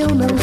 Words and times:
eu 0.00 0.14
não 0.14 0.39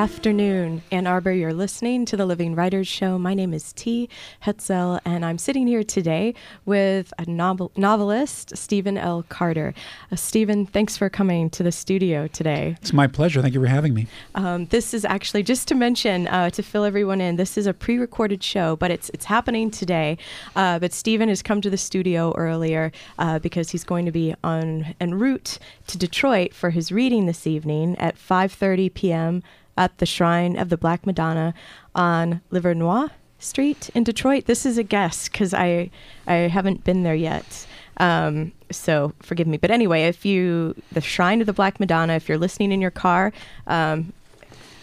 afternoon, 0.00 0.82
Ann 0.90 1.06
Arbor. 1.06 1.30
You're 1.30 1.52
listening 1.52 2.06
to 2.06 2.16
the 2.16 2.24
Living 2.24 2.54
Writers 2.54 2.88
Show. 2.88 3.18
My 3.18 3.34
name 3.34 3.52
is 3.52 3.70
T. 3.74 4.08
Hetzel, 4.46 4.98
and 5.04 5.26
I'm 5.26 5.36
sitting 5.36 5.66
here 5.66 5.84
today 5.84 6.32
with 6.64 7.12
a 7.18 7.26
novel- 7.26 7.70
novelist, 7.76 8.56
Stephen 8.56 8.96
L. 8.96 9.26
Carter. 9.28 9.74
Uh, 10.10 10.16
Stephen, 10.16 10.64
thanks 10.64 10.96
for 10.96 11.10
coming 11.10 11.50
to 11.50 11.62
the 11.62 11.70
studio 11.70 12.26
today. 12.28 12.78
It's 12.80 12.94
my 12.94 13.08
pleasure. 13.08 13.42
Thank 13.42 13.52
you 13.52 13.60
for 13.60 13.66
having 13.66 13.92
me. 13.92 14.06
Um, 14.34 14.64
this 14.70 14.94
is 14.94 15.04
actually 15.04 15.42
just 15.42 15.68
to 15.68 15.74
mention 15.74 16.28
uh, 16.28 16.48
to 16.48 16.62
fill 16.62 16.84
everyone 16.84 17.20
in. 17.20 17.36
This 17.36 17.58
is 17.58 17.66
a 17.66 17.74
pre-recorded 17.74 18.42
show, 18.42 18.76
but 18.76 18.90
it's 18.90 19.10
it's 19.10 19.26
happening 19.26 19.70
today. 19.70 20.16
Uh, 20.56 20.78
but 20.78 20.94
Stephen 20.94 21.28
has 21.28 21.42
come 21.42 21.60
to 21.60 21.68
the 21.68 21.76
studio 21.76 22.32
earlier 22.38 22.90
uh, 23.18 23.38
because 23.38 23.68
he's 23.68 23.84
going 23.84 24.06
to 24.06 24.12
be 24.12 24.34
on 24.42 24.94
en 24.98 25.18
route 25.18 25.58
to 25.88 25.98
Detroit 25.98 26.54
for 26.54 26.70
his 26.70 26.90
reading 26.90 27.26
this 27.26 27.46
evening 27.46 27.98
at 27.98 28.16
5:30 28.16 28.94
p.m 28.94 29.42
at 29.80 29.96
the 29.96 30.04
Shrine 30.04 30.58
of 30.58 30.68
the 30.68 30.76
Black 30.76 31.06
Madonna 31.06 31.54
on 31.94 32.42
Livernois 32.52 33.10
Street 33.38 33.88
in 33.94 34.04
Detroit. 34.04 34.44
This 34.44 34.66
is 34.66 34.76
a 34.76 34.82
guess 34.82 35.26
because 35.26 35.54
I 35.54 35.90
I 36.26 36.34
haven't 36.34 36.84
been 36.84 37.02
there 37.02 37.14
yet. 37.14 37.66
Um, 37.96 38.52
so 38.70 39.14
forgive 39.20 39.46
me. 39.46 39.56
But 39.56 39.70
anyway, 39.70 40.02
if 40.02 40.26
you 40.26 40.74
the 40.92 41.00
Shrine 41.00 41.40
of 41.40 41.46
the 41.46 41.54
Black 41.54 41.80
Madonna, 41.80 42.12
if 42.12 42.28
you're 42.28 42.38
listening 42.38 42.72
in 42.72 42.82
your 42.82 42.90
car, 42.90 43.32
um, 43.66 44.12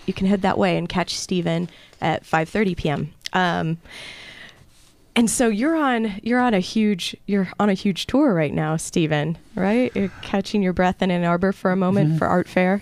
you 0.07 0.13
can 0.13 0.25
head 0.25 0.41
that 0.41 0.57
way 0.57 0.77
and 0.77 0.89
catch 0.89 1.15
Stephen 1.15 1.69
at 2.01 2.23
5:30 2.23 2.75
p.m. 2.75 3.13
Um, 3.33 3.77
and 5.15 5.29
so 5.29 5.47
you're 5.47 5.75
on 5.75 6.19
you're 6.23 6.39
on 6.39 6.55
a 6.55 6.59
huge 6.59 7.15
you're 7.27 7.49
on 7.59 7.69
a 7.69 7.75
huge 7.75 8.07
tour 8.07 8.33
right 8.33 8.53
now, 8.53 8.77
Stephen. 8.77 9.37
Right? 9.53 9.95
You're 9.95 10.11
catching 10.23 10.63
your 10.63 10.73
breath 10.73 11.03
in 11.03 11.11
Ann 11.11 11.23
Arbor 11.23 11.51
for 11.51 11.69
a 11.69 11.75
moment 11.75 12.09
mm-hmm. 12.09 12.17
for 12.17 12.25
art 12.25 12.47
fair 12.47 12.81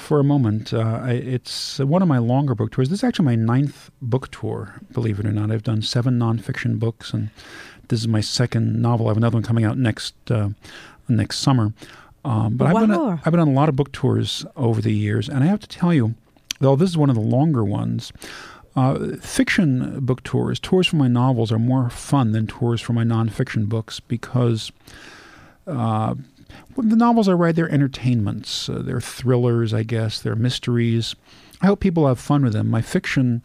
for 0.00 0.18
a 0.18 0.24
moment. 0.24 0.72
Uh, 0.72 1.00
I, 1.02 1.12
it's 1.12 1.78
one 1.78 2.02
of 2.02 2.08
my 2.08 2.18
longer 2.18 2.54
book 2.54 2.72
tours. 2.72 2.88
This 2.88 3.00
is 3.00 3.04
actually 3.04 3.26
my 3.26 3.34
ninth 3.34 3.90
book 4.00 4.30
tour, 4.30 4.80
believe 4.92 5.20
it 5.20 5.26
or 5.26 5.32
not. 5.32 5.50
I've 5.50 5.62
done 5.62 5.82
seven 5.82 6.18
nonfiction 6.18 6.78
books, 6.78 7.12
and 7.12 7.30
this 7.88 8.00
is 8.00 8.08
my 8.08 8.20
second 8.20 8.80
novel. 8.80 9.06
I 9.06 9.10
have 9.10 9.16
another 9.16 9.36
one 9.36 9.42
coming 9.42 9.64
out 9.64 9.78
next 9.78 10.14
uh, 10.30 10.50
next 11.08 11.38
summer. 11.38 11.72
Um, 12.24 12.56
but 12.56 12.72
wow. 12.72 12.80
I've, 12.80 12.88
been 12.88 12.96
a, 12.96 13.10
I've 13.24 13.30
been 13.30 13.40
on 13.40 13.48
a 13.48 13.52
lot 13.52 13.68
of 13.68 13.76
book 13.76 13.92
tours 13.92 14.44
over 14.56 14.80
the 14.80 14.92
years, 14.92 15.28
and 15.28 15.42
I 15.42 15.46
have 15.46 15.60
to 15.60 15.68
tell 15.68 15.94
you, 15.94 16.14
though 16.60 16.76
this 16.76 16.90
is 16.90 16.98
one 16.98 17.10
of 17.10 17.16
the 17.16 17.22
longer 17.22 17.64
ones, 17.64 18.12
uh, 18.76 19.16
fiction 19.16 20.00
book 20.00 20.22
tours, 20.22 20.60
tours 20.60 20.86
for 20.86 20.96
my 20.96 21.08
novels, 21.08 21.50
are 21.50 21.58
more 21.58 21.90
fun 21.90 22.32
than 22.32 22.46
tours 22.46 22.80
for 22.80 22.92
my 22.92 23.04
nonfiction 23.04 23.68
books 23.68 24.00
because 24.00 24.70
uh, 25.66 26.14
the 26.76 26.96
novels 26.96 27.28
I 27.28 27.32
write, 27.32 27.56
they're 27.56 27.70
entertainments. 27.70 28.68
Uh, 28.68 28.82
they're 28.82 29.00
thrillers, 29.00 29.74
I 29.74 29.82
guess. 29.82 30.20
They're 30.20 30.36
mysteries. 30.36 31.14
I 31.60 31.66
hope 31.66 31.80
people 31.80 32.06
have 32.06 32.18
fun 32.18 32.42
with 32.42 32.52
them. 32.52 32.68
My 32.70 32.82
fiction 32.82 33.42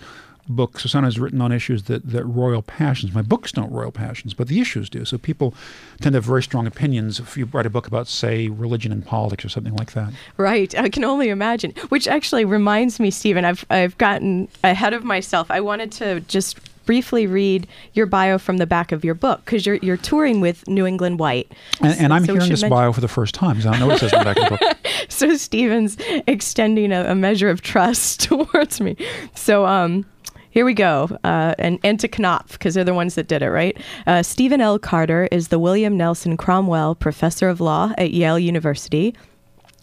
books 0.48 0.86
are 0.86 0.88
sometimes 0.88 1.20
written 1.20 1.42
on 1.42 1.52
issues 1.52 1.84
that, 1.84 2.08
that 2.08 2.24
royal 2.24 2.62
passions. 2.62 3.14
My 3.14 3.22
books 3.22 3.52
don't 3.52 3.72
royal 3.72 3.92
passions, 3.92 4.34
but 4.34 4.48
the 4.48 4.60
issues 4.60 4.90
do. 4.90 5.04
So 5.06 5.18
people 5.18 5.54
tend 6.02 6.14
to 6.14 6.18
have 6.18 6.26
very 6.26 6.44
strong 6.44 6.68
opinions 6.68 7.20
if 7.20 7.36
you 7.36 7.46
write 7.46 7.66
a 7.66 7.70
book 7.70 7.88
about, 7.88 8.08
say, 8.08 8.48
religion 8.48 8.92
and 8.92 9.06
politics 9.06 9.44
or 9.44 9.50
something 9.50 9.76
like 9.76 9.94
that. 9.94 10.14
Right. 10.38 10.78
I 10.78 10.90
can 10.90 11.04
only 11.04 11.30
imagine. 11.30 11.72
Which 11.90 12.08
actually 12.08 12.46
reminds 12.46 13.00
me, 13.00 13.12
Stephen, 13.12 13.46
I've 13.46 13.66
I've 13.70 13.98
gotten 13.98 14.48
ahead 14.64 14.94
of 14.94 15.04
myself. 15.04 15.50
I 15.50 15.62
wanted 15.62 15.92
to 15.94 16.20
just 16.22 16.60
briefly 16.86 17.28
read 17.28 17.68
your 17.94 18.06
bio 18.06 18.38
from 18.38 18.58
the 18.58 18.68
back 18.68 18.92
of 18.92 19.04
your 19.04 19.14
book 19.14 19.44
because 19.46 19.66
you're 19.66 19.78
you're 19.78 19.98
touring 19.98 20.42
with 20.42 20.68
New 20.68 20.86
England 20.86 21.20
White. 21.20 21.52
And, 21.82 21.94
so, 21.94 22.04
and 22.04 22.14
I'm 22.14 22.26
so 22.26 22.34
hearing 22.34 22.50
this 22.50 22.62
mention- 22.62 22.70
bio 22.70 22.92
for 22.92 23.02
the 23.02 23.08
first 23.08 23.36
time 23.36 23.58
because 23.58 23.66
I 23.66 23.72
don't 23.72 23.82
know 23.82 23.88
what 23.88 23.96
it 23.98 24.00
says 24.00 24.14
in 24.14 24.20
the 24.20 24.26
back 24.26 24.38
of 24.38 24.44
the 24.44 24.58
book. 24.58 24.78
so 25.10 25.36
Stephen's 25.36 25.98
extending 26.28 26.92
a, 26.92 27.12
a, 27.12 27.16
measure 27.16 27.50
of 27.50 27.62
trust 27.62 28.22
towards 28.24 28.82
me. 28.82 28.96
So 29.34 29.66
um. 29.66 30.06
Here 30.52 30.64
we 30.64 30.74
go. 30.74 31.10
Uh, 31.26 31.54
and, 31.60 31.80
and 31.84 32.00
to 32.00 32.08
Knopf, 32.08 32.54
because 32.54 32.76
they're 32.76 32.86
the 32.86 32.94
ones 32.94 33.16
that 33.16 33.28
did 33.28 33.42
it, 33.42 33.50
right? 33.50 33.78
Uh, 34.08 34.24
Stephen 34.24 34.62
L. 34.62 34.80
Carter 34.80 35.28
is 35.30 35.50
the 35.50 35.60
William 35.60 35.98
Nelson 35.98 36.38
Cromwell 36.38 36.96
Professor 36.96 37.50
of 37.50 37.60
Law 37.60 37.92
at 37.98 38.12
Yale 38.12 38.40
University 38.40 39.14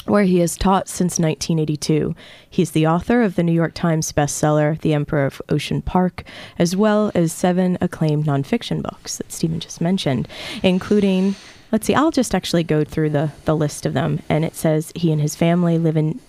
where 0.06 0.25
he 0.25 0.38
has 0.40 0.56
taught 0.56 0.88
since 0.88 1.19
1982. 1.19 2.14
He's 2.49 2.72
the 2.72 2.87
author 2.87 3.22
of 3.22 3.37
the 3.37 3.43
New 3.43 3.52
York 3.52 3.75
Times 3.75 4.12
bestseller, 4.12 4.81
The 4.81 4.94
Emperor 4.94 5.26
of 5.26 5.43
Ocean 5.49 5.82
Park, 5.82 6.25
as 6.58 6.75
well 6.75 7.12
as 7.14 7.32
seven 7.32 7.78
acclaimed 7.81 8.26
nonfiction 8.26 8.82
books 8.82 9.19
that 9.19 9.32
Stephen 9.32 9.60
just 9.60 9.81
mentioned, 9.81 10.28
including, 10.62 11.37
let's 11.70 11.87
see, 11.87 11.94
I'll 11.94 12.10
just 12.10 12.34
actually 12.34 12.64
go 12.64 12.84
through 12.84 13.10
the, 13.10 13.32
the 13.44 13.56
list 13.56 13.87
of 13.87 13.94
them. 13.94 14.20
And 14.28 14.44
it 14.44 14.54
says 14.54 14.93
he 14.94 15.12
and 15.12 15.20
his 15.20 15.37
family 15.37 15.78
live 15.78 15.96
in 15.96 16.20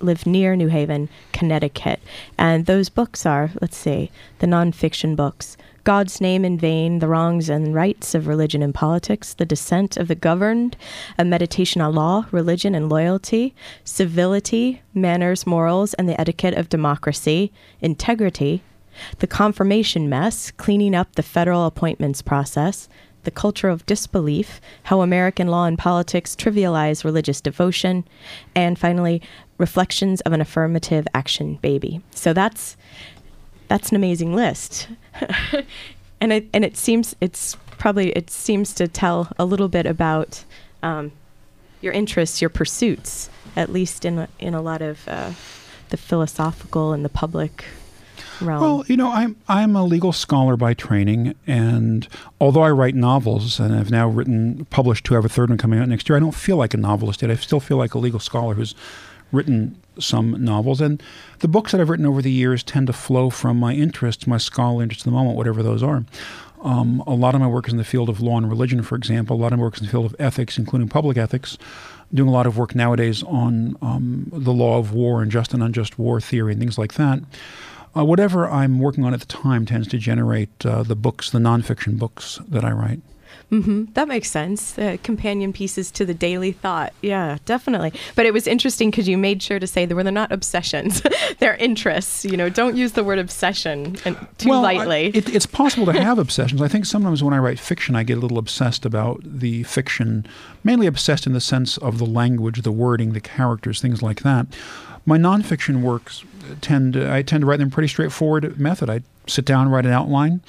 live 0.00 0.26
near 0.26 0.56
New 0.56 0.68
Haven, 0.68 1.08
Connecticut. 1.32 2.00
And 2.36 2.66
those 2.66 2.88
books 2.88 3.24
are, 3.24 3.50
let's 3.60 3.76
see, 3.76 4.10
the 4.40 4.48
nonfiction 4.48 5.14
books 5.14 5.56
God's 5.84 6.20
Name 6.20 6.44
in 6.44 6.58
Vain, 6.58 7.00
The 7.00 7.08
Wrongs 7.08 7.48
and 7.48 7.74
Rights 7.74 8.14
of 8.14 8.28
Religion 8.28 8.62
and 8.62 8.72
Politics, 8.72 9.34
The 9.34 9.44
Dissent 9.44 9.96
of 9.96 10.06
the 10.06 10.14
Governed, 10.14 10.76
A 11.18 11.24
Meditation 11.24 11.80
on 11.80 11.94
Law, 11.94 12.26
Religion 12.30 12.74
and 12.74 12.88
Loyalty, 12.88 13.52
Civility, 13.82 14.80
Manners, 14.94 15.44
Morals, 15.44 15.94
and 15.94 16.08
the 16.08 16.20
Etiquette 16.20 16.54
of 16.54 16.68
Democracy, 16.68 17.52
Integrity, 17.80 18.62
The 19.18 19.26
Confirmation 19.26 20.08
Mess, 20.08 20.52
Cleaning 20.52 20.94
Up 20.94 21.16
the 21.16 21.22
Federal 21.22 21.66
Appointments 21.66 22.22
Process, 22.22 22.88
the 23.24 23.30
culture 23.30 23.68
of 23.68 23.86
disbelief, 23.86 24.60
how 24.84 25.00
American 25.00 25.48
law 25.48 25.64
and 25.64 25.78
politics 25.78 26.36
trivialize 26.36 27.04
religious 27.04 27.40
devotion, 27.40 28.04
and 28.54 28.78
finally, 28.78 29.22
reflections 29.58 30.20
of 30.22 30.32
an 30.32 30.40
affirmative 30.40 31.06
action 31.14 31.56
baby. 31.62 32.02
So 32.10 32.32
that's 32.32 32.76
that's 33.72 33.88
an 33.88 33.96
amazing 33.96 34.34
list. 34.34 34.86
and 36.20 36.30
it 36.30 36.46
and 36.52 36.62
it 36.62 36.76
seems 36.76 37.16
it's 37.22 37.56
probably 37.78 38.10
it 38.10 38.28
seems 38.28 38.74
to 38.74 38.86
tell 38.86 39.32
a 39.38 39.46
little 39.46 39.68
bit 39.68 39.86
about 39.86 40.44
um, 40.82 41.10
your 41.80 41.94
interests, 41.94 42.42
your 42.42 42.50
pursuits, 42.50 43.30
at 43.56 43.72
least 43.72 44.04
in 44.04 44.18
a, 44.18 44.28
in 44.38 44.52
a 44.52 44.60
lot 44.60 44.82
of 44.82 45.08
uh, 45.08 45.32
the 45.88 45.96
philosophical 45.96 46.92
and 46.92 47.02
the 47.02 47.08
public 47.08 47.64
realm. 48.42 48.60
Well, 48.60 48.84
you 48.88 48.96
know, 48.98 49.10
I'm 49.10 49.36
I'm 49.48 49.74
a 49.74 49.84
legal 49.84 50.12
scholar 50.12 50.58
by 50.58 50.74
training, 50.74 51.34
and 51.46 52.06
although 52.42 52.64
I 52.64 52.70
write 52.72 52.94
novels 52.94 53.58
and 53.58 53.74
I've 53.74 53.90
now 53.90 54.06
written 54.06 54.66
published 54.66 55.06
two, 55.06 55.14
I 55.14 55.16
have 55.16 55.24
a 55.24 55.30
third 55.30 55.48
one 55.48 55.56
coming 55.56 55.80
out 55.80 55.88
next 55.88 56.10
year. 56.10 56.16
I 56.16 56.20
don't 56.20 56.34
feel 56.34 56.58
like 56.58 56.74
a 56.74 56.76
novelist 56.76 57.22
yet. 57.22 57.30
I 57.30 57.36
still 57.36 57.58
feel 57.58 57.78
like 57.78 57.94
a 57.94 57.98
legal 57.98 58.20
scholar 58.20 58.52
who's 58.52 58.74
written 59.32 59.76
some 59.98 60.42
novels, 60.44 60.80
and 60.80 61.02
the 61.40 61.48
books 61.48 61.72
that 61.72 61.80
I've 61.80 61.90
written 61.90 62.06
over 62.06 62.22
the 62.22 62.30
years 62.30 62.62
tend 62.62 62.86
to 62.86 62.92
flow 62.92 63.30
from 63.30 63.58
my 63.58 63.72
interests, 63.74 64.26
my 64.26 64.38
scholarly 64.38 64.84
interests 64.84 65.04
of 65.04 65.12
the 65.12 65.16
moment, 65.16 65.36
whatever 65.36 65.62
those 65.62 65.82
are. 65.82 66.04
Um, 66.62 67.02
a 67.06 67.14
lot 67.14 67.34
of 67.34 67.40
my 67.40 67.46
work 67.48 67.66
is 67.66 67.72
in 67.72 67.78
the 67.78 67.84
field 67.84 68.08
of 68.08 68.20
law 68.20 68.36
and 68.36 68.48
religion, 68.48 68.82
for 68.82 68.94
example. 68.94 69.36
A 69.36 69.40
lot 69.40 69.52
of 69.52 69.58
my 69.58 69.64
work 69.64 69.74
is 69.74 69.80
in 69.80 69.86
the 69.86 69.90
field 69.90 70.06
of 70.06 70.16
ethics, 70.18 70.58
including 70.58 70.88
public 70.88 71.16
ethics. 71.16 71.58
Doing 72.14 72.28
a 72.28 72.32
lot 72.32 72.46
of 72.46 72.56
work 72.56 72.74
nowadays 72.74 73.22
on 73.22 73.76
um, 73.82 74.26
the 74.32 74.52
law 74.52 74.78
of 74.78 74.92
war 74.92 75.22
and 75.22 75.32
just 75.32 75.54
and 75.54 75.62
unjust 75.62 75.98
war 75.98 76.20
theory 76.20 76.52
and 76.52 76.60
things 76.60 76.78
like 76.78 76.94
that. 76.94 77.20
Uh, 77.96 78.04
whatever 78.04 78.48
I'm 78.48 78.78
working 78.78 79.04
on 79.04 79.12
at 79.12 79.20
the 79.20 79.26
time 79.26 79.66
tends 79.66 79.88
to 79.88 79.98
generate 79.98 80.64
uh, 80.64 80.82
the 80.82 80.94
books, 80.94 81.30
the 81.30 81.38
nonfiction 81.38 81.98
books 81.98 82.38
that 82.48 82.64
I 82.64 82.70
write. 82.70 83.00
Mm-hmm. 83.50 83.92
That 83.92 84.08
makes 84.08 84.30
sense. 84.30 84.78
Uh, 84.78 84.96
companion 85.02 85.52
pieces 85.52 85.90
to 85.92 86.06
the 86.06 86.14
daily 86.14 86.52
thought. 86.52 86.92
Yeah, 87.02 87.38
definitely. 87.44 87.92
But 88.14 88.24
it 88.24 88.32
was 88.32 88.46
interesting 88.46 88.90
because 88.90 89.08
you 89.08 89.18
made 89.18 89.42
sure 89.42 89.58
to 89.58 89.66
say 89.66 89.84
that 89.84 89.94
were 89.94 90.02
they're 90.02 90.12
not 90.12 90.32
obsessions, 90.32 91.02
they're 91.38 91.56
interests. 91.56 92.24
You 92.24 92.36
know, 92.36 92.48
don't 92.48 92.76
use 92.76 92.92
the 92.92 93.04
word 93.04 93.18
obsession 93.18 93.96
and, 94.04 94.16
too 94.38 94.48
well, 94.48 94.62
lightly. 94.62 95.06
I, 95.06 95.18
it, 95.18 95.34
it's 95.34 95.46
possible 95.46 95.86
to 95.86 95.92
have 95.92 96.18
obsessions. 96.26 96.62
I 96.62 96.68
think 96.68 96.86
sometimes 96.86 97.22
when 97.22 97.34
I 97.34 97.38
write 97.38 97.58
fiction, 97.58 97.94
I 97.94 98.02
get 98.02 98.18
a 98.18 98.20
little 98.20 98.38
obsessed 98.38 98.86
about 98.86 99.20
the 99.22 99.64
fiction, 99.64 100.26
mainly 100.64 100.86
obsessed 100.86 101.26
in 101.26 101.32
the 101.32 101.40
sense 101.40 101.76
of 101.78 101.98
the 101.98 102.06
language, 102.06 102.62
the 102.62 102.72
wording, 102.72 103.12
the 103.12 103.20
characters, 103.20 103.80
things 103.80 104.02
like 104.02 104.22
that. 104.22 104.46
My 105.04 105.18
nonfiction 105.18 105.82
works 105.82 106.24
tend 106.60 106.94
to, 106.94 107.12
I 107.12 107.22
tend 107.22 107.42
to 107.42 107.46
write 107.46 107.58
them 107.58 107.70
pretty 107.70 107.88
straightforward 107.88 108.58
method. 108.58 108.88
I 108.88 109.02
sit 109.26 109.44
down, 109.44 109.68
write 109.68 109.86
an 109.86 109.92
outline, 109.92 110.40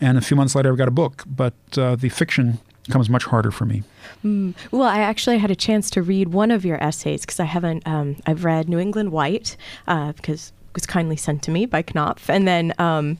and 0.00 0.18
a 0.18 0.20
few 0.20 0.36
months 0.36 0.54
later 0.54 0.70
I've 0.70 0.78
got 0.78 0.88
a 0.88 0.92
book. 0.92 1.24
But 1.26 1.54
uh, 1.76 1.96
the 1.96 2.08
fiction 2.08 2.58
comes 2.90 3.08
much 3.08 3.24
harder 3.24 3.50
for 3.50 3.64
me. 3.64 3.82
Mm. 4.24 4.54
Well, 4.70 4.82
I 4.82 4.98
actually 4.98 5.38
had 5.38 5.50
a 5.50 5.56
chance 5.56 5.90
to 5.90 6.02
read 6.02 6.28
one 6.28 6.50
of 6.50 6.64
your 6.64 6.82
essays 6.82 7.22
because 7.22 7.40
I 7.40 7.44
haven't. 7.44 7.86
Um, 7.86 8.16
I've 8.26 8.44
read 8.44 8.68
New 8.68 8.78
England 8.78 9.12
White 9.12 9.56
uh, 9.86 10.12
because 10.12 10.52
it 10.70 10.74
was 10.74 10.86
kindly 10.86 11.16
sent 11.16 11.42
to 11.44 11.50
me 11.50 11.66
by 11.66 11.82
Knopf, 11.82 12.28
and 12.28 12.46
then 12.46 12.72
um, 12.78 13.18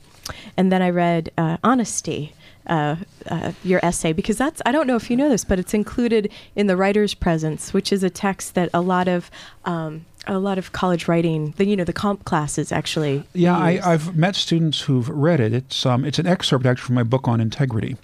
and 0.57 0.71
then 0.71 0.81
I 0.81 0.89
read 0.89 1.31
uh, 1.37 1.57
Honesty. 1.63 2.33
Uh, 2.67 2.95
uh, 3.29 3.51
your 3.63 3.79
essay 3.85 4.11
because 4.11 4.39
that's 4.39 4.59
I 4.65 4.71
don't 4.71 4.87
know 4.87 4.95
if 4.95 5.11
you 5.11 5.15
know 5.15 5.29
this, 5.29 5.45
but 5.45 5.59
it's 5.59 5.75
included 5.75 6.31
in 6.55 6.65
the 6.65 6.75
writer's 6.75 7.13
presence, 7.13 7.75
which 7.75 7.93
is 7.93 8.01
a 8.01 8.09
text 8.09 8.55
that 8.55 8.71
a 8.73 8.81
lot 8.81 9.07
of 9.07 9.29
um, 9.65 10.07
a 10.27 10.39
lot 10.39 10.57
of 10.57 10.71
college 10.71 11.07
writing, 11.07 11.53
the 11.57 11.65
you 11.65 11.75
know 11.75 11.83
the 11.83 11.93
comp 11.93 12.25
classes 12.25 12.71
actually. 12.71 13.23
Yeah, 13.33 13.57
I, 13.57 13.79
have 13.79 14.15
met 14.15 14.35
students 14.35 14.81
who've 14.81 15.09
read 15.09 15.39
it. 15.39 15.53
It's 15.53 15.85
um, 15.85 16.05
it's 16.05 16.19
an 16.19 16.27
excerpt 16.27 16.65
actually 16.65 16.85
from 16.85 16.95
my 16.95 17.03
book 17.03 17.27
on 17.27 17.39
integrity, 17.39 17.97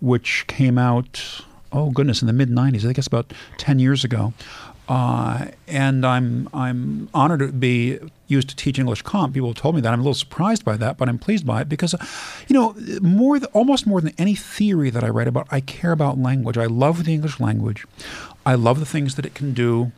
which 0.00 0.44
came 0.46 0.78
out 0.78 1.42
oh 1.72 1.90
goodness 1.90 2.22
in 2.22 2.26
the 2.26 2.32
mid 2.32 2.50
'90s. 2.50 2.78
I 2.78 2.80
think 2.80 2.98
it's 2.98 3.06
about 3.06 3.32
ten 3.58 3.78
years 3.78 4.04
ago. 4.04 4.32
Uh, 4.90 5.46
and 5.68 6.04
I'm 6.04 6.48
I'm 6.52 7.08
honored 7.14 7.38
to 7.38 7.52
be 7.52 8.00
used 8.26 8.48
to 8.48 8.56
teach 8.56 8.76
English 8.76 9.02
comp. 9.02 9.34
People 9.34 9.50
have 9.50 9.56
told 9.56 9.76
me 9.76 9.80
that. 9.80 9.92
I'm 9.92 10.00
a 10.00 10.02
little 10.02 10.14
surprised 10.14 10.64
by 10.64 10.76
that, 10.78 10.98
but 10.98 11.08
I'm 11.08 11.16
pleased 11.16 11.46
by 11.46 11.60
it 11.60 11.68
because, 11.68 11.94
you 12.48 12.54
know, 12.54 12.74
more 13.00 13.38
th- 13.38 13.50
almost 13.52 13.86
more 13.86 14.00
than 14.00 14.12
any 14.18 14.34
theory 14.34 14.90
that 14.90 15.04
I 15.04 15.08
write 15.08 15.28
about, 15.28 15.46
I 15.50 15.60
care 15.60 15.92
about 15.92 16.18
language. 16.18 16.58
I 16.58 16.66
love 16.66 17.04
the 17.04 17.14
English 17.14 17.38
language. 17.38 17.86
I 18.44 18.56
love 18.56 18.80
the 18.80 18.86
things 18.86 19.14
that 19.14 19.24
it 19.24 19.34
can 19.34 19.52
do. 19.52 19.92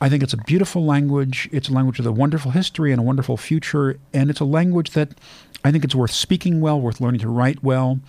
I 0.00 0.08
think 0.08 0.22
it's 0.22 0.32
a 0.32 0.38
beautiful 0.38 0.84
language. 0.84 1.48
It's 1.52 1.68
a 1.68 1.72
language 1.72 1.98
with 1.98 2.06
a 2.06 2.12
wonderful 2.12 2.50
history 2.50 2.92
and 2.92 3.00
a 3.00 3.04
wonderful 3.04 3.36
future, 3.36 3.98
and 4.12 4.30
it's 4.30 4.40
a 4.40 4.44
language 4.44 4.90
that 4.90 5.10
I 5.64 5.70
think 5.70 5.84
it's 5.84 5.94
worth 5.94 6.12
speaking 6.12 6.60
well, 6.60 6.80
worth 6.80 7.00
learning 7.00 7.20
to 7.20 7.28
write 7.28 7.62
well. 7.62 8.00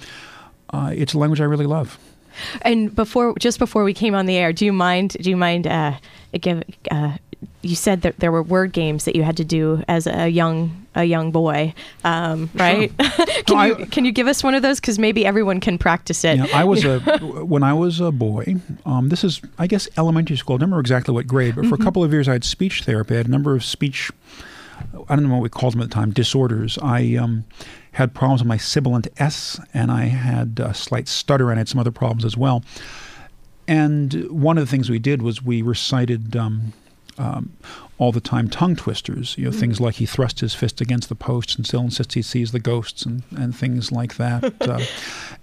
Uh, 0.72 0.92
it's 0.94 1.14
a 1.14 1.18
language 1.18 1.40
I 1.40 1.46
really 1.46 1.66
love. 1.66 1.98
And 2.64 2.94
before, 2.94 3.34
just 3.40 3.60
before 3.60 3.84
we 3.84 3.94
came 3.94 4.14
on 4.14 4.26
the 4.26 4.36
air, 4.36 4.52
do 4.52 4.66
you 4.66 4.74
mind? 4.74 5.16
Do 5.22 5.30
you 5.30 5.38
mind? 5.38 5.68
Uh, 5.68 5.94
give. 6.34 6.64
Uh, 6.92 7.18
you 7.62 7.75
said 7.75 8.01
that 8.01 8.19
there 8.19 8.31
were 8.31 8.44
word 8.44 8.71
games 8.71 9.06
that 9.06 9.15
you 9.15 9.24
had 9.24 9.38
to 9.38 9.45
do 9.45 9.83
as 9.88 10.07
a 10.07 10.30
young 10.30 10.86
a 10.95 11.03
young 11.03 11.31
boy, 11.31 11.74
um, 12.03 12.50
right? 12.53 12.92
Sure. 13.00 13.25
can 13.45 13.57
no, 13.57 13.63
you 13.63 13.75
I, 13.75 13.86
can 13.86 14.06
you 14.06 14.12
give 14.12 14.27
us 14.27 14.44
one 14.44 14.56
of 14.56 14.62
those? 14.62 14.80
Because 14.80 14.97
maybe 14.97 15.25
everyone 15.25 15.59
can 15.59 15.77
practice 15.77 16.24
it. 16.24 16.38
Yeah, 16.38 16.47
I 16.53 16.63
was 16.63 16.86
a 16.86 17.00
when 17.45 17.63
I 17.63 17.74
was 17.74 18.00
a 18.00 18.12
boy. 18.12 18.56
Um, 18.86 19.09
this 19.09 19.24
is 19.24 19.42
I 19.57 19.68
guess 19.68 19.88
elementary 19.97 20.38
school. 20.38 20.56
I 20.56 20.57
don't 20.57 20.69
remember 20.69 20.81
exactly 20.81 21.13
what 21.13 21.27
grade, 21.27 21.56
but 21.56 21.65
for 21.65 21.71
mm-hmm. 21.71 21.81
a 21.81 21.86
couple 21.86 22.03
of 22.03 22.13
years 22.13 22.27
I 22.27 22.33
had 22.33 22.44
speech 22.44 22.83
therapy. 22.83 23.15
I 23.15 23.18
had 23.18 23.27
a 23.27 23.31
number 23.31 23.56
of 23.56 23.63
speech. 23.63 24.12
I 25.09 25.15
don't 25.15 25.27
know 25.27 25.33
what 25.33 25.41
we 25.41 25.50
called 25.50 25.74
them 25.74 25.81
at 25.81 25.89
the 25.89 25.94
time. 25.94 26.12
Disorders. 26.12 26.77
I 26.81 27.15
um, 27.15 27.45
had 27.94 28.13
problems 28.13 28.41
with 28.41 28.48
my 28.48 28.57
sibilant 28.57 29.07
S, 29.18 29.59
and 29.74 29.91
I 29.91 30.06
had 30.06 30.59
a 30.59 30.74
slight 30.74 31.07
stutter, 31.07 31.50
and 31.50 31.57
I 31.57 31.62
had 31.62 31.69
some 31.69 31.80
other 31.80 31.91
problems 31.91 32.25
as 32.25 32.36
well. 32.36 32.63
And 33.68 34.30
one 34.30 34.57
of 34.57 34.65
the 34.65 34.69
things 34.69 34.89
we 34.89 35.00
did 35.00 35.21
was 35.21 35.41
we 35.41 35.62
recited 35.62 36.36
um, 36.36 36.74
um, 37.17 37.53
all 37.97 38.12
the 38.12 38.19
time 38.19 38.50
tongue 38.50 38.75
twisters, 38.75 39.38
you 39.38 39.45
know, 39.45 39.51
mm. 39.51 39.59
things 39.59 39.79
like 39.79 39.95
he 39.95 40.06
thrust 40.06 40.41
his 40.41 40.53
fist 40.53 40.81
against 40.81 41.09
the 41.09 41.15
post 41.15 41.56
and 41.56 41.65
still 41.65 41.81
insists 41.81 42.13
he 42.13 42.21
sees 42.21 42.51
the 42.51 42.59
ghosts 42.59 43.06
and, 43.06 43.23
and 43.35 43.56
things 43.56 43.91
like 43.91 44.15
that. 44.17 44.44
uh, 44.62 44.81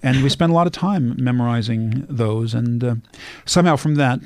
and 0.02 0.22
we 0.22 0.28
spent 0.28 0.52
a 0.52 0.54
lot 0.54 0.66
of 0.66 0.72
time 0.72 1.14
memorizing 1.22 2.06
those. 2.08 2.52
And 2.54 2.84
uh, 2.84 2.94
somehow 3.46 3.76
from 3.76 3.94
that, 3.94 4.20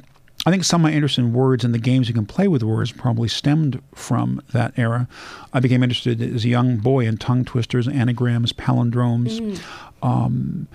I 0.44 0.50
think 0.50 0.64
some 0.64 0.84
of 0.84 0.90
my 0.90 0.94
interest 0.94 1.18
in 1.18 1.32
words 1.32 1.64
and 1.64 1.72
the 1.72 1.78
games 1.78 2.08
you 2.08 2.14
can 2.14 2.26
play 2.26 2.46
with 2.46 2.62
words 2.62 2.92
probably 2.92 3.28
stemmed 3.28 3.82
from 3.94 4.42
that 4.52 4.72
era. 4.76 5.08
I 5.52 5.60
became 5.60 5.82
interested 5.82 6.20
as 6.20 6.44
a 6.44 6.48
young 6.48 6.76
boy 6.76 7.06
in 7.06 7.16
tongue 7.16 7.44
twisters, 7.44 7.88
anagrams, 7.88 8.52
palindromes. 8.52 9.40
Mm. 9.40 9.60
Um, 10.02 10.68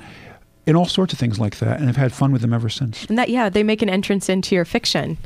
in 0.68 0.76
all 0.76 0.86
sorts 0.86 1.12
of 1.12 1.20
things 1.20 1.40
like 1.40 1.58
that, 1.58 1.80
and 1.80 1.90
I've 1.90 1.98
had 1.98 2.14
fun 2.14 2.32
with 2.32 2.42
them 2.42 2.54
ever 2.54 2.70
since. 2.70 3.06
And 3.06 3.18
that, 3.18 3.30
yeah, 3.30 3.50
they 3.50 3.64
make 3.64 3.82
an 3.82 3.90
entrance 3.90 4.30
into 4.30 4.54
your 4.54 4.66
fiction. 4.66 5.18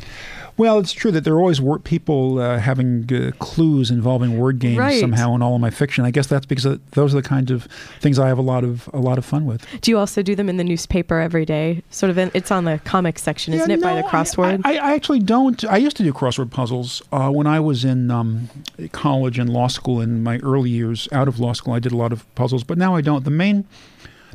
Well, 0.58 0.80
it's 0.80 0.94
true 0.94 1.12
that 1.12 1.26
there 1.26 1.34
are 1.34 1.40
always 1.40 1.60
wor- 1.60 1.80
people 1.80 2.40
uh, 2.40 2.60
having 2.60 3.14
uh, 3.14 3.32
clues 3.40 3.92
involving 3.92 4.38
word 4.38 4.60
games 4.60 4.78
right. 4.78 5.00
somehow 5.02 5.36
in 5.36 5.42
all 5.42 5.56
of 5.56 5.62
my 5.62 5.70
fiction. 5.70 6.06
I 6.06 6.12
guess 6.12 6.28
that's 6.28 6.46
because 6.46 6.64
those 6.92 7.14
are 7.14 7.22
the 7.22 7.28
kinds 7.28 7.52
of 7.52 7.68
things 8.00 8.18
I 8.18 8.30
have 8.30 8.38
a 8.38 8.44
lot 8.44 8.64
of 8.64 8.90
a 8.94 9.00
lot 9.00 9.18
of 9.18 9.26
fun 9.26 9.46
with. 9.46 9.66
Do 9.82 9.92
you 9.92 9.98
also 9.98 10.22
do 10.22 10.34
them 10.34 10.48
in 10.48 10.56
the 10.56 10.64
newspaper 10.64 11.20
every 11.20 11.46
day? 11.46 11.84
Sort 11.90 12.10
of, 12.10 12.18
in, 12.18 12.32
it's 12.34 12.52
on 12.52 12.64
the 12.64 12.80
comic 12.86 13.20
section, 13.20 13.54
isn't 13.54 13.70
yeah, 13.70 13.76
it, 13.76 13.80
no, 13.82 13.88
by 13.88 14.02
the 14.02 14.08
crossword? 14.08 14.62
I, 14.64 14.78
I, 14.78 14.92
I, 14.92 14.94
actually 14.94 15.20
don't. 15.20 15.64
I 15.66 15.78
used 15.78 15.98
to 15.98 16.04
do 16.04 16.14
crossword 16.14 16.52
puzzles 16.52 17.02
uh, 17.12 17.30
when 17.30 17.48
I 17.48 17.60
was 17.60 17.84
in 17.84 18.10
um, 18.10 18.50
college 18.94 19.38
and 19.38 19.50
law 19.50 19.68
school. 19.68 20.00
In 20.00 20.24
my 20.24 20.38
early 20.38 20.70
years 20.70 21.10
out 21.12 21.28
of 21.28 21.40
law 21.40 21.52
school, 21.52 21.74
I 21.74 21.80
did 21.80 21.92
a 21.92 21.98
lot 21.98 22.14
of 22.14 22.34
puzzles, 22.36 22.64
but 22.64 22.78
now 22.78 22.96
I 22.96 23.02
don't. 23.02 23.26
The 23.26 23.30
main 23.30 23.66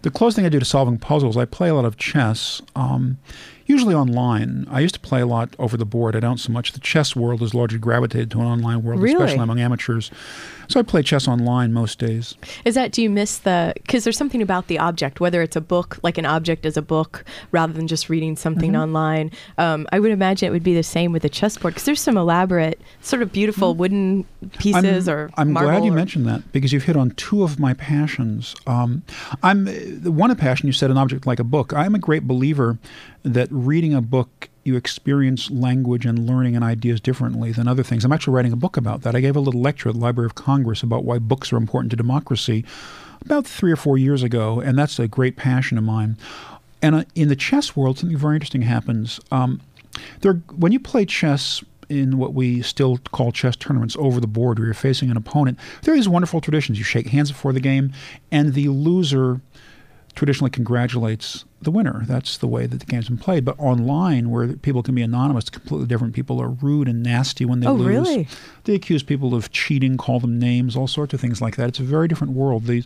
the 0.02 0.10
closest 0.10 0.36
thing 0.36 0.46
I 0.46 0.48
do 0.48 0.58
to 0.58 0.64
solving 0.64 0.98
puzzles, 0.98 1.36
I 1.36 1.44
play 1.44 1.68
a 1.68 1.74
lot 1.74 1.84
of 1.84 1.96
chess. 1.96 2.62
Um, 2.74 3.18
usually 3.70 3.94
online. 3.94 4.66
I 4.70 4.80
used 4.80 4.94
to 4.94 5.00
play 5.00 5.20
a 5.20 5.26
lot 5.26 5.54
over 5.58 5.76
the 5.76 5.86
board. 5.86 6.14
I 6.16 6.20
don't 6.20 6.38
so 6.38 6.52
much. 6.52 6.72
The 6.72 6.80
chess 6.80 7.16
world 7.16 7.40
has 7.40 7.54
largely 7.54 7.78
gravitated 7.78 8.30
to 8.32 8.40
an 8.40 8.46
online 8.46 8.82
world, 8.82 9.00
really? 9.00 9.14
especially 9.14 9.42
among 9.42 9.60
amateurs. 9.60 10.10
So 10.70 10.78
I 10.78 10.84
play 10.84 11.02
chess 11.02 11.26
online 11.26 11.72
most 11.72 11.98
days. 11.98 12.36
Is 12.64 12.76
that, 12.76 12.92
do 12.92 13.02
you 13.02 13.10
miss 13.10 13.38
the, 13.38 13.72
because 13.74 14.04
there's 14.04 14.16
something 14.16 14.40
about 14.40 14.68
the 14.68 14.78
object, 14.78 15.18
whether 15.18 15.42
it's 15.42 15.56
a 15.56 15.60
book, 15.60 15.98
like 16.04 16.16
an 16.16 16.24
object 16.24 16.64
as 16.64 16.76
a 16.76 16.82
book, 16.82 17.24
rather 17.50 17.72
than 17.72 17.88
just 17.88 18.08
reading 18.08 18.36
something 18.36 18.70
mm-hmm. 18.70 18.82
online. 18.82 19.32
Um, 19.58 19.88
I 19.90 19.98
would 19.98 20.12
imagine 20.12 20.46
it 20.46 20.52
would 20.52 20.62
be 20.62 20.76
the 20.76 20.84
same 20.84 21.10
with 21.10 21.22
the 21.22 21.28
chessboard, 21.28 21.74
because 21.74 21.86
there's 21.86 22.00
some 22.00 22.16
elaborate, 22.16 22.80
sort 23.00 23.20
of 23.20 23.32
beautiful 23.32 23.72
mm-hmm. 23.72 23.80
wooden 23.80 24.24
pieces 24.60 25.08
I'm, 25.08 25.14
or 25.14 25.30
I'm 25.36 25.54
glad 25.54 25.84
you 25.84 25.90
or, 25.90 25.96
mentioned 25.96 26.26
that, 26.26 26.52
because 26.52 26.72
you've 26.72 26.84
hit 26.84 26.96
on 26.96 27.10
two 27.16 27.42
of 27.42 27.58
my 27.58 27.74
passions. 27.74 28.54
Um, 28.68 29.02
I'm, 29.42 29.66
one 30.04 30.32
passion, 30.36 30.68
you 30.68 30.72
said 30.72 30.92
an 30.92 30.98
object 30.98 31.26
like 31.26 31.40
a 31.40 31.44
book. 31.44 31.72
I'm 31.72 31.96
a 31.96 31.98
great 31.98 32.28
believer 32.28 32.78
that 33.24 33.48
reading 33.50 33.92
a 33.92 34.00
book 34.00 34.49
you 34.64 34.76
experience 34.76 35.50
language 35.50 36.04
and 36.04 36.26
learning 36.26 36.54
and 36.54 36.64
ideas 36.64 37.00
differently 37.00 37.52
than 37.52 37.66
other 37.66 37.82
things. 37.82 38.04
I'm 38.04 38.12
actually 38.12 38.34
writing 38.34 38.52
a 38.52 38.56
book 38.56 38.76
about 38.76 39.02
that. 39.02 39.14
I 39.14 39.20
gave 39.20 39.36
a 39.36 39.40
little 39.40 39.60
lecture 39.60 39.88
at 39.88 39.94
the 39.94 40.00
Library 40.00 40.26
of 40.26 40.34
Congress 40.34 40.82
about 40.82 41.04
why 41.04 41.18
books 41.18 41.52
are 41.52 41.56
important 41.56 41.90
to 41.90 41.96
democracy 41.96 42.64
about 43.22 43.46
three 43.46 43.72
or 43.72 43.76
four 43.76 43.98
years 43.98 44.22
ago, 44.22 44.60
and 44.60 44.78
that's 44.78 44.98
a 44.98 45.08
great 45.08 45.36
passion 45.36 45.78
of 45.78 45.84
mine. 45.84 46.16
And 46.82 46.94
uh, 46.94 47.04
in 47.14 47.28
the 47.28 47.36
chess 47.36 47.76
world, 47.76 47.98
something 47.98 48.16
very 48.16 48.36
interesting 48.36 48.62
happens. 48.62 49.20
Um, 49.30 49.60
there, 50.20 50.34
when 50.56 50.72
you 50.72 50.80
play 50.80 51.04
chess 51.04 51.62
in 51.88 52.18
what 52.18 52.34
we 52.34 52.62
still 52.62 52.98
call 53.12 53.32
chess 53.32 53.56
tournaments 53.56 53.96
over 53.98 54.20
the 54.20 54.26
board, 54.26 54.58
where 54.58 54.66
you're 54.66 54.74
facing 54.74 55.10
an 55.10 55.16
opponent, 55.16 55.58
there 55.82 55.92
are 55.92 55.96
these 55.96 56.08
wonderful 56.08 56.40
traditions. 56.40 56.78
You 56.78 56.84
shake 56.84 57.08
hands 57.08 57.30
before 57.30 57.52
the 57.52 57.60
game, 57.60 57.92
and 58.30 58.54
the 58.54 58.68
loser 58.68 59.40
traditionally 60.14 60.50
congratulates 60.50 61.44
the 61.62 61.70
winner. 61.70 62.02
That's 62.06 62.38
the 62.38 62.46
way 62.46 62.66
that 62.66 62.80
the 62.80 62.86
game's 62.86 63.08
been 63.08 63.18
played. 63.18 63.44
But 63.44 63.58
online, 63.58 64.30
where 64.30 64.48
people 64.54 64.82
can 64.82 64.94
be 64.94 65.02
anonymous, 65.02 65.50
completely 65.50 65.86
different. 65.86 66.14
People 66.14 66.40
are 66.40 66.48
rude 66.48 66.88
and 66.88 67.02
nasty 67.02 67.44
when 67.44 67.60
they 67.60 67.66
Oh, 67.66 67.74
lose. 67.74 67.86
really? 67.86 68.28
They 68.64 68.74
accuse 68.74 69.02
people 69.02 69.34
of 69.34 69.50
cheating, 69.52 69.96
call 69.96 70.20
them 70.20 70.38
names, 70.38 70.76
all 70.76 70.86
sorts 70.86 71.12
of 71.14 71.20
things 71.20 71.40
like 71.42 71.56
that. 71.56 71.68
It's 71.68 71.78
a 71.80 71.84
very 71.84 72.08
different 72.08 72.32
world. 72.32 72.64
The 72.64 72.84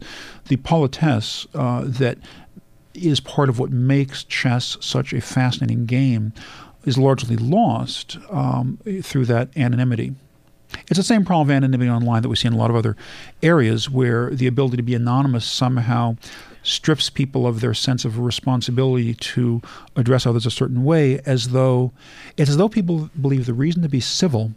the 0.49 0.57
politesse 0.57 1.47
uh, 1.55 1.83
that 1.87 2.19
is 2.95 3.21
part 3.21 3.49
of 3.49 3.59
what 3.59 3.71
makes 3.71 4.23
chess 4.25 4.77
such 4.81 5.13
a 5.13 5.21
fascinating 5.21 5.85
game 5.87 6.33
is 6.85 6.97
largely 6.99 7.37
lost 7.37 8.19
um, 8.31 8.79
through 9.03 9.25
that 9.27 9.49
anonymity. 9.57 10.15
It's 10.89 10.97
the 10.99 11.03
same 11.05 11.25
problem 11.25 11.49
of 11.49 11.57
anonymity 11.57 11.91
online 11.91 12.23
that 12.23 12.29
we 12.29 12.37
see 12.37 12.49
in 12.49 12.53
a 12.53 12.57
lot 12.57 12.71
of 12.71 12.77
other 12.77 12.97
areas 13.43 13.89
where 13.89 14.31
the 14.31 14.47
ability 14.49 14.77
to 14.77 14.83
be 14.83 14.95
anonymous 14.95 15.45
somehow 15.45 16.17
strips 16.65 17.11
people 17.11 17.47
of 17.47 17.61
their 17.61 17.75
sense 17.75 18.05
of 18.05 18.19
responsibility 18.19 19.15
to 19.15 19.63
address 19.97 20.27
others 20.27 20.47
a 20.47 20.51
certain 20.51 20.83
way 20.83 21.21
as 21.21 21.51
though 21.51 21.93
it's 22.37 22.51
as 22.51 22.57
though 22.57 22.69
people 22.69 23.11
believe 23.21 23.47
the 23.47 23.55
reason 23.55 23.83
to 23.83 23.89
be 23.89 24.01
civil 24.01 24.53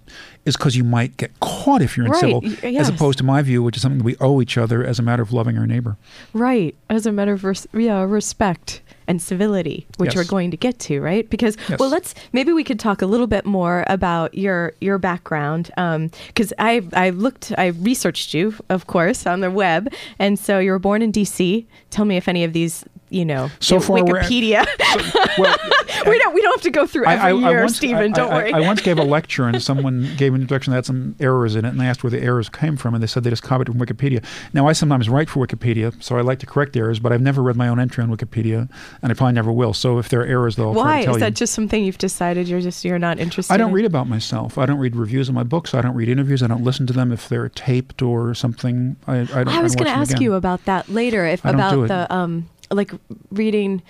is 0.47 0.57
because 0.57 0.75
you 0.75 0.83
might 0.83 1.17
get 1.17 1.37
caught 1.39 1.81
if 1.81 1.95
you're 1.97 2.07
Right, 2.07 2.23
incivil 2.23 2.63
y- 2.63 2.79
as 2.79 2.89
opposed 2.89 3.17
to 3.19 3.23
my 3.23 3.41
view 3.41 3.61
which 3.61 3.75
is 3.75 3.81
something 3.81 4.03
we 4.03 4.15
owe 4.19 4.41
each 4.41 4.57
other 4.57 4.83
as 4.83 4.97
a 4.99 5.03
matter 5.03 5.21
of 5.21 5.31
loving 5.33 5.57
our 5.57 5.67
neighbor 5.67 5.97
Right, 6.33 6.75
as 6.89 7.05
a 7.05 7.11
matter 7.11 7.33
of 7.33 7.43
res- 7.43 7.67
yeah, 7.73 8.01
respect 8.03 8.81
and 9.09 9.21
civility, 9.21 9.87
which 9.97 10.09
Yes. 10.09 10.15
we're 10.17 10.29
going 10.29 10.51
to 10.51 10.57
get 10.57 10.79
to, 10.79 10.99
right? 10.99 11.29
Because 11.29 11.55
Yes. 11.69 11.79
well, 11.79 11.87
let's 11.89 12.13
maybe 12.33 12.51
we 12.51 12.63
could 12.65 12.77
talk 12.79 13.01
a 13.01 13.05
little 13.05 13.27
bit 13.27 13.45
more 13.45 13.85
about 13.87 14.33
your 14.35 14.73
your 14.81 14.97
background, 14.97 15.71
um, 15.77 16.09
because 16.27 16.51
I 16.59 16.81
I 16.93 17.11
looked 17.11 17.53
I 17.57 17.67
researched 17.67 18.33
you, 18.33 18.53
of 18.69 18.87
course, 18.87 19.25
on 19.25 19.39
the 19.39 19.49
web, 19.49 19.87
and 20.19 20.37
so 20.37 20.59
you 20.59 20.71
were 20.71 20.79
born 20.79 21.01
in 21.01 21.11
D.C. 21.11 21.65
Tell 21.89 22.03
me 22.03 22.17
if 22.17 22.27
any 22.27 22.43
of 22.43 22.51
these, 22.51 22.83
you 23.09 23.23
know, 23.25 23.49
So 23.59 23.79
far 23.79 23.97
at- 23.99 24.03
Wikipedia. 24.05 24.65
well 25.37 25.57
we 26.05 26.17
don't 26.19 26.33
we 26.33 26.41
don't 26.41 26.53
have 26.55 26.61
to 26.63 26.69
go 26.71 26.85
through 26.85 27.05
every 27.05 27.39
year, 27.39 27.61
once, 27.61 27.77
Stephen. 27.77 28.13
I- 28.13 28.15
don't 28.15 28.31
I- 28.31 28.35
worry. 28.37 28.53
I, 28.53 28.59
once 28.61 28.81
gave 28.81 28.99
a 28.99 29.03
lecture 29.17 29.45
and 29.47 29.61
someone 29.61 30.09
gave 30.17 30.33
an 30.33 30.41
introduction 30.41 30.71
that 30.71 30.77
had 30.77 30.85
some 30.85 31.15
errors 31.19 31.55
in 31.55 31.65
it, 31.65 31.69
and 31.69 31.81
I 31.81 31.85
asked 31.85 32.03
where 32.03 32.11
the 32.11 32.21
errors 32.21 32.49
came 32.49 32.77
from, 32.77 32.93
and 32.93 33.01
they 33.01 33.07
said 33.07 33.23
they 33.23 33.29
just 33.29 33.43
copied 33.43 33.69
it 33.69 33.71
from 33.71 33.79
Wikipedia. 33.81 34.23
Now, 34.53 34.67
I 34.67 34.73
sometimes 34.73 35.09
write 35.09 35.29
for 35.29 35.45
Wikipedia, 35.45 36.01
so 36.03 36.17
I 36.17 36.21
like 36.21 36.39
to 36.39 36.45
correct 36.45 36.75
errors, 36.75 36.99
but 36.99 37.11
I've 37.11 37.21
never 37.21 37.41
read 37.41 37.55
my 37.55 37.67
own 37.67 37.79
entry 37.79 38.03
on 38.03 38.09
Wikipedia, 38.15 38.69
and 39.01 39.11
I 39.11 39.15
probably 39.15 39.33
never 39.33 39.51
will. 39.51 39.73
So 39.73 39.97
if 39.99 40.09
there 40.09 40.21
are 40.21 40.25
errors, 40.25 40.55
though, 40.55 40.71
Why 40.71 40.99
is 41.01 41.17
that 41.17 41.25
you. 41.27 41.31
just 41.35 41.53
something 41.53 41.83
you've 41.83 41.97
decided 41.97 42.47
you're 42.47 42.61
just 42.61 42.83
you're 42.83 42.99
not 42.99 43.19
interested? 43.19 43.53
In 43.53 43.55
I 43.55 43.57
don't 43.57 43.69
in? 43.69 43.75
read 43.75 43.85
about 43.85 44.07
myself. 44.07 44.57
I 44.57 44.65
don't 44.65 44.79
read 44.79 44.95
reviews 44.95 45.29
of 45.29 45.35
my 45.35 45.43
books. 45.43 45.73
I 45.73 45.81
don't 45.81 45.95
read 45.95 46.09
interviews. 46.09 46.43
I 46.43 46.47
don't 46.47 46.63
listen 46.63 46.85
to 46.87 46.93
them 46.93 47.11
if 47.11 47.29
they're 47.29 47.49
taped 47.49 48.01
or 48.01 48.33
something. 48.33 48.95
I, 49.07 49.19
I 49.19 49.25
don't. 49.25 49.47
I 49.49 49.61
was 49.61 49.75
going 49.75 49.85
to 49.85 49.91
ask 49.97 50.19
you 50.19 50.33
about 50.33 50.65
that 50.65 50.89
later. 50.89 51.25
If 51.25 51.45
I 51.45 51.51
about 51.51 51.87
the 51.87 52.13
um, 52.13 52.49
like 52.71 52.91
reading, 53.31 53.81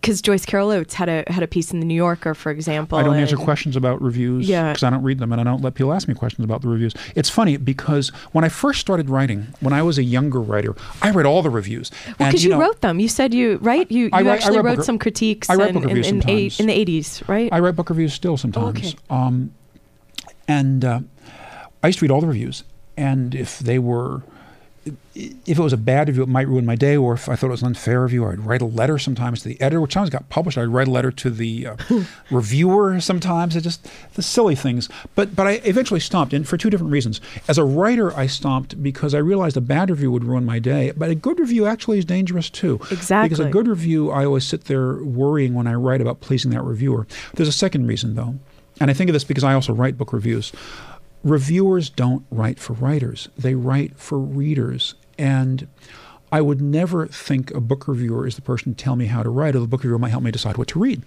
because 0.00 0.22
Joyce 0.22 0.46
Carol 0.46 0.70
Oates 0.70 0.94
had 0.94 1.08
a 1.08 1.24
had 1.28 1.42
a 1.42 1.46
piece 1.46 1.72
in 1.72 1.80
the 1.80 1.86
New 1.86 1.94
Yorker, 1.94 2.34
for 2.34 2.50
example. 2.50 2.98
I 2.98 3.02
don't 3.02 3.16
answer 3.16 3.36
questions 3.36 3.76
about 3.76 4.00
reviews 4.00 4.48
Yeah. 4.48 4.70
because 4.72 4.82
I 4.82 4.90
don't 4.90 5.02
read 5.02 5.18
them 5.18 5.32
and 5.32 5.40
I 5.40 5.44
don't 5.44 5.62
let 5.62 5.74
people 5.74 5.92
ask 5.92 6.08
me 6.08 6.14
questions 6.14 6.44
about 6.44 6.62
the 6.62 6.68
reviews. 6.68 6.94
It's 7.14 7.28
funny 7.28 7.56
because 7.56 8.08
when 8.32 8.44
I 8.44 8.48
first 8.48 8.80
started 8.80 9.10
writing, 9.10 9.48
when 9.60 9.72
I 9.72 9.82
was 9.82 9.98
a 9.98 10.02
younger 10.04 10.40
writer, 10.40 10.74
I 11.02 11.10
read 11.10 11.26
all 11.26 11.42
the 11.42 11.50
reviews. 11.50 11.90
Well, 12.18 12.28
because 12.30 12.44
you, 12.44 12.50
know, 12.50 12.60
wrote 12.60 12.80
them. 12.80 12.98
You 13.00 13.08
said 13.08 13.34
you 13.34 13.58
right. 13.62 13.90
You 13.90 14.04
you 14.04 14.10
I 14.12 14.18
write- 14.22 14.26
I 14.26 14.34
actually 14.34 14.56
write 14.58 14.64
wrote 14.64 14.76
book- 14.76 14.84
some 14.86 14.98
critiques. 14.98 15.50
I 15.50 15.54
write 15.56 15.68
in, 15.70 15.74
book 15.74 15.84
reviews 15.84 16.08
in, 16.08 16.16
eight, 16.30 16.52
sometimes. 16.52 16.60
in 16.60 16.66
the 16.66 16.72
eighties, 16.72 17.22
right? 17.28 17.52
I 17.52 17.60
write 17.60 17.76
book 17.76 17.90
reviews 17.90 18.14
still 18.14 18.36
sometimes. 18.36 18.78
okay. 18.78 18.94
Um, 19.10 19.52
and 20.48 20.84
uh, 20.84 21.00
I 21.82 21.86
used 21.88 21.98
to 22.00 22.04
read 22.04 22.10
all 22.10 22.20
the 22.20 22.26
reviews, 22.26 22.64
and 22.96 23.34
if 23.34 23.58
they 23.58 23.78
were, 23.78 24.22
if 25.14 25.58
it 25.58 25.62
was 25.62 25.72
a 25.72 25.78
bad 25.78 26.08
review, 26.08 26.22
it 26.24 26.28
might 26.28 26.48
ruin 26.48 26.66
my 26.66 26.74
day, 26.74 26.96
or 26.96 27.14
if 27.14 27.28
I 27.28 27.36
thought 27.36 27.48
it 27.48 27.50
was 27.50 27.62
an 27.62 27.68
unfair 27.68 28.02
review, 28.02 28.26
I'd 28.26 28.40
write 28.40 28.62
a 28.62 28.66
letter 28.66 28.98
sometimes 28.98 29.42
to 29.42 29.48
the 29.48 29.60
editor, 29.60 29.80
which 29.80 29.92
sometimes 29.92 30.10
got 30.10 30.28
published. 30.28 30.58
I'd 30.58 30.64
write 30.64 30.88
a 30.88 30.90
letter 30.90 31.12
to 31.12 31.30
the 31.30 31.66
uh, 31.68 31.76
reviewer 32.30 33.00
sometimes. 33.00 33.54
It 33.54 33.60
just 33.60 33.86
the 34.14 34.22
silly 34.22 34.54
things. 34.54 34.88
But 35.14 35.36
but 35.36 35.46
I 35.46 35.52
eventually 35.64 36.00
stopped, 36.00 36.32
and 36.32 36.48
for 36.48 36.56
two 36.56 36.70
different 36.70 36.92
reasons. 36.92 37.20
As 37.46 37.58
a 37.58 37.64
writer, 37.64 38.16
I 38.16 38.26
stopped 38.26 38.82
because 38.82 39.14
I 39.14 39.18
realized 39.18 39.56
a 39.56 39.60
bad 39.60 39.90
review 39.90 40.10
would 40.10 40.24
ruin 40.24 40.44
my 40.44 40.58
day, 40.58 40.92
but 40.96 41.10
a 41.10 41.14
good 41.14 41.38
review 41.38 41.66
actually 41.66 41.98
is 41.98 42.04
dangerous 42.04 42.50
too. 42.50 42.80
Exactly. 42.90 43.28
Because 43.28 43.46
a 43.46 43.50
good 43.50 43.68
review, 43.68 44.10
I 44.10 44.24
always 44.24 44.44
sit 44.44 44.64
there 44.64 44.96
worrying 45.04 45.54
when 45.54 45.66
I 45.66 45.74
write 45.74 46.00
about 46.00 46.20
pleasing 46.20 46.50
that 46.52 46.62
reviewer. 46.62 47.06
There's 47.34 47.48
a 47.48 47.52
second 47.52 47.86
reason 47.86 48.14
though, 48.14 48.34
and 48.80 48.90
I 48.90 48.94
think 48.94 49.10
of 49.10 49.12
this 49.12 49.24
because 49.24 49.44
I 49.44 49.54
also 49.54 49.72
write 49.72 49.96
book 49.96 50.12
reviews. 50.12 50.52
Reviewers 51.24 51.88
don't 51.88 52.24
write 52.30 52.58
for 52.58 52.72
writers; 52.72 53.28
they 53.38 53.54
write 53.54 53.96
for 53.96 54.18
readers, 54.18 54.94
and 55.18 55.68
I 56.32 56.40
would 56.40 56.60
never 56.60 57.06
think 57.06 57.52
a 57.52 57.60
book 57.60 57.86
reviewer 57.86 58.26
is 58.26 58.34
the 58.36 58.42
person 58.42 58.74
to 58.74 58.84
tell 58.84 58.96
me 58.96 59.06
how 59.06 59.22
to 59.22 59.28
write, 59.30 59.54
or 59.54 59.60
the 59.60 59.66
book 59.66 59.84
reviewer 59.84 59.98
might 59.98 60.08
help 60.10 60.24
me 60.24 60.30
decide 60.30 60.56
what 60.56 60.68
to 60.68 60.78
read. 60.80 61.02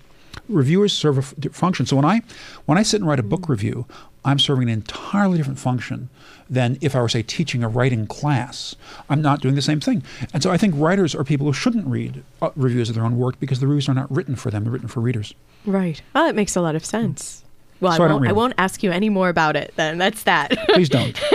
Reviewers 0.48 0.94
serve 0.94 1.18
a 1.18 1.22
f- 1.22 1.54
function. 1.54 1.86
So 1.86 1.96
when 1.96 2.06
I 2.06 2.22
when 2.66 2.78
I 2.78 2.84
sit 2.84 3.02
and 3.02 3.10
write 3.10 3.20
a 3.20 3.24
book 3.24 3.50
review, 3.50 3.86
I'm 4.24 4.38
serving 4.38 4.70
an 4.70 4.74
entirely 4.74 5.38
different 5.38 5.60
function 5.60 6.10
than 6.50 6.78
if 6.82 6.96
I 6.96 7.02
were 7.02 7.10
say 7.10 7.24
teaching 7.24 7.64
a 7.64 7.70
writing 7.70 8.06
class. 8.06 8.76
I'm 9.10 9.22
not 9.22 9.42
doing 9.42 9.56
the 9.56 9.62
same 9.62 9.80
thing. 9.80 10.04
And 10.34 10.44
so 10.44 10.52
I 10.52 10.58
think 10.58 10.76
writers 10.78 11.16
are 11.16 11.24
people 11.24 11.48
who 11.48 11.54
shouldn't 11.54 11.88
read 11.88 12.24
uh, 12.42 12.52
reviews 12.56 12.90
of 12.90 12.96
their 12.96 13.06
own 13.06 13.18
work 13.18 13.40
because 13.40 13.60
the 13.60 13.68
reviews 13.68 13.90
are 13.90 13.94
not 13.94 14.12
written 14.12 14.36
for 14.36 14.52
them; 14.52 14.64
they're 14.64 14.74
written 14.74 14.90
for 14.90 15.00
readers. 15.00 15.34
right. 15.66 16.02
Well, 16.14 16.26
that 16.26 16.36
makes 16.36 16.56
a 16.56 16.62
lot 16.62 16.76
of 16.76 16.86
sense. 16.86 17.45
Well, 17.82 17.92
So 17.98 18.04
I 18.04 18.08
I 18.08 18.12
won't, 18.12 18.22
read 18.24 18.30
I 18.30 18.34
won't 18.34 18.54
ask 18.58 18.84
you 18.84 18.92
any 18.92 19.10
more 19.10 19.28
about 19.30 19.56
it. 19.56 19.74
Then 19.76 19.98
that's 19.98 20.24
that. 20.24 20.52
Please 20.70 20.90
don't. 20.90 21.20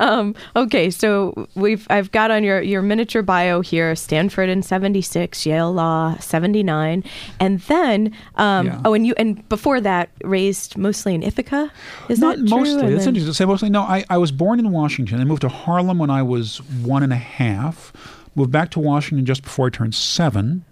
Um, 0.00 0.34
okay, 0.56 0.90
so 0.90 1.46
we've 1.54 1.86
I've 1.88 2.10
got 2.10 2.32
on 2.32 2.42
your 2.42 2.60
your 2.60 2.82
miniature 2.82 3.22
bio 3.22 3.60
here: 3.60 3.94
Stanford 3.94 4.48
in 4.48 4.60
'76, 4.62 5.46
Yale 5.46 5.72
Law 5.72 6.16
'79, 6.18 7.04
and 7.38 7.60
then 7.60 8.12
um, 8.34 8.66
Yeah. 8.66 8.80
oh, 8.84 8.94
and 8.94 9.06
you 9.06 9.14
and 9.16 9.48
before 9.48 9.80
that 9.80 10.08
raised 10.24 10.76
mostly 10.76 11.14
in 11.14 11.22
Ithaca. 11.22 11.70
Is 12.08 12.18
Not 12.18 12.38
that 12.38 12.48
true? 12.48 12.58
mostly. 12.58 12.72
And 12.86 12.94
That's 12.94 13.04
then- 13.04 13.14
interesting 13.14 13.26
to 13.26 13.34
say 13.34 13.44
mostly. 13.44 13.70
No, 13.70 13.82
I, 13.82 14.04
I 14.10 14.18
was 14.18 14.32
born 14.32 14.58
in 14.58 14.72
Washington. 14.72 15.20
I 15.20 15.24
moved 15.24 15.42
to 15.42 15.48
Harlem 15.48 15.98
when 15.98 16.10
I 16.10 16.22
was 16.22 16.58
one 16.82 17.04
and 17.04 17.12
a 17.12 17.16
half. 17.16 17.92
Moved 18.34 18.50
back 18.50 18.70
to 18.72 18.80
Washington 18.80 19.24
just 19.24 19.42
before 19.44 19.66
I 19.68 19.70
turned 19.70 19.94
seven. 19.94 20.64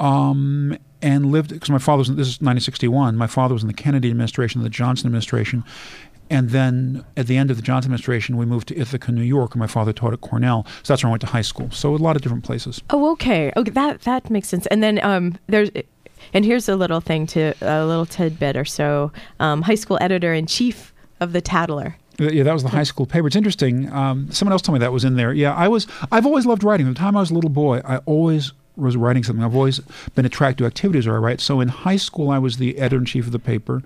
Um, 0.00 0.76
and 1.02 1.26
lived 1.32 1.50
because 1.50 1.70
my 1.70 1.78
father 1.78 1.98
was. 1.98 2.08
In, 2.08 2.16
this 2.16 2.28
is 2.28 2.34
1961. 2.34 3.16
My 3.16 3.26
father 3.26 3.54
was 3.54 3.62
in 3.62 3.68
the 3.68 3.74
Kennedy 3.74 4.10
administration, 4.10 4.62
the 4.62 4.68
Johnson 4.68 5.06
administration, 5.06 5.64
and 6.30 6.50
then 6.50 7.04
at 7.16 7.26
the 7.26 7.36
end 7.36 7.50
of 7.50 7.56
the 7.56 7.62
Johnson 7.62 7.88
administration, 7.88 8.36
we 8.36 8.46
moved 8.46 8.68
to 8.68 8.78
Ithaca, 8.78 9.12
New 9.12 9.22
York. 9.22 9.54
And 9.54 9.60
my 9.60 9.66
father 9.66 9.92
taught 9.92 10.12
at 10.12 10.20
Cornell, 10.20 10.66
so 10.82 10.92
that's 10.92 11.02
where 11.02 11.08
I 11.08 11.12
went 11.12 11.20
to 11.22 11.26
high 11.26 11.42
school. 11.42 11.70
So 11.70 11.94
a 11.94 11.96
lot 11.96 12.16
of 12.16 12.22
different 12.22 12.44
places. 12.44 12.82
Oh, 12.90 13.12
okay. 13.12 13.52
Okay, 13.56 13.70
that 13.70 14.02
that 14.02 14.30
makes 14.30 14.48
sense. 14.48 14.66
And 14.66 14.82
then 14.82 15.02
um, 15.04 15.38
there's, 15.46 15.70
and 16.32 16.44
here's 16.44 16.68
a 16.68 16.76
little 16.76 17.00
thing 17.00 17.26
to 17.28 17.54
a 17.62 17.84
little 17.86 18.06
tidbit 18.06 18.56
or 18.56 18.64
so. 18.64 19.12
Um, 19.40 19.62
high 19.62 19.74
school 19.76 19.98
editor 20.00 20.34
in 20.34 20.46
chief 20.46 20.92
of 21.20 21.32
the 21.32 21.40
Tattler. 21.40 21.96
Uh, 22.20 22.24
Yeah, 22.24 22.42
that 22.42 22.52
was 22.52 22.62
the 22.62 22.68
high 22.68 22.82
school 22.82 23.06
paper. 23.06 23.26
It's 23.26 23.36
interesting. 23.36 23.90
Um, 23.92 24.30
someone 24.30 24.52
else 24.52 24.62
told 24.62 24.74
me 24.74 24.80
that 24.80 24.92
was 24.92 25.04
in 25.04 25.16
there. 25.16 25.32
Yeah, 25.32 25.54
I 25.54 25.68
was. 25.68 25.86
I've 26.12 26.26
always 26.26 26.46
loved 26.46 26.64
writing. 26.64 26.86
From 26.86 26.94
the 26.94 26.98
time 26.98 27.16
I 27.16 27.20
was 27.20 27.30
a 27.30 27.34
little 27.34 27.50
boy, 27.50 27.80
I 27.84 27.98
always 27.98 28.52
was 28.78 28.96
writing 28.96 29.24
something. 29.24 29.44
I've 29.44 29.54
always 29.54 29.80
been 30.14 30.24
attracted 30.24 30.58
to 30.58 30.66
activities 30.66 31.06
where 31.06 31.16
I 31.16 31.18
write. 31.18 31.40
So 31.40 31.60
in 31.60 31.68
high 31.68 31.96
school, 31.96 32.30
I 32.30 32.38
was 32.38 32.56
the 32.56 32.78
editor 32.78 32.96
in 32.96 33.04
chief 33.04 33.26
of 33.26 33.32
the 33.32 33.38
paper. 33.38 33.82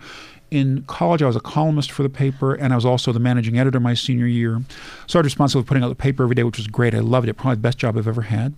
In 0.53 0.85
college, 0.87 1.23
I 1.23 1.27
was 1.27 1.35
a 1.35 1.41
columnist 1.41 1.91
for 1.91 2.03
the 2.03 2.11
paper, 2.11 2.53
and 2.53 2.75
I 2.75 2.77
was 2.77 2.85
also 2.85 3.11
the 3.11 3.19
managing 3.19 3.59
editor 3.59 3.81
my 3.81 3.95
senior 3.95 4.27
year. 4.27 4.61
So 5.07 5.19
I 5.19 5.21
was 5.21 5.25
responsible 5.25 5.63
for 5.63 5.69
putting 5.69 5.83
out 5.83 5.89
the 5.89 5.95
paper 5.95 6.25
every 6.25 6.35
day, 6.35 6.43
which 6.43 6.59
was 6.59 6.67
great. 6.67 6.95
I 6.95 6.99
loved 6.99 7.27
it. 7.27 7.35
Probably 7.39 7.55
the 7.55 7.63
best 7.63 7.79
job 7.79 7.97
I've 7.97 8.07
ever 8.07 8.21
had. 8.21 8.53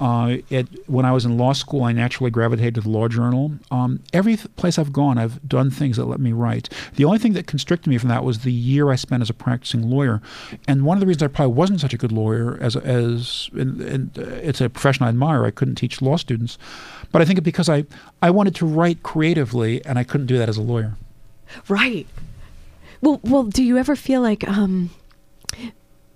Uh, 0.00 0.38
it, 0.50 0.66
when 0.88 1.04
I 1.04 1.12
was 1.12 1.24
in 1.24 1.38
law 1.38 1.52
school, 1.52 1.84
I 1.84 1.92
naturally 1.92 2.32
gravitated 2.32 2.74
to 2.74 2.80
the 2.80 2.88
law 2.88 3.06
journal. 3.06 3.52
Um, 3.70 4.00
every 4.12 4.36
place 4.36 4.80
I've 4.80 4.92
gone, 4.92 5.16
I've 5.16 5.46
done 5.48 5.70
things 5.70 5.96
that 5.96 6.06
let 6.06 6.18
me 6.18 6.32
write. 6.32 6.70
The 6.96 7.04
only 7.04 7.18
thing 7.18 7.34
that 7.34 7.46
constricted 7.46 7.88
me 7.88 7.98
from 7.98 8.08
that 8.08 8.24
was 8.24 8.40
the 8.40 8.52
year 8.52 8.90
I 8.90 8.96
spent 8.96 9.22
as 9.22 9.30
a 9.30 9.34
practicing 9.34 9.88
lawyer. 9.88 10.20
And 10.66 10.84
one 10.84 10.96
of 10.96 11.00
the 11.00 11.06
reasons 11.06 11.22
I 11.22 11.28
probably 11.28 11.54
wasn't 11.54 11.80
such 11.80 11.94
a 11.94 11.98
good 11.98 12.10
lawyer, 12.10 12.58
as 12.60 12.74
as 12.74 13.48
and, 13.52 13.80
and 13.80 14.18
uh, 14.18 14.22
it's 14.22 14.60
a 14.60 14.68
profession 14.68 15.04
I 15.04 15.08
admire, 15.08 15.44
I 15.44 15.52
couldn't 15.52 15.76
teach 15.76 16.02
law 16.02 16.16
students, 16.16 16.58
but 17.12 17.22
I 17.22 17.24
think 17.24 17.44
because 17.44 17.68
I 17.68 17.84
I 18.20 18.30
wanted 18.30 18.56
to 18.56 18.66
write 18.66 19.04
creatively, 19.04 19.84
and 19.84 20.00
I 20.00 20.04
couldn't 20.04 20.26
do 20.26 20.36
that 20.38 20.48
as 20.48 20.56
a 20.56 20.62
lawyer. 20.62 20.94
Right. 21.68 22.06
Well, 23.00 23.20
well, 23.22 23.44
do 23.44 23.62
you 23.62 23.78
ever 23.78 23.94
feel 23.94 24.20
like 24.20 24.46
um, 24.48 24.90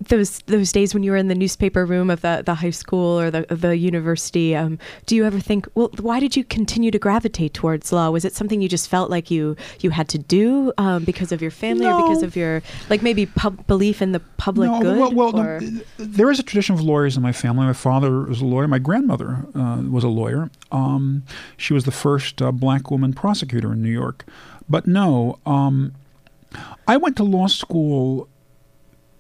those 0.09 0.41
those 0.47 0.73
days 0.73 0.95
when 0.95 1.03
you 1.03 1.11
were 1.11 1.17
in 1.17 1.29
the 1.29 1.35
newspaper 1.35 1.85
room 1.85 2.11
of 2.11 2.21
the, 2.23 2.43
the 2.45 2.55
high 2.55 2.71
school 2.71 3.19
or 3.21 3.31
the 3.31 3.47
the 3.49 3.77
university? 3.77 4.55
Um, 4.57 4.79
do 5.07 5.17
you 5.17 5.25
ever 5.25 5.41
think, 5.41 5.69
well, 5.75 5.91
why 6.01 6.21
did 6.21 6.37
you 6.37 6.45
continue 6.45 6.91
to 6.91 6.99
gravitate 6.99 7.55
towards 7.55 7.93
law? 7.93 8.11
Was 8.11 8.25
it 8.25 8.35
something 8.35 8.61
you 8.61 8.69
just 8.69 8.89
felt 8.89 9.11
like 9.11 9.31
you 9.31 9.57
you 9.81 9.91
had 9.91 10.09
to 10.09 10.19
do 10.19 10.73
um, 10.79 11.05
because 11.05 11.33
of 11.33 11.41
your 11.41 11.51
family 11.51 11.87
or 11.87 12.03
because 12.03 12.23
of 12.23 12.37
your 12.37 12.63
like 12.91 13.03
maybe 13.03 13.27
pub- 13.27 13.67
belief 13.67 14.03
in 14.03 14.13
the 14.13 14.21
public 14.37 14.71
no, 14.71 14.81
good? 14.81 14.99
well, 14.99 15.13
well 15.13 15.33
no, 15.33 15.59
there 15.99 16.31
is 16.31 16.39
a 16.39 16.43
tradition 16.43 16.75
of 16.75 16.81
lawyers 16.81 17.17
in 17.17 17.23
my 17.23 17.33
family. 17.33 17.67
My 17.67 17.73
father 17.73 18.23
was 18.23 18.41
a 18.41 18.45
lawyer. 18.45 18.69
My 18.69 18.79
grandmother 18.79 19.47
uh, 19.55 19.83
was 19.89 20.05
a 20.05 20.09
lawyer. 20.09 20.51
Um, 20.71 21.25
she 21.57 21.73
was 21.73 21.85
the 21.85 21.93
first 21.93 22.43
uh, 22.43 22.53
black 22.53 22.91
woman 22.91 23.13
prosecutor 23.13 23.73
in 23.73 23.83
New 23.83 23.91
York. 23.93 24.25
But 24.73 24.87
no, 24.87 25.39
um, 25.45 25.93
I 26.89 26.97
went 26.97 27.17
to 27.19 27.25
law 27.25 27.47
school 27.47 28.27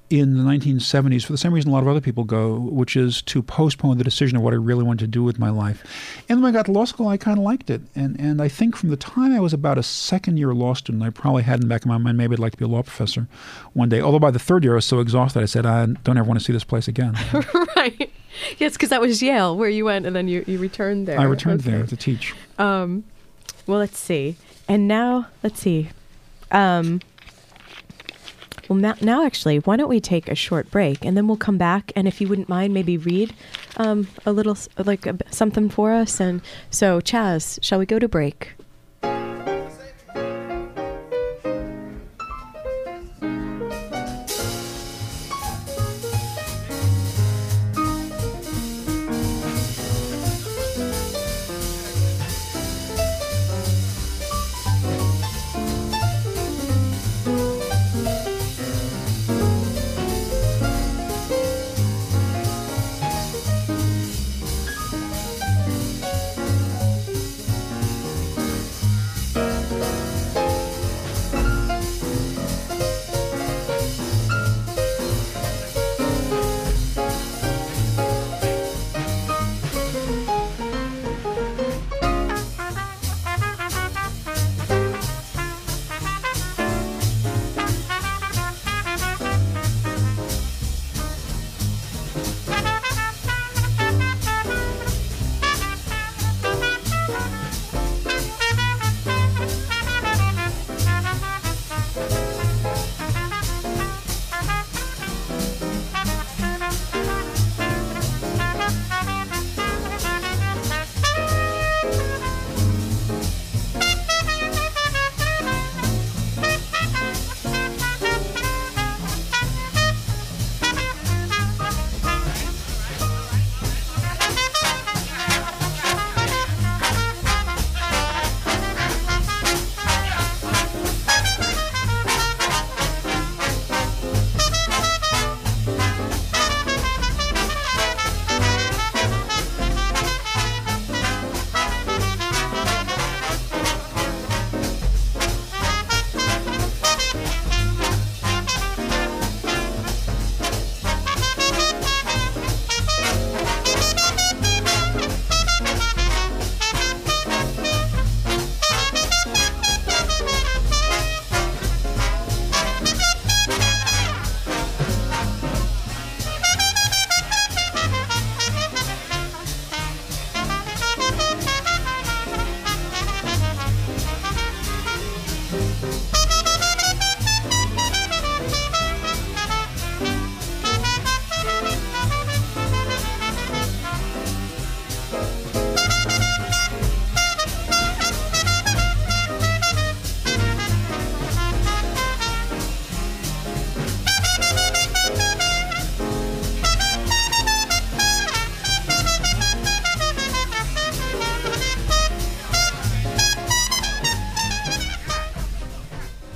in 0.09 0.37
the 0.37 0.43
1970s 0.43 1.25
for 1.25 1.33
the 1.33 1.39
same 1.39 1.53
reason 1.53 1.71
a 1.71 1.75
lot 1.75 1.83
of 1.83 1.89
other 1.89 2.01
people 2.01 2.25
go, 2.25 2.55
which 2.59 2.97
is 2.97 3.21
to 3.23 3.43
postpone 3.43 3.99
the 3.99 4.05
decision 4.05 4.37
of 4.39 4.43
what 4.43 4.55
I 4.55 4.57
really 4.57 4.83
wanted 4.83 5.01
to 5.01 5.07
do 5.07 5.23
with 5.23 5.39
my 5.39 5.51
life. 5.51 5.85
And 6.29 6.43
when 6.43 6.49
I 6.49 6.53
got 6.57 6.67
to 6.67 6.73
law 6.73 6.87
school, 6.87 7.09
I 7.09 7.19
kind 7.19 7.37
of 7.39 7.45
liked 7.45 7.69
it. 7.69 7.83
And, 7.95 8.19
and 8.19 8.41
I 8.41 8.49
think 8.49 8.77
from 8.77 8.89
the 8.89 8.97
time 8.97 9.33
I 9.35 9.41
was 9.41 9.53
about 9.53 9.77
a 9.77 9.83
second 9.83 10.39
year 10.39 10.55
law 10.55 10.73
student, 10.73 11.03
I 11.05 11.11
probably 11.11 11.43
had 11.43 11.57
in 11.57 11.61
the 11.63 11.67
back 11.67 11.83
of 11.83 11.87
my 11.87 11.99
mind 11.99 12.17
maybe 12.17 12.33
I'd 12.35 12.39
like 12.39 12.53
to 12.53 12.59
be 12.59 12.65
a 12.65 12.69
law 12.69 12.83
professor 12.83 13.27
one 13.75 13.91
day. 13.91 14.01
Although 14.01 14.19
by 14.21 14.31
the 14.31 14.39
third 14.39 14.65
year, 14.65 14.73
I 14.73 14.77
was 14.77 14.87
so 14.87 15.01
exhausted, 15.01 15.43
I 15.43 15.47
said, 15.47 15.67
I 15.67 15.85
don't 15.87 16.17
ever 16.17 16.27
want 16.29 16.41
to 16.41 16.45
see 16.45 16.53
this 16.55 16.65
place 16.65 16.89
again. 16.89 17.15
right. 17.77 18.11
Yes, 18.59 18.73
because 18.73 18.89
that 18.89 19.03
was 19.03 19.23
Yale 19.23 19.55
where 19.57 19.69
you 19.71 19.85
went 19.85 20.07
and 20.07 20.17
then 20.17 20.29
you, 20.29 20.45
you 20.47 20.59
returned 20.59 21.09
there. 21.09 21.21
I 21.21 21.25
returned 21.25 21.61
Okay. 21.61 21.71
there 21.71 21.87
to 21.87 21.97
teach. 21.97 22.35
Um, 22.59 23.05
well, 23.67 23.79
let's 23.79 23.99
see. 23.99 24.37
And 24.69 24.89
now, 24.89 25.29
let's 25.43 25.61
see. 25.61 25.91
Um, 26.51 27.01
well, 28.69 28.79
now, 28.79 28.95
now, 29.01 29.27
actually, 29.27 29.59
why 29.59 29.77
don't 29.77 29.89
we 29.89 30.01
take 30.01 30.29
a 30.29 30.35
short 30.35 30.71
break 30.71 31.05
and 31.05 31.17
then 31.17 31.27
we'll 31.27 31.37
come 31.37 31.59
back 31.59 31.93
and 31.97 32.07
if 32.09 32.21
you 32.21 32.29
wouldn't 32.29 32.49
mind, 32.49 32.73
maybe 32.73 32.97
read 32.97 33.35
um, 33.77 34.09
a 34.25 34.33
little, 34.33 34.57
like 34.79 35.07
a, 35.07 35.19
something 35.31 35.69
for 35.69 35.93
us. 35.93 36.21
And 36.21 36.41
so, 36.71 37.01
Chaz, 37.01 37.59
shall 37.63 37.79
we 37.79 37.87
go 37.87 37.99
to 37.99 38.09
break? 38.09 38.53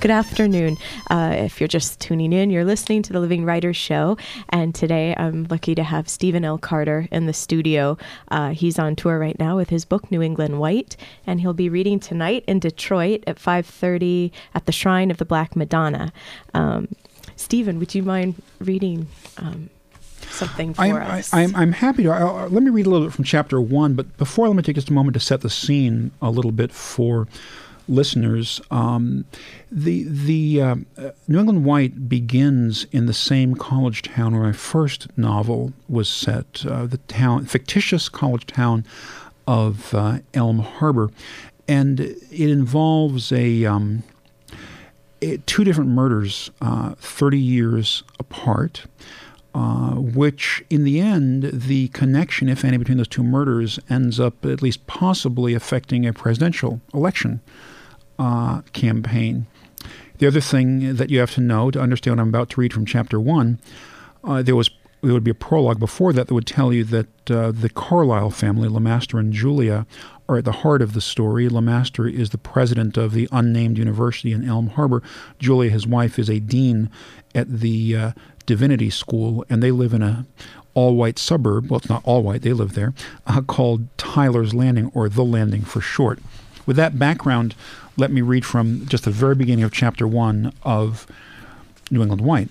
Good 0.07 0.13
afternoon. 0.13 0.79
Uh, 1.11 1.35
if 1.37 1.61
you're 1.61 1.67
just 1.67 1.99
tuning 1.99 2.33
in, 2.33 2.49
you're 2.49 2.65
listening 2.65 3.03
to 3.03 3.13
the 3.13 3.19
Living 3.19 3.45
Writers 3.45 3.77
Show. 3.77 4.17
And 4.51 4.73
today 4.73 5.17
I'm 5.19 5.49
lucky 5.51 5.75
to 5.75 5.83
have 5.83 6.09
Stephen 6.09 6.45
L. 6.45 6.59
Carter 6.59 7.09
in 7.11 7.27
the 7.27 7.33
studio. 7.33 7.99
Uh, 8.29 8.51
he's 8.51 8.79
on 8.79 8.95
tour 8.95 9.19
right 9.19 9.37
now 9.37 9.57
with 9.57 9.69
his 9.69 9.85
book, 9.85 10.09
New 10.13 10.23
England 10.23 10.61
White. 10.61 10.97
And 11.27 11.41
he'll 11.41 11.55
be 11.55 11.69
reading 11.69 11.99
tonight 11.99 12.45
in 12.47 12.61
Detroit 12.61 13.25
at 13.27 13.39
5.30 13.39 14.31
at 14.55 14.67
the 14.67 14.71
Shrine 14.71 15.11
of 15.11 15.17
the 15.17 15.25
Black 15.25 15.57
Madonna. 15.57 16.13
Um, 16.55 16.87
Stephen, 17.35 17.81
would 17.81 17.93
you 17.93 18.05
mind 18.05 18.41
reading 18.61 19.09
um, 19.39 19.71
something 20.31 20.73
for 20.73 20.83
I'm, 20.83 20.97
us? 20.99 21.35
I, 21.35 21.43
I'm, 21.43 21.57
I'm 21.57 21.73
happy 21.73 22.05
to. 22.05 22.11
I'll- 22.11 22.49
let 22.49 22.63
me 22.63 22.71
read 22.71 22.87
a 22.87 22.91
little 22.91 23.09
bit 23.09 23.13
from 23.13 23.25
chapter 23.25 23.61
one, 23.61 23.95
but 23.95 24.17
before, 24.19 24.47
let 24.47 24.57
me 24.57 24.63
take 24.63 24.77
just 24.77 24.89
a 24.89 24.93
moment 24.93 25.15
to 25.15 25.21
set 25.21 25.41
the 25.41 25.51
scene 25.51 26.13
a 26.23 26.31
little 26.31 26.53
bit 26.53 26.71
for 26.71 27.27
listeners. 27.89 28.61
Um, 28.71 29.25
the 29.71 30.05
the 30.09 30.63
um, 30.63 30.87
uh, 30.97 31.11
New 31.29 31.39
England 31.39 31.65
White 31.65 32.09
begins 32.09 32.87
in 32.93 33.07
the 33.07 33.15
same 33.15 33.55
college 33.55 34.03
town 34.03 34.35
where 34.35 34.45
my 34.45 34.53
first 34.53 35.07
novel 35.17 35.73
was 35.89 36.09
set, 36.09 36.65
uh, 36.67 36.87
the 36.87 36.99
town, 37.09 37.47
fictitious 37.47 38.09
college 38.09 38.47
town 38.47 38.85
of 39.47 39.95
uh, 39.95 40.19
Elm 40.35 40.61
Harbor, 40.61 41.11
and 41.69 42.01
it 42.01 42.51
involves 42.51 43.33
a. 43.33 43.65
Um, 43.65 44.03
two 45.47 45.65
different 45.65 45.89
murders, 45.89 46.51
uh, 46.61 46.95
30 46.99 47.39
years 47.39 48.05
apart, 48.21 48.85
uh, 49.55 49.95
which 49.95 50.63
in 50.69 50.85
the 50.85 51.01
end, 51.01 51.45
the 51.45 51.89
connection, 51.89 52.51
if 52.51 52.65
any, 52.67 52.77
between 52.77 52.99
those 52.99 53.09
two 53.09 53.25
murders 53.25 53.81
ends 53.89 54.21
up 54.21 54.45
at 54.45 54.61
least 54.61 54.87
possibly 54.87 55.55
affecting 55.55 56.07
a 56.07 56.13
presidential 56.13 56.83
election 56.93 57.41
uh, 58.19 58.63
campaign. 58.73 59.47
The 60.19 60.27
other 60.27 60.41
thing 60.41 60.97
that 60.97 61.11
you 61.11 61.21
have 61.21 61.35
to 61.35 61.41
know 61.41 61.71
to 61.71 61.81
understand 61.81 62.17
what 62.17 62.23
I'm 62.23 62.29
about 62.29 62.51
to 62.51 62.61
read 62.61 62.73
from 62.73 62.87
chapter 62.87 63.21
one, 63.21 63.59
uh, 64.25 64.43
there 64.43 64.57
was 64.57 64.71
there 65.03 65.13
would 65.13 65.25
be 65.25 65.31
a 65.31 65.35
prologue 65.35 65.79
before 65.79 66.13
that 66.15 66.27
that 66.27 66.35
would 66.35 66.47
tell 66.47 66.73
you 66.73 66.83
that 66.83 67.31
uh, 67.31 67.53
the 67.53 67.69
Carlyle 67.69 68.31
family, 68.31 68.69
Lemaster 68.69 69.21
and 69.21 69.33
Julia, 69.33 69.87
are 70.29 70.39
at 70.39 70.45
the 70.45 70.53
heart 70.53 70.83
of 70.83 70.95
the 70.95 71.01
story. 71.01 71.49
Lemaster 71.49 72.13
is 72.13 72.31
the 72.31 72.39
president 72.39 72.97
of 72.97 73.13
the 73.13 73.29
unnamed 73.31 73.79
university 73.79 74.33
in 74.33 74.49
Elm 74.49 74.69
Harbor. 74.71 75.03
Julia, 75.39 75.71
his 75.71 75.87
wife, 75.87 76.19
is 76.19 76.29
a 76.29 76.41
dean 76.41 76.91
at 77.35 77.61
the 77.61 77.97
uh, 77.97 78.13
Divinity 78.47 78.91
School, 78.91 79.45
and 79.49 79.63
they 79.63 79.71
live 79.71 79.93
in 79.93 80.03
a 80.03 80.27
all-white 80.75 81.19
suburb. 81.19 81.71
Well, 81.71 81.79
it's 81.79 81.89
not 81.89 82.03
all 82.05 82.23
white; 82.23 82.43
they 82.43 82.53
live 82.53 82.75
there, 82.75 82.93
uh, 83.27 83.43
called 83.43 83.87
Tyler's 83.99 84.55
Landing, 84.55 84.91
or 84.95 85.09
the 85.09 85.25
Landing 85.25 85.63
for 85.63 85.81
short. 85.81 86.19
With 86.65 86.77
that 86.77 86.99
background, 86.99 87.55
let 87.97 88.11
me 88.11 88.21
read 88.21 88.45
from 88.45 88.87
just 88.87 89.05
the 89.05 89.11
very 89.11 89.35
beginning 89.35 89.65
of 89.65 89.73
chapter 89.73 90.07
one 90.07 90.53
of 90.63 91.07
New 91.91 92.03
England 92.03 92.21
White. 92.21 92.49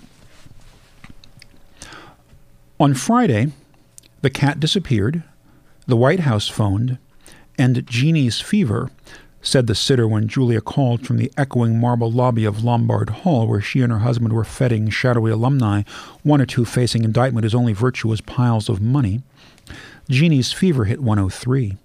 On 2.79 2.93
Friday, 2.93 3.51
the 4.21 4.29
cat 4.29 4.59
disappeared, 4.59 5.23
the 5.87 5.95
White 5.95 6.21
House 6.21 6.47
phoned, 6.47 6.97
and 7.57 7.85
Jeannie's 7.87 8.41
fever, 8.41 8.89
said 9.41 9.67
the 9.67 9.75
sitter 9.75 10.07
when 10.07 10.27
Julia 10.27 10.59
called 10.59 11.05
from 11.05 11.17
the 11.17 11.31
echoing 11.37 11.79
marble 11.79 12.11
lobby 12.11 12.43
of 12.43 12.63
Lombard 12.63 13.09
Hall, 13.09 13.47
where 13.47 13.61
she 13.61 13.81
and 13.81 13.91
her 13.91 13.99
husband 13.99 14.33
were 14.33 14.43
feting 14.43 14.89
shadowy 14.89 15.31
alumni, 15.31 15.83
one 16.23 16.41
or 16.41 16.45
two 16.47 16.65
facing 16.65 17.03
indictment 17.03 17.45
as 17.45 17.53
only 17.53 17.71
virtue 17.71 18.07
was 18.07 18.21
piles 18.21 18.67
of 18.67 18.81
money. 18.81 19.21
Jeannie's 20.09 20.51
fever 20.51 20.85
hit 20.85 21.01
103. 21.01 21.77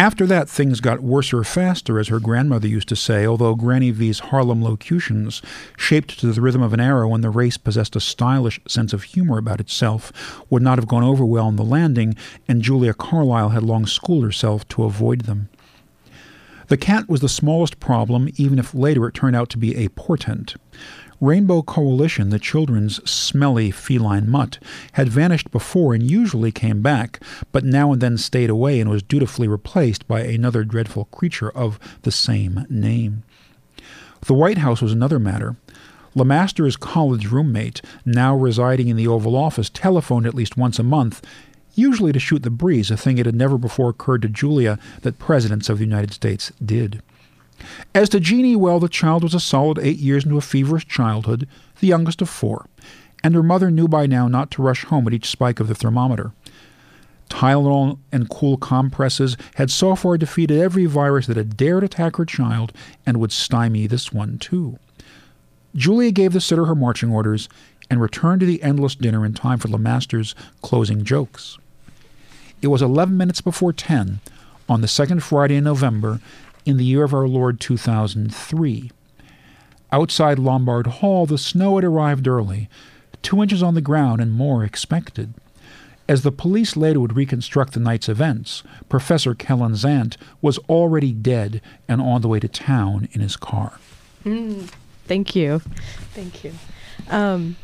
After 0.00 0.26
that, 0.26 0.48
things 0.48 0.80
got 0.80 1.02
worse 1.02 1.32
or 1.32 1.42
faster, 1.42 1.98
as 1.98 2.06
her 2.06 2.20
grandmother 2.20 2.68
used 2.68 2.88
to 2.90 2.94
say, 2.94 3.26
although 3.26 3.56
Granny 3.56 3.90
V's 3.90 4.20
Harlem 4.20 4.62
locutions, 4.62 5.42
shaped 5.76 6.20
to 6.20 6.30
the 6.30 6.40
rhythm 6.40 6.62
of 6.62 6.72
an 6.72 6.78
arrow 6.78 7.08
when 7.08 7.20
the 7.20 7.30
race 7.30 7.56
possessed 7.56 7.96
a 7.96 8.00
stylish 8.00 8.60
sense 8.68 8.92
of 8.92 9.02
humor 9.02 9.38
about 9.38 9.58
itself, 9.58 10.12
would 10.50 10.62
not 10.62 10.78
have 10.78 10.86
gone 10.86 11.02
over 11.02 11.24
well 11.24 11.46
on 11.46 11.56
the 11.56 11.64
landing, 11.64 12.14
and 12.46 12.62
Julia 12.62 12.94
Carlyle 12.94 13.48
had 13.48 13.64
long 13.64 13.86
schooled 13.86 14.22
herself 14.22 14.68
to 14.68 14.84
avoid 14.84 15.22
them. 15.22 15.48
The 16.68 16.76
cat 16.76 17.08
was 17.08 17.20
the 17.20 17.28
smallest 17.28 17.80
problem, 17.80 18.28
even 18.36 18.60
if 18.60 18.74
later 18.74 19.08
it 19.08 19.14
turned 19.14 19.34
out 19.34 19.48
to 19.50 19.58
be 19.58 19.74
a 19.74 19.88
portent. 19.88 20.54
Rainbow 21.20 21.62
Coalition, 21.62 22.30
the 22.30 22.38
children's 22.38 23.02
smelly 23.10 23.72
feline 23.72 24.30
mutt, 24.30 24.58
had 24.92 25.08
vanished 25.08 25.50
before 25.50 25.92
and 25.92 26.08
usually 26.08 26.52
came 26.52 26.80
back, 26.80 27.20
but 27.50 27.64
now 27.64 27.92
and 27.92 28.00
then 28.00 28.16
stayed 28.16 28.50
away 28.50 28.78
and 28.78 28.88
was 28.88 29.02
dutifully 29.02 29.48
replaced 29.48 30.06
by 30.06 30.20
another 30.20 30.62
dreadful 30.62 31.06
creature 31.06 31.50
of 31.50 31.80
the 32.02 32.12
same 32.12 32.64
name. 32.68 33.24
The 34.26 34.34
White 34.34 34.58
House 34.58 34.80
was 34.80 34.92
another 34.92 35.18
matter. 35.18 35.56
Lemaster's 36.14 36.76
college 36.76 37.26
roommate, 37.26 37.82
now 38.04 38.36
residing 38.36 38.86
in 38.86 38.96
the 38.96 39.08
Oval 39.08 39.34
Office, 39.34 39.70
telephoned 39.70 40.26
at 40.26 40.34
least 40.34 40.56
once 40.56 40.78
a 40.78 40.84
month, 40.84 41.20
usually 41.74 42.12
to 42.12 42.20
shoot 42.20 42.44
the 42.44 42.50
breeze, 42.50 42.92
a 42.92 42.96
thing 42.96 43.18
it 43.18 43.26
had 43.26 43.34
never 43.34 43.58
before 43.58 43.90
occurred 43.90 44.22
to 44.22 44.28
Julia 44.28 44.78
that 45.02 45.18
presidents 45.18 45.68
of 45.68 45.78
the 45.78 45.84
United 45.84 46.12
States 46.12 46.52
did. 46.64 47.02
As 47.94 48.08
to 48.10 48.20
Jeannie, 48.20 48.56
well, 48.56 48.80
the 48.80 48.88
child 48.88 49.22
was 49.22 49.34
a 49.34 49.40
solid 49.40 49.78
eight 49.78 49.98
years 49.98 50.24
into 50.24 50.36
a 50.36 50.42
feverish 50.42 50.86
childhood, 50.86 51.48
the 51.80 51.86
youngest 51.86 52.22
of 52.22 52.28
four, 52.28 52.66
and 53.24 53.34
her 53.34 53.42
mother 53.42 53.70
knew 53.70 53.88
by 53.88 54.06
now 54.06 54.28
not 54.28 54.50
to 54.52 54.62
rush 54.62 54.84
home 54.84 55.06
at 55.06 55.14
each 55.14 55.28
spike 55.28 55.60
of 55.60 55.68
the 55.68 55.74
thermometer. 55.74 56.32
Tylenol 57.28 57.98
and 58.10 58.30
cool 58.30 58.56
compresses 58.56 59.36
had 59.56 59.70
so 59.70 59.94
far 59.94 60.16
defeated 60.16 60.58
every 60.58 60.86
virus 60.86 61.26
that 61.26 61.36
had 61.36 61.56
dared 61.56 61.84
attack 61.84 62.16
her 62.16 62.24
child 62.24 62.72
and 63.04 63.18
would 63.18 63.32
stymie 63.32 63.86
this 63.86 64.12
one 64.12 64.38
too. 64.38 64.78
Julia 65.74 66.10
gave 66.10 66.32
the 66.32 66.40
sitter 66.40 66.64
her 66.64 66.74
marching 66.74 67.10
orders 67.10 67.48
and 67.90 68.00
returned 68.00 68.40
to 68.40 68.46
the 68.46 68.62
endless 68.62 68.94
dinner 68.94 69.26
in 69.26 69.34
time 69.34 69.58
for 69.58 69.68
Lemaster's 69.68 70.34
closing 70.62 71.04
jokes. 71.04 71.58
It 72.62 72.68
was 72.68 72.82
eleven 72.82 73.16
minutes 73.16 73.40
before 73.40 73.72
ten 73.72 74.20
on 74.68 74.80
the 74.80 74.88
second 74.88 75.22
Friday 75.22 75.56
in 75.56 75.64
November 75.64 76.20
in 76.64 76.76
the 76.76 76.84
year 76.84 77.04
of 77.04 77.14
our 77.14 77.28
Lord 77.28 77.60
2003. 77.60 78.90
Outside 79.90 80.38
Lombard 80.38 80.86
Hall, 80.86 81.26
the 81.26 81.38
snow 81.38 81.76
had 81.76 81.84
arrived 81.84 82.28
early, 82.28 82.68
two 83.22 83.42
inches 83.42 83.62
on 83.62 83.74
the 83.74 83.80
ground 83.80 84.20
and 84.20 84.32
more 84.32 84.64
expected. 84.64 85.34
As 86.08 86.22
the 86.22 86.32
police 86.32 86.76
later 86.76 87.00
would 87.00 87.16
reconstruct 87.16 87.74
the 87.74 87.80
night's 87.80 88.08
events, 88.08 88.62
Professor 88.88 89.34
Kellen 89.34 89.72
Zant 89.72 90.16
was 90.40 90.58
already 90.68 91.12
dead 91.12 91.60
and 91.86 92.00
on 92.00 92.22
the 92.22 92.28
way 92.28 92.40
to 92.40 92.48
town 92.48 93.08
in 93.12 93.20
his 93.20 93.36
car. 93.36 93.78
Mm, 94.24 94.70
thank 95.06 95.36
you. 95.36 95.60
Thank 96.14 96.44
you. 96.44 96.52
Um, 97.08 97.56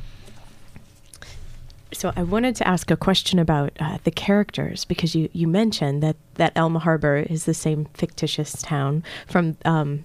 so 1.94 2.12
I 2.16 2.22
wanted 2.22 2.56
to 2.56 2.68
ask 2.68 2.90
a 2.90 2.96
question 2.96 3.38
about 3.38 3.72
uh, 3.80 3.98
the 4.04 4.10
characters 4.10 4.84
because 4.84 5.14
you, 5.14 5.28
you 5.32 5.46
mentioned 5.46 6.02
that, 6.02 6.16
that 6.34 6.52
Elm 6.56 6.74
Harbor 6.76 7.18
is 7.18 7.44
the 7.44 7.54
same 7.54 7.86
fictitious 7.94 8.60
town 8.62 9.02
from 9.26 9.56
um, 9.64 10.04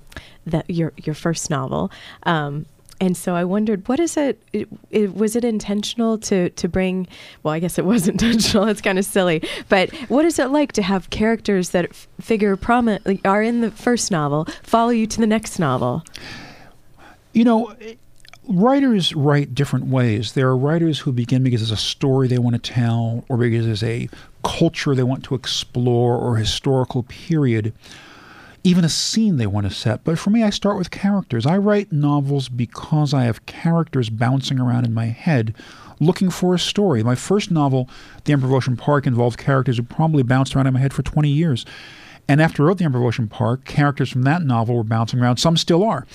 your 0.67 0.93
your 0.97 1.15
first 1.15 1.49
novel, 1.49 1.91
um, 2.23 2.65
and 3.01 3.15
so 3.15 3.33
I 3.35 3.45
wondered 3.45 3.87
what 3.87 3.99
is 3.99 4.17
it, 4.17 4.41
it, 4.51 4.67
it, 4.91 5.15
Was 5.15 5.35
it 5.35 5.45
intentional 5.45 6.17
to 6.19 6.49
to 6.49 6.67
bring? 6.67 7.07
Well, 7.43 7.53
I 7.53 7.59
guess 7.59 7.77
it 7.77 7.85
was 7.85 8.07
intentional. 8.15 8.67
It's 8.67 8.81
kind 8.81 8.99
of 8.99 9.05
silly, 9.05 9.41
but 9.69 9.91
what 10.09 10.25
is 10.25 10.39
it 10.39 10.47
like 10.49 10.71
to 10.73 10.81
have 10.81 11.09
characters 11.09 11.69
that 11.69 11.85
f- 11.85 12.07
figure 12.19 12.55
prominently 12.55 13.21
are 13.23 13.41
in 13.41 13.61
the 13.61 13.71
first 13.71 14.11
novel 14.11 14.47
follow 14.63 14.89
you 14.89 15.07
to 15.07 15.19
the 15.19 15.27
next 15.27 15.59
novel? 15.59 16.03
You 17.33 17.43
know. 17.43 17.69
It, 17.79 17.99
writers 18.49 19.15
write 19.15 19.53
different 19.53 19.85
ways. 19.85 20.33
There 20.33 20.47
are 20.47 20.57
writers 20.57 20.99
who 20.99 21.11
begin 21.11 21.43
because 21.43 21.61
there's 21.61 21.71
a 21.71 21.77
story 21.77 22.27
they 22.27 22.39
want 22.39 22.61
to 22.61 22.71
tell, 22.71 23.23
or 23.29 23.37
because 23.37 23.65
there's 23.65 23.83
a 23.83 24.09
culture 24.43 24.95
they 24.95 25.03
want 25.03 25.23
to 25.25 25.35
explore, 25.35 26.17
or 26.17 26.35
historical 26.35 27.03
period, 27.03 27.73
even 28.63 28.83
a 28.83 28.89
scene 28.89 29.37
they 29.37 29.47
want 29.47 29.67
to 29.67 29.73
set. 29.73 30.03
But 30.03 30.19
for 30.19 30.31
me, 30.31 30.43
I 30.43 30.49
start 30.49 30.77
with 30.77 30.91
characters. 30.91 31.45
I 31.45 31.57
write 31.57 31.91
novels 31.91 32.49
because 32.49 33.13
I 33.13 33.23
have 33.23 33.45
characters 33.45 34.09
bouncing 34.09 34.59
around 34.59 34.85
in 34.85 34.93
my 34.93 35.05
head 35.05 35.53
looking 35.99 36.29
for 36.29 36.55
a 36.55 36.59
story. 36.59 37.03
My 37.03 37.15
first 37.15 37.51
novel, 37.51 37.89
The 38.23 38.33
Emperor 38.33 38.49
of 38.49 38.55
Ocean 38.55 38.77
Park, 38.77 39.05
involved 39.05 39.37
characters 39.37 39.77
who 39.77 39.83
probably 39.83 40.23
bounced 40.23 40.55
around 40.55 40.67
in 40.67 40.73
my 40.73 40.79
head 40.79 40.93
for 40.93 41.03
20 41.03 41.29
years. 41.29 41.65
And 42.27 42.41
after 42.41 42.63
I 42.63 42.67
wrote 42.67 42.77
The 42.77 42.85
Emperor 42.85 43.01
of 43.01 43.07
Ocean 43.07 43.27
Park, 43.27 43.65
characters 43.65 44.09
from 44.09 44.21
that 44.23 44.43
novel 44.43 44.75
were 44.75 44.83
bouncing 44.83 45.19
around. 45.19 45.37
Some 45.37 45.57
still 45.57 45.83
are 45.83 46.05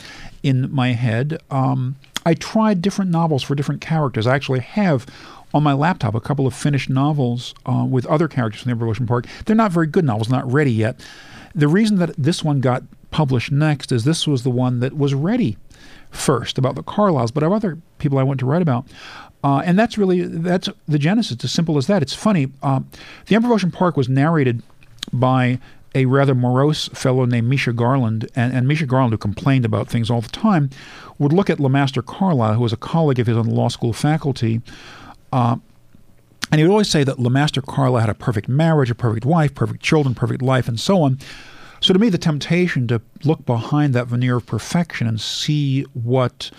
in 0.42 0.73
my 0.73 0.92
head. 0.92 1.42
Um, 1.51 1.97
I 2.26 2.34
tried 2.34 2.82
different 2.82 3.10
novels 3.10 3.42
for 3.42 3.54
different 3.54 3.80
characters. 3.80 4.26
I 4.26 4.34
actually 4.34 4.60
have 4.60 5.06
on 5.52 5.62
my 5.62 5.72
laptop 5.72 6.14
a 6.14 6.20
couple 6.20 6.46
of 6.46 6.54
finished 6.54 6.90
novels 6.90 7.54
uh, 7.64 7.87
with 7.88 8.06
other 8.06 8.26
characters 8.28 8.62
from 8.62 8.76
the 8.76 8.84
Ocean 8.87 9.06
Park. 9.06 9.26
They're 9.44 9.54
not 9.54 9.70
very 9.70 9.87
good 9.87 10.04
novels, 10.04 10.28
not 10.28 10.50
ready 10.50 10.72
yet. 10.72 11.00
The 11.54 11.68
reason 11.68 11.98
that 11.98 12.14
this 12.16 12.42
one 12.42 12.60
got 12.60 12.82
published 13.10 13.52
next 13.52 13.92
is 13.92 14.04
this 14.04 14.26
was 14.26 14.42
the 14.42 14.50
one 14.50 14.80
that 14.80 14.96
was 14.96 15.14
ready 15.14 15.56
first 16.10 16.58
about 16.58 16.74
the 16.74 16.82
Carlyles, 16.82 17.32
but 17.32 17.42
I 17.42 17.46
have 17.46 17.52
other 17.52 17.78
people 17.98 18.18
I 18.18 18.24
want 18.24 18.40
to 18.40 18.46
write 18.46 18.62
about. 18.62 18.87
Uh, 19.44 19.62
and 19.64 19.78
that's 19.78 19.96
really 19.98 20.22
that's 20.22 20.68
the 20.88 20.98
genesis. 20.98 21.32
It's 21.32 21.44
as 21.44 21.52
simple 21.52 21.76
as 21.76 21.87
that. 21.87 22.02
It's 22.02 22.14
funny. 22.14 22.50
Uh, 22.62 22.80
the 23.26 23.37
Emperor 23.37 23.50
of 23.50 23.56
Ocean 23.56 23.70
Park 23.70 23.96
was 23.96 24.08
narrated 24.08 24.62
by 25.12 25.60
a 25.94 26.07
rather 26.07 26.35
morose 26.35 26.88
fellow 26.88 27.24
named 27.24 27.48
Misha 27.48 27.72
Garland, 27.72 28.28
and, 28.35 28.52
and 28.52 28.66
Misha 28.66 28.87
Garland, 28.87 29.12
who 29.12 29.18
complained 29.18 29.64
about 29.64 29.88
things 29.88 30.11
all 30.11 30.20
the 30.20 30.28
time, 30.28 30.70
would 31.18 31.33
look 31.33 31.48
at 31.48 31.59
Lemaster 31.59 32.04
Carlyle, 32.04 32.54
who 32.54 32.61
was 32.61 32.72
a 32.72 32.76
colleague 32.76 33.20
of 33.20 33.26
his 33.26 33.37
on 33.37 33.48
the 33.48 33.54
law 33.54 33.68
school 33.68 33.92
faculty, 33.92 34.61
uh, 35.33 35.57
and 36.50 36.59
he 36.59 36.64
would 36.64 36.72
always 36.72 36.90
say 36.90 37.04
that 37.04 37.18
Lemaster 37.18 37.64
Carlyle 37.64 38.00
had 38.00 38.11
a 38.11 38.14
perfect 38.14 38.48
marriage, 38.48 38.90
a 38.90 38.94
perfect 38.94 39.24
wife, 39.24 39.54
perfect 39.54 39.83
children, 39.83 40.14
perfect 40.14 40.42
life, 40.42 40.68
and 40.68 40.78
so 40.78 41.02
on. 41.02 41.18
So 41.80 41.92
to 41.92 41.98
me, 41.98 42.09
the 42.09 42.18
temptation 42.18 42.87
to 42.88 43.02
look 43.24 43.44
behind 43.44 43.94
that 43.94 44.07
veneer 44.07 44.37
of 44.37 44.46
perfection 44.46 45.07
and 45.07 45.20
see 45.20 45.83
what 45.92 46.50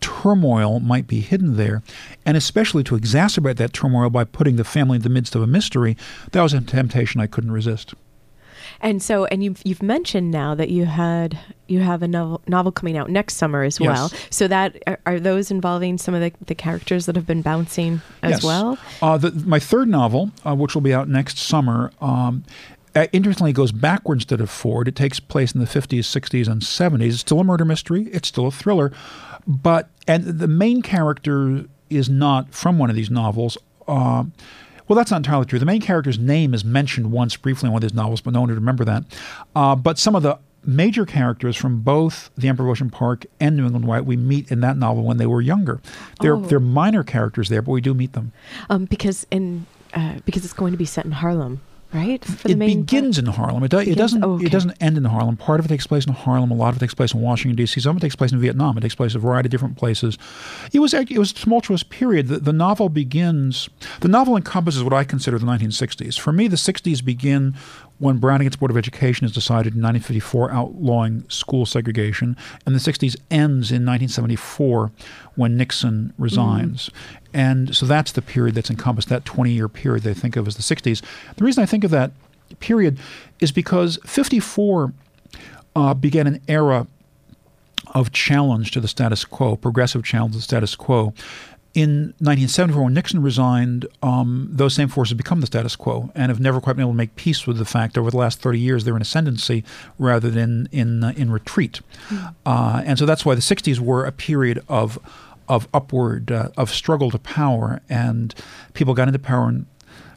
turmoil 0.00 0.80
might 0.80 1.06
be 1.06 1.20
hidden 1.20 1.56
there, 1.56 1.82
and 2.24 2.36
especially 2.36 2.82
to 2.84 2.96
exacerbate 2.96 3.56
that 3.56 3.72
turmoil 3.72 4.10
by 4.10 4.24
putting 4.24 4.56
the 4.56 4.64
family 4.64 4.96
in 4.96 5.02
the 5.02 5.08
midst 5.08 5.34
of 5.34 5.42
a 5.42 5.46
mystery, 5.46 5.96
that 6.32 6.42
was 6.42 6.54
a 6.54 6.60
temptation 6.60 7.20
I 7.20 7.26
couldn't 7.26 7.52
resist. 7.52 7.94
And 8.80 9.02
so, 9.02 9.26
and 9.26 9.44
you've 9.44 9.60
you've 9.64 9.82
mentioned 9.82 10.30
now 10.30 10.54
that 10.54 10.70
you 10.70 10.86
had 10.86 11.38
you 11.66 11.80
have 11.80 12.02
a 12.02 12.08
novel, 12.08 12.40
novel 12.48 12.72
coming 12.72 12.96
out 12.96 13.10
next 13.10 13.36
summer 13.36 13.62
as 13.62 13.78
yes. 13.78 13.86
well. 13.86 14.08
So 14.30 14.48
that 14.48 14.82
are, 14.86 14.98
are, 15.06 15.20
those 15.20 15.50
involving 15.50 15.98
some 15.98 16.14
of 16.14 16.20
the, 16.20 16.32
the 16.46 16.54
characters 16.54 17.06
that 17.06 17.14
have 17.14 17.26
been 17.26 17.42
bouncing 17.42 18.00
as 18.22 18.30
yes. 18.32 18.44
well? 18.44 18.78
Uh, 19.02 19.18
the, 19.18 19.30
my 19.46 19.58
third 19.58 19.88
novel, 19.88 20.32
uh, 20.44 20.54
which 20.54 20.74
will 20.74 20.82
be 20.82 20.94
out 20.94 21.08
next 21.08 21.38
summer. 21.38 21.92
Um, 22.00 22.44
interestingly, 23.12 23.52
goes 23.52 23.70
backwards 23.70 24.22
instead 24.22 24.40
of 24.40 24.50
forward. 24.50 24.88
It 24.88 24.96
takes 24.96 25.20
place 25.20 25.52
in 25.52 25.60
the 25.60 25.66
50s, 25.66 26.00
60s, 26.00 26.48
and 26.48 26.62
70s. 26.62 27.08
It's 27.08 27.20
still 27.20 27.40
a 27.40 27.44
murder 27.44 27.64
mystery. 27.64 28.08
It's 28.12 28.28
still 28.28 28.46
a 28.46 28.50
thriller, 28.50 28.92
but 29.46 29.90
and 30.08 30.24
the 30.24 30.48
main 30.48 30.82
character 30.82 31.66
is 31.88 32.08
not 32.08 32.54
from 32.54 32.78
one 32.78 32.90
of 32.90 32.96
these 32.96 33.10
novels. 33.10 33.58
Uh, 33.86 34.24
well, 34.90 34.96
that's 34.96 35.12
not 35.12 35.18
entirely 35.18 35.46
true. 35.46 35.60
The 35.60 35.66
main 35.66 35.80
character's 35.80 36.18
name 36.18 36.52
is 36.52 36.64
mentioned 36.64 37.12
once 37.12 37.36
briefly 37.36 37.68
in 37.68 37.72
one 37.72 37.78
of 37.78 37.84
his 37.84 37.94
novels, 37.94 38.20
but 38.20 38.32
no 38.32 38.40
one 38.40 38.48
would 38.48 38.56
remember 38.56 38.84
that. 38.86 39.04
Uh, 39.54 39.76
but 39.76 40.00
some 40.00 40.16
of 40.16 40.24
the 40.24 40.36
major 40.64 41.06
characters 41.06 41.56
from 41.56 41.82
both 41.82 42.28
The 42.36 42.48
Emperor 42.48 42.66
of 42.66 42.72
Ocean 42.72 42.90
Park 42.90 43.24
and 43.38 43.56
New 43.56 43.66
England 43.66 43.86
White 43.86 44.04
we 44.04 44.16
meet 44.16 44.50
in 44.50 44.62
that 44.62 44.76
novel 44.76 45.04
when 45.04 45.16
they 45.16 45.26
were 45.26 45.40
younger. 45.40 45.80
They're 46.20 46.34
oh. 46.34 46.40
they're 46.40 46.58
minor 46.58 47.04
characters 47.04 47.50
there, 47.50 47.62
but 47.62 47.70
we 47.70 47.80
do 47.80 47.94
meet 47.94 48.14
them. 48.14 48.32
Um, 48.68 48.86
because 48.86 49.28
in 49.30 49.66
uh, 49.94 50.14
because 50.24 50.44
it's 50.44 50.54
going 50.54 50.72
to 50.72 50.76
be 50.76 50.86
set 50.86 51.04
in 51.04 51.12
Harlem 51.12 51.60
right? 51.92 52.24
it 52.46 52.58
begins 52.58 53.16
part? 53.16 53.26
in 53.26 53.32
Harlem. 53.32 53.64
It, 53.64 53.70
do, 53.70 53.78
it 53.78 53.96
doesn't. 53.96 54.22
Oh, 54.22 54.34
okay. 54.34 54.46
It 54.46 54.52
doesn't 54.52 54.72
end 54.80 54.96
in 54.96 55.04
Harlem. 55.04 55.36
Part 55.36 55.60
of 55.60 55.66
it 55.66 55.68
takes 55.68 55.86
place 55.86 56.06
in 56.06 56.12
Harlem. 56.12 56.50
A 56.50 56.54
lot 56.54 56.70
of 56.70 56.76
it 56.76 56.80
takes 56.80 56.94
place 56.94 57.14
in 57.14 57.20
Washington 57.20 57.56
D.C. 57.56 57.80
Some 57.80 57.96
of 57.96 58.02
it 58.02 58.06
takes 58.06 58.16
place 58.16 58.32
in 58.32 58.40
Vietnam. 58.40 58.76
It 58.78 58.82
takes 58.82 58.94
place 58.94 59.14
in 59.14 59.18
a 59.18 59.20
variety 59.20 59.48
of 59.48 59.50
different 59.50 59.76
places. 59.76 60.18
It 60.72 60.78
was 60.78 60.94
it 60.94 61.18
was 61.18 61.30
a 61.30 61.34
tumultuous 61.34 61.82
period. 61.82 62.28
The, 62.28 62.38
the 62.38 62.52
novel 62.52 62.88
begins. 62.88 63.68
The 64.00 64.08
novel 64.08 64.36
encompasses 64.36 64.82
what 64.82 64.92
I 64.92 65.04
consider 65.04 65.38
the 65.38 65.46
1960s. 65.46 66.18
For 66.18 66.32
me, 66.32 66.48
the 66.48 66.56
60s 66.56 67.04
begin 67.04 67.54
when 68.00 68.16
Brown 68.16 68.40
against 68.40 68.58
Board 68.58 68.70
of 68.70 68.78
Education 68.78 69.26
is 69.26 69.32
decided 69.32 69.74
in 69.74 69.82
1954, 69.82 70.50
outlawing 70.50 71.28
school 71.28 71.66
segregation, 71.66 72.34
and 72.64 72.74
the 72.74 72.80
60s 72.80 73.14
ends 73.30 73.70
in 73.70 73.84
1974 73.84 74.90
when 75.36 75.56
Nixon 75.56 76.12
resigns. 76.18 76.88
Mm-hmm. 76.88 77.16
And 77.34 77.76
so 77.76 77.86
that's 77.86 78.12
the 78.12 78.22
period 78.22 78.54
that's 78.54 78.70
encompassed, 78.70 79.10
that 79.10 79.26
20 79.26 79.52
year 79.52 79.68
period 79.68 80.02
they 80.02 80.14
think 80.14 80.36
of 80.36 80.48
as 80.48 80.56
the 80.56 80.62
60s. 80.62 81.02
The 81.36 81.44
reason 81.44 81.62
I 81.62 81.66
think 81.66 81.84
of 81.84 81.90
that 81.90 82.10
period 82.58 82.98
is 83.38 83.52
because 83.52 83.98
54 84.06 84.92
uh, 85.76 85.94
began 85.94 86.26
an 86.26 86.40
era 86.48 86.86
of 87.94 88.12
challenge 88.12 88.70
to 88.72 88.80
the 88.80 88.88
status 88.88 89.24
quo, 89.26 89.56
progressive 89.56 90.04
challenge 90.04 90.32
to 90.32 90.38
the 90.38 90.42
status 90.42 90.74
quo. 90.74 91.12
In 91.72 92.14
1974, 92.18 92.82
when 92.82 92.94
Nixon 92.94 93.22
resigned, 93.22 93.86
um, 94.02 94.48
those 94.50 94.74
same 94.74 94.88
forces 94.88 95.14
become 95.14 95.40
the 95.40 95.46
status 95.46 95.76
quo 95.76 96.10
and 96.16 96.28
have 96.28 96.40
never 96.40 96.60
quite 96.60 96.74
been 96.74 96.82
able 96.82 96.92
to 96.92 96.96
make 96.96 97.14
peace 97.14 97.46
with 97.46 97.58
the 97.58 97.64
fact 97.64 97.96
over 97.96 98.10
the 98.10 98.16
last 98.16 98.40
30 98.40 98.58
years 98.58 98.84
they're 98.84 98.96
in 98.96 99.02
ascendancy 99.02 99.62
rather 99.96 100.30
than 100.30 100.68
in 100.72 101.04
uh, 101.04 101.12
in 101.16 101.30
retreat. 101.30 101.80
Mm. 102.08 102.34
Uh, 102.44 102.82
and 102.84 102.98
so 102.98 103.06
that's 103.06 103.24
why 103.24 103.36
the 103.36 103.40
60s 103.40 103.78
were 103.78 104.04
a 104.04 104.12
period 104.12 104.64
of 104.68 104.98
of 105.48 105.68
upward 105.74 106.30
uh, 106.30 106.48
of 106.56 106.70
struggle 106.70 107.10
to 107.10 107.18
power, 107.18 107.80
and 107.88 108.34
people 108.72 108.94
got 108.94 109.08
into 109.08 109.18
power 109.18 109.48
and 109.48 109.66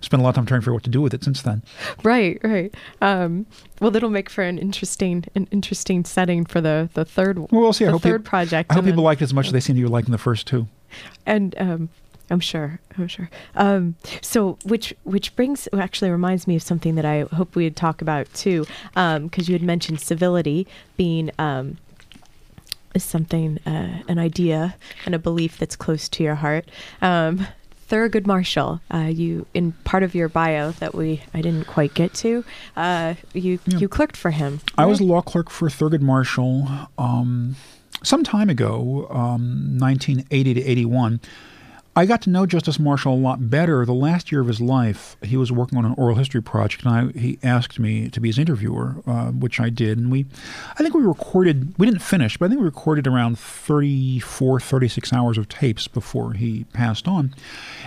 spent 0.01 0.21
a 0.21 0.23
lot 0.23 0.29
of 0.29 0.35
time 0.35 0.45
trying 0.45 0.59
to 0.59 0.63
figure 0.63 0.73
out 0.73 0.75
what 0.75 0.83
to 0.83 0.89
do 0.89 1.01
with 1.01 1.13
it 1.13 1.23
since 1.23 1.41
then. 1.41 1.63
Right, 2.03 2.39
right. 2.43 2.73
Um, 3.01 3.45
well, 3.79 3.89
that'll 3.89 4.09
make 4.09 4.29
for 4.29 4.43
an 4.43 4.59
interesting, 4.59 5.25
an 5.33 5.47
interesting 5.51 6.05
setting 6.05 6.45
for 6.45 6.61
the 6.61 6.89
the 6.93 7.05
third. 7.05 7.39
Well, 7.39 7.47
we'll 7.51 7.73
see. 7.73 7.85
The 7.85 7.89
I 7.89 7.93
hope 7.93 8.01
third 8.01 8.21
people, 8.23 8.29
project. 8.29 8.71
I 8.71 8.75
hope 8.75 8.85
people 8.85 9.03
liked 9.03 9.21
it 9.21 9.25
as 9.25 9.33
much 9.33 9.47
as 9.47 9.53
they 9.53 9.59
seem 9.59 9.75
to 9.75 9.81
be 9.81 9.87
liking 9.87 10.11
the 10.11 10.17
first 10.17 10.47
two. 10.47 10.67
And 11.25 11.55
um, 11.57 11.89
I'm 12.29 12.39
sure. 12.39 12.79
I'm 12.97 13.07
sure. 13.07 13.29
Um, 13.55 13.95
so, 14.21 14.57
which 14.65 14.93
which 15.03 15.35
brings 15.35 15.67
actually 15.73 16.09
reminds 16.09 16.47
me 16.47 16.55
of 16.55 16.63
something 16.63 16.95
that 16.95 17.05
I 17.05 17.21
hope 17.21 17.55
we'd 17.55 17.75
talk 17.75 18.01
about 18.01 18.33
too, 18.33 18.65
because 18.93 19.17
um, 19.17 19.29
you 19.35 19.53
had 19.53 19.63
mentioned 19.63 19.99
civility 19.99 20.67
being 20.97 21.31
um, 21.37 21.77
something, 22.97 23.59
uh, 23.65 24.03
an 24.07 24.19
idea 24.19 24.75
and 25.05 25.15
a 25.15 25.19
belief 25.19 25.57
that's 25.57 25.75
close 25.75 26.07
to 26.09 26.23
your 26.23 26.35
heart. 26.35 26.69
Um, 27.01 27.47
Thurgood 27.89 28.25
Marshall, 28.25 28.81
uh, 28.91 29.09
you 29.13 29.45
in 29.53 29.73
part 29.83 30.03
of 30.03 30.15
your 30.15 30.29
bio 30.29 30.71
that 30.71 30.95
we 30.95 31.21
I 31.33 31.41
didn't 31.41 31.67
quite 31.67 31.93
get 31.93 32.13
to, 32.15 32.43
uh, 32.75 33.15
you 33.33 33.59
yeah. 33.67 33.77
you 33.77 33.87
clerked 33.87 34.17
for 34.17 34.31
him. 34.31 34.61
I 34.77 34.85
was 34.85 34.99
a 34.99 35.03
law 35.03 35.21
clerk 35.21 35.49
for 35.49 35.67
Thurgood 35.69 36.01
Marshall 36.01 36.67
um, 36.97 37.55
some 38.03 38.23
time 38.23 38.49
ago, 38.49 39.07
um, 39.09 39.77
1980 39.79 40.53
to 40.53 40.61
81. 40.61 41.19
I 41.95 42.07
got 42.07 42.23
to 42.23 42.31
know 42.31 42.47
Justice 42.47 42.79
Marshall 42.79 43.13
a 43.13 43.15
lot 43.15 43.51
better. 43.51 43.85
The 43.85 43.93
last 43.93 44.31
year 44.31 44.41
of 44.41 44.47
his 44.47 44.59
life, 44.59 45.15
he 45.21 45.37
was 45.37 45.51
working 45.51 45.77
on 45.77 45.85
an 45.85 45.93
oral 45.95 46.15
history 46.15 46.41
project, 46.41 46.83
and 46.85 47.13
I, 47.15 47.19
he 47.19 47.37
asked 47.43 47.77
me 47.77 48.09
to 48.09 48.19
be 48.19 48.29
his 48.29 48.39
interviewer, 48.39 48.95
uh, 49.05 49.27
which 49.27 49.59
I 49.59 49.69
did. 49.69 49.99
And 49.99 50.11
we, 50.11 50.25
I 50.71 50.81
think 50.81 50.95
we 50.95 51.03
recorded, 51.03 51.77
we 51.77 51.85
didn't 51.85 52.01
finish, 52.01 52.35
but 52.35 52.45
I 52.45 52.49
think 52.49 52.61
we 52.61 52.65
recorded 52.65 53.05
around 53.05 53.37
34, 53.37 54.59
36 54.59 55.13
hours 55.13 55.37
of 55.37 55.47
tapes 55.49 55.87
before 55.87 56.33
he 56.33 56.63
passed 56.73 57.07
on. 57.07 57.35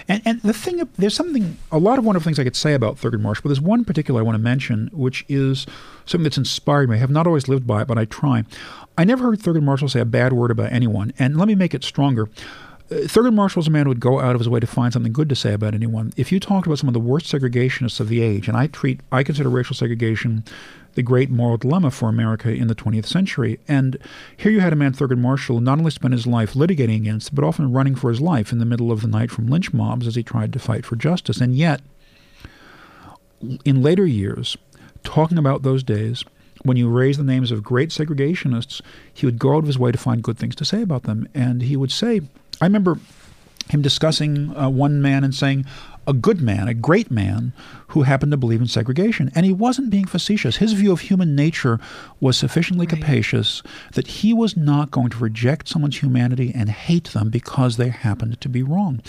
And, 0.06 0.22
and 0.24 0.40
the 0.42 0.52
thing, 0.52 0.88
there's 0.96 1.14
something, 1.14 1.58
a 1.72 1.78
lot 1.78 1.98
of 1.98 2.04
wonderful 2.04 2.26
things 2.26 2.38
I 2.38 2.44
could 2.44 2.54
say 2.54 2.74
about 2.74 2.98
Thurgood 2.98 3.20
Marshall, 3.20 3.42
but 3.42 3.48
there's 3.48 3.60
one 3.60 3.84
particular 3.84 4.20
I 4.20 4.22
want 4.22 4.36
to 4.36 4.42
mention, 4.42 4.88
which 4.92 5.24
is 5.28 5.66
something 6.04 6.22
that's 6.22 6.38
inspired 6.38 6.88
me. 6.88 6.94
I 6.94 7.00
have 7.00 7.10
not 7.10 7.26
always 7.26 7.48
lived 7.48 7.66
by 7.66 7.82
it, 7.82 7.88
but 7.88 7.98
I 7.98 8.04
try. 8.04 8.44
I 8.98 9.04
never 9.04 9.24
heard 9.24 9.40
Thurgood 9.40 9.62
Marshall 9.62 9.88
say 9.88 10.00
a 10.00 10.04
bad 10.04 10.32
word 10.32 10.50
about 10.50 10.72
anyone. 10.72 11.12
And 11.18 11.36
let 11.36 11.48
me 11.48 11.54
make 11.54 11.74
it 11.74 11.84
stronger. 11.84 12.28
Uh, 12.90 13.06
Thurgood 13.06 13.34
Marshall 13.34 13.60
was 13.60 13.66
a 13.66 13.70
man 13.70 13.86
who 13.86 13.90
would 13.90 14.00
go 14.00 14.20
out 14.20 14.34
of 14.34 14.40
his 14.40 14.48
way 14.48 14.60
to 14.60 14.66
find 14.66 14.92
something 14.92 15.12
good 15.12 15.28
to 15.28 15.36
say 15.36 15.52
about 15.52 15.74
anyone. 15.74 16.12
If 16.16 16.30
you 16.30 16.38
talked 16.38 16.66
about 16.66 16.78
some 16.78 16.88
of 16.88 16.94
the 16.94 17.00
worst 17.00 17.26
segregationists 17.26 18.00
of 18.00 18.08
the 18.08 18.22
age, 18.22 18.48
and 18.48 18.56
I 18.56 18.68
treat, 18.68 19.00
I 19.10 19.22
consider 19.22 19.48
racial 19.48 19.74
segregation 19.74 20.44
the 20.94 21.02
great 21.02 21.28
moral 21.28 21.58
dilemma 21.58 21.90
for 21.90 22.08
America 22.08 22.48
in 22.48 22.68
the 22.68 22.74
20th 22.74 23.06
century. 23.06 23.60
And 23.68 23.98
here 24.36 24.50
you 24.50 24.60
had 24.60 24.72
a 24.72 24.76
man, 24.76 24.92
Thurgood 24.92 25.18
Marshall, 25.18 25.60
not 25.60 25.78
only 25.78 25.90
spent 25.90 26.14
his 26.14 26.26
life 26.26 26.54
litigating 26.54 26.96
against, 26.96 27.34
but 27.34 27.44
often 27.44 27.72
running 27.72 27.96
for 27.96 28.08
his 28.08 28.20
life 28.20 28.50
in 28.50 28.58
the 28.58 28.64
middle 28.64 28.90
of 28.90 29.02
the 29.02 29.08
night 29.08 29.30
from 29.30 29.46
lynch 29.46 29.74
mobs 29.74 30.06
as 30.06 30.14
he 30.14 30.22
tried 30.22 30.52
to 30.54 30.58
fight 30.58 30.86
for 30.86 30.96
justice. 30.96 31.40
And 31.40 31.54
yet, 31.54 31.82
in 33.64 33.82
later 33.82 34.06
years, 34.06 34.56
talking 35.04 35.38
about 35.38 35.62
those 35.62 35.82
days, 35.82 36.24
when 36.62 36.76
you 36.76 36.88
raise 36.88 37.16
the 37.16 37.24
names 37.24 37.50
of 37.50 37.62
great 37.62 37.90
segregationists, 37.90 38.80
he 39.12 39.26
would 39.26 39.38
go 39.38 39.54
out 39.54 39.58
of 39.58 39.66
his 39.66 39.78
way 39.78 39.92
to 39.92 39.98
find 39.98 40.22
good 40.22 40.38
things 40.38 40.56
to 40.56 40.64
say 40.64 40.82
about 40.82 41.04
them. 41.04 41.28
And 41.34 41.62
he 41.62 41.76
would 41.76 41.92
say, 41.92 42.22
I 42.60 42.66
remember 42.66 42.98
him 43.68 43.82
discussing 43.82 44.56
uh, 44.56 44.68
one 44.68 45.02
man 45.02 45.24
and 45.24 45.34
saying, 45.34 45.66
a 46.06 46.12
good 46.12 46.40
man, 46.40 46.68
a 46.68 46.74
great 46.74 47.10
man, 47.10 47.52
who 47.88 48.02
happened 48.02 48.32
to 48.32 48.36
believe 48.36 48.60
in 48.60 48.66
segregation. 48.66 49.30
And 49.34 49.46
he 49.46 49.52
wasn't 49.52 49.90
being 49.90 50.06
facetious. 50.06 50.56
His 50.56 50.72
view 50.72 50.92
of 50.92 51.00
human 51.00 51.34
nature 51.34 51.78
was 52.20 52.36
sufficiently 52.36 52.86
right. 52.86 52.98
capacious 52.98 53.62
that 53.92 54.06
he 54.06 54.32
was 54.32 54.56
not 54.56 54.90
going 54.90 55.10
to 55.10 55.18
reject 55.18 55.68
someone's 55.68 56.02
humanity 56.02 56.52
and 56.54 56.70
hate 56.70 57.08
them 57.08 57.30
because 57.30 57.76
they 57.76 57.88
happened 57.88 58.40
to 58.40 58.48
be 58.48 58.62
wrong. 58.62 59.00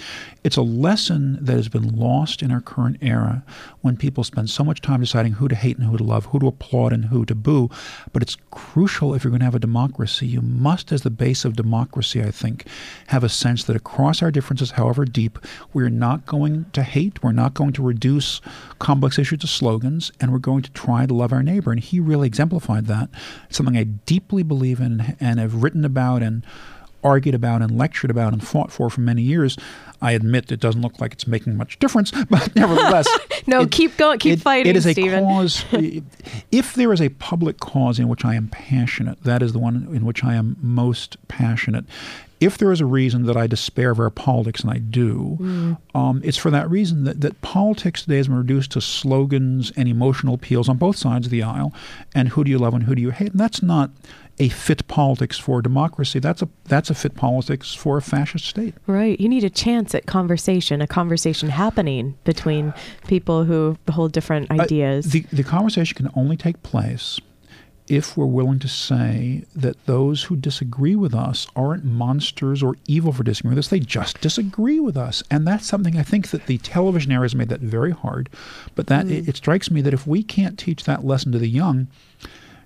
It's 0.43 0.57
a 0.57 0.61
lesson 0.61 1.37
that 1.43 1.55
has 1.55 1.69
been 1.69 1.95
lost 1.95 2.41
in 2.41 2.51
our 2.51 2.61
current 2.61 2.97
era 3.01 3.43
when 3.81 3.97
people 3.97 4.23
spend 4.23 4.49
so 4.49 4.63
much 4.63 4.81
time 4.81 5.01
deciding 5.01 5.33
who 5.33 5.47
to 5.47 5.55
hate 5.55 5.77
and 5.77 5.87
who 5.87 5.97
to 5.97 6.03
love, 6.03 6.27
who 6.27 6.39
to 6.39 6.47
applaud 6.47 6.93
and 6.93 7.05
who 7.05 7.25
to 7.25 7.35
boo. 7.35 7.69
But 8.13 8.21
it's 8.21 8.37
crucial 8.51 9.13
if 9.13 9.23
you're 9.23 9.31
going 9.31 9.39
to 9.39 9.45
have 9.45 9.55
a 9.55 9.59
democracy. 9.59 10.27
You 10.27 10.41
must, 10.41 10.91
as 10.91 11.01
the 11.01 11.09
base 11.09 11.45
of 11.45 11.55
democracy, 11.55 12.21
I 12.21 12.31
think, 12.31 12.65
have 13.07 13.23
a 13.23 13.29
sense 13.29 13.63
that 13.63 13.75
across 13.75 14.21
our 14.21 14.31
differences, 14.31 14.71
however 14.71 15.05
deep, 15.05 15.39
we're 15.73 15.89
not 15.89 16.25
going 16.25 16.65
to 16.73 16.83
hate, 16.83 17.23
we're 17.23 17.31
not 17.31 17.53
going 17.53 17.73
to 17.73 17.81
reduce 17.83 18.41
complex 18.79 19.17
issues 19.17 19.39
to 19.39 19.47
slogans, 19.47 20.11
and 20.19 20.31
we're 20.31 20.39
going 20.39 20.63
to 20.63 20.71
try 20.71 21.05
to 21.05 21.13
love 21.13 21.33
our 21.33 21.43
neighbor. 21.43 21.71
And 21.71 21.79
he 21.79 21.99
really 21.99 22.27
exemplified 22.27 22.85
that. 22.87 23.09
It's 23.47 23.57
something 23.57 23.77
I 23.77 23.83
deeply 23.83 24.43
believe 24.43 24.79
in 24.79 25.15
and 25.19 25.39
have 25.39 25.63
written 25.63 25.85
about 25.85 26.21
and 26.21 26.45
argued 27.03 27.35
about 27.35 27.61
and 27.61 27.77
lectured 27.77 28.11
about 28.11 28.33
and 28.33 28.45
fought 28.45 28.71
for 28.71 28.89
for 28.89 29.01
many 29.01 29.21
years. 29.21 29.57
I 30.01 30.11
admit 30.11 30.51
it 30.51 30.59
doesn't 30.59 30.81
look 30.81 30.99
like 30.99 31.13
it's 31.13 31.25
making 31.27 31.55
much 31.55 31.79
difference, 31.79 32.11
but 32.29 32.55
nevertheless, 32.55 33.07
no, 33.47 33.61
it, 33.61 33.71
keep 33.71 33.97
going, 33.97 34.19
keep 34.19 34.39
it, 34.39 34.41
fighting. 34.41 34.69
It 34.69 34.75
is 34.75 34.89
Stephen. 34.89 35.23
a 35.23 35.27
cause. 35.27 35.65
if 36.51 36.73
there 36.73 36.93
is 36.93 37.01
a 37.01 37.09
public 37.09 37.59
cause 37.59 37.99
in 37.99 38.07
which 38.07 38.25
I 38.25 38.35
am 38.35 38.47
passionate, 38.49 39.23
that 39.23 39.41
is 39.41 39.53
the 39.53 39.59
one 39.59 39.87
in 39.93 40.05
which 40.05 40.23
I 40.23 40.35
am 40.35 40.57
most 40.61 41.17
passionate 41.27 41.85
if 42.39 42.57
there 42.57 42.71
is 42.71 42.81
a 42.81 42.85
reason 42.85 43.25
that 43.25 43.35
I 43.35 43.47
despair 43.47 43.91
of 43.91 43.99
our 43.99 44.09
politics, 44.09 44.61
and 44.61 44.71
I 44.71 44.77
do, 44.77 45.37
mm. 45.39 45.77
um, 45.95 46.21
it's 46.23 46.37
for 46.37 46.51
that 46.51 46.69
reason 46.69 47.03
that, 47.05 47.21
that 47.21 47.41
politics 47.41 48.03
today 48.03 48.17
has 48.17 48.27
been 48.27 48.37
reduced 48.37 48.71
to 48.71 48.81
slogans 48.81 49.71
and 49.75 49.87
emotional 49.87 50.35
appeals 50.35 50.69
on 50.69 50.77
both 50.77 50.97
sides 50.97 51.27
of 51.27 51.31
the 51.31 51.43
aisle, 51.43 51.73
and 52.13 52.29
who 52.29 52.43
do 52.43 52.51
you 52.51 52.59
love 52.59 52.73
and 52.73 52.83
who 52.83 52.95
do 52.95 53.01
you 53.01 53.11
hate? 53.11 53.31
And 53.31 53.39
that's 53.39 53.63
not 53.63 53.91
a 54.39 54.49
fit 54.49 54.87
politics 54.87 55.39
for 55.39 55.61
democracy. 55.61 56.19
That's 56.19 56.41
a 56.41 56.49
that's 56.65 56.89
a 56.89 56.95
fit 56.95 57.15
politics 57.15 57.73
for 57.73 57.97
a 57.97 58.01
fascist 58.01 58.45
state. 58.45 58.75
Right. 58.85 59.19
You 59.19 59.29
need 59.29 59.43
a 59.43 59.49
chance 59.49 59.95
at 59.95 60.05
conversation, 60.05 60.81
a 60.81 60.87
conversation 60.87 61.49
happening 61.49 62.15
between 62.23 62.73
people 63.07 63.45
who 63.45 63.77
hold 63.89 64.11
different 64.11 64.51
ideas. 64.51 65.07
Uh, 65.07 65.09
the 65.09 65.25
the 65.33 65.43
conversation 65.43 65.95
can 65.97 66.11
only 66.15 66.37
take 66.37 66.61
place 66.61 67.19
if 67.87 68.17
we're 68.17 68.25
willing 68.25 68.59
to 68.59 68.67
say 68.67 69.43
that 69.55 69.85
those 69.85 70.23
who 70.23 70.35
disagree 70.35 70.95
with 70.95 71.13
us 71.13 71.47
aren't 71.55 71.85
monsters 71.85 72.61
or 72.61 72.75
evil 72.87 73.13
for 73.13 73.23
disagreeing 73.23 73.55
with 73.55 73.65
us, 73.65 73.69
they 73.69 73.79
just 73.79 74.19
disagree 74.21 74.79
with 74.79 74.97
us. 74.97 75.23
And 75.31 75.47
that's 75.47 75.65
something 75.65 75.97
I 75.97 76.03
think 76.03 76.29
that 76.29 76.47
the 76.47 76.57
television 76.59 77.11
era 77.11 77.23
has 77.23 77.35
made 77.35 77.49
that 77.49 77.61
very 77.61 77.91
hard. 77.91 78.29
But 78.75 78.87
that 78.87 79.05
mm. 79.05 79.11
it, 79.11 79.29
it 79.29 79.37
strikes 79.37 79.71
me 79.71 79.81
that 79.81 79.93
if 79.93 80.05
we 80.05 80.23
can't 80.23 80.59
teach 80.59 80.83
that 80.83 81.05
lesson 81.05 81.31
to 81.31 81.39
the 81.39 81.49
young, 81.49 81.87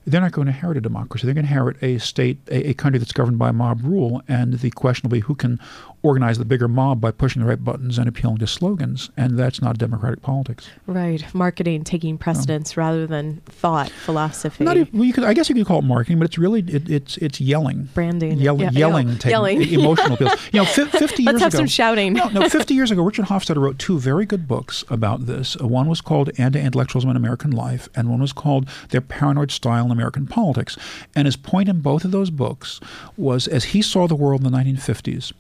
they're 0.06 0.22
not 0.22 0.32
going 0.32 0.48
to 0.48 0.54
inherit 0.54 0.78
a 0.78 0.82
democracy. 0.82 1.26
They're 1.26 1.36
going 1.36 1.46
to 1.46 1.52
inherit 1.52 1.82
a 1.84 2.00
state, 2.00 2.40
a, 2.48 2.70
a, 2.70 2.74
country 2.74 2.98
that's 2.98 3.12
governed 3.12 3.38
by 3.38 3.52
mob 3.52 3.82
rule. 3.84 4.24
And 4.28 4.56
the 4.56 4.72
question 4.72 5.08
will 5.08 5.16
be 5.16 5.22
who 5.22 5.36
can 5.36 5.60
organize 6.04 6.38
the 6.38 6.46
bigger 6.46 6.68
mob 6.68 7.00
by 7.00 7.12
pushing 7.12 7.42
the 7.42 7.48
right 7.48 7.64
buttons 7.64 7.98
and 7.98 8.08
appealing 8.08 8.38
to 8.38 8.48
slogans. 8.48 9.10
And 9.16 9.38
that's 9.38 9.62
not 9.62 9.78
democratic 9.78 10.22
politics. 10.22 10.68
Right. 10.88 11.24
Marketing 11.34 11.84
taking 11.84 12.18
precedence 12.18 12.76
no. 12.76 12.82
rather 12.84 13.08
than 13.08 13.42
thought, 13.46 13.90
philosophy. 13.90 14.64
Not 14.64 14.78
even, 14.78 14.98
well, 14.98 15.06
you 15.06 15.14
could, 15.14 15.24
I 15.24 15.34
guess 15.34 15.50
you 15.50 15.56
could 15.56 15.66
call 15.66 15.80
it 15.80 15.86
marketing, 15.86 16.20
but 16.20 16.26
it's 16.26 16.38
really 16.38 16.62
it, 16.62 16.90
it's 16.90 17.18
it's 17.18 17.40
yelling, 17.40 17.90
branding, 17.94 18.40
Yell, 18.40 18.60
yeah, 18.60 18.72
yelling, 18.72 19.10
yeah, 19.10 19.30
yelling, 19.30 19.62
emotional 19.62 20.14
appeals. 20.14 20.32
You 20.52 20.62
know, 20.62 20.66
f- 20.66 20.90
fifty 20.92 21.24
years 21.24 21.34
Let's 21.34 21.44
have 21.44 21.54
ago, 21.54 21.60
some 21.60 21.68
shouting. 21.68 22.14
no, 22.14 22.28
no, 22.30 22.50
fifty 22.50 22.74
years 22.74 22.92
ago, 22.92 23.04
Richard 23.04 23.26
Hofstadter 23.26 23.62
wrote 23.62 23.80
two 23.80 24.00
very 24.00 24.26
good 24.26 24.48
books 24.48 24.84
about 24.90 25.28
this. 25.28 25.56
Uh, 25.62 25.68
one 25.68 25.88
was 25.88 26.02
called 26.02 26.30
Anti-Intellectualism 26.38 27.10
in 27.10 27.16
American 27.16 27.52
Life, 27.52 27.88
and 27.96 28.10
one 28.10 28.20
was 28.22 28.34
called 28.34 28.68
Their 28.90 29.02
Paranoid 29.02 29.52
Style 29.52 29.86
in 29.86 29.92
American 29.92 30.28
Politics. 30.28 30.78
And 31.16 31.26
his 31.26 31.36
point 31.36 31.70
in 31.70 31.82
both 31.82 32.04
of 32.04 32.12
those 32.12 32.30
books 32.30 32.80
was, 33.18 33.48
as 33.48 33.66
he 33.66 33.82
saw 33.82 34.08
the 34.08 34.16
world 34.16 34.44
in 34.44 34.52
the 34.52 34.58
1950s, 34.58 35.32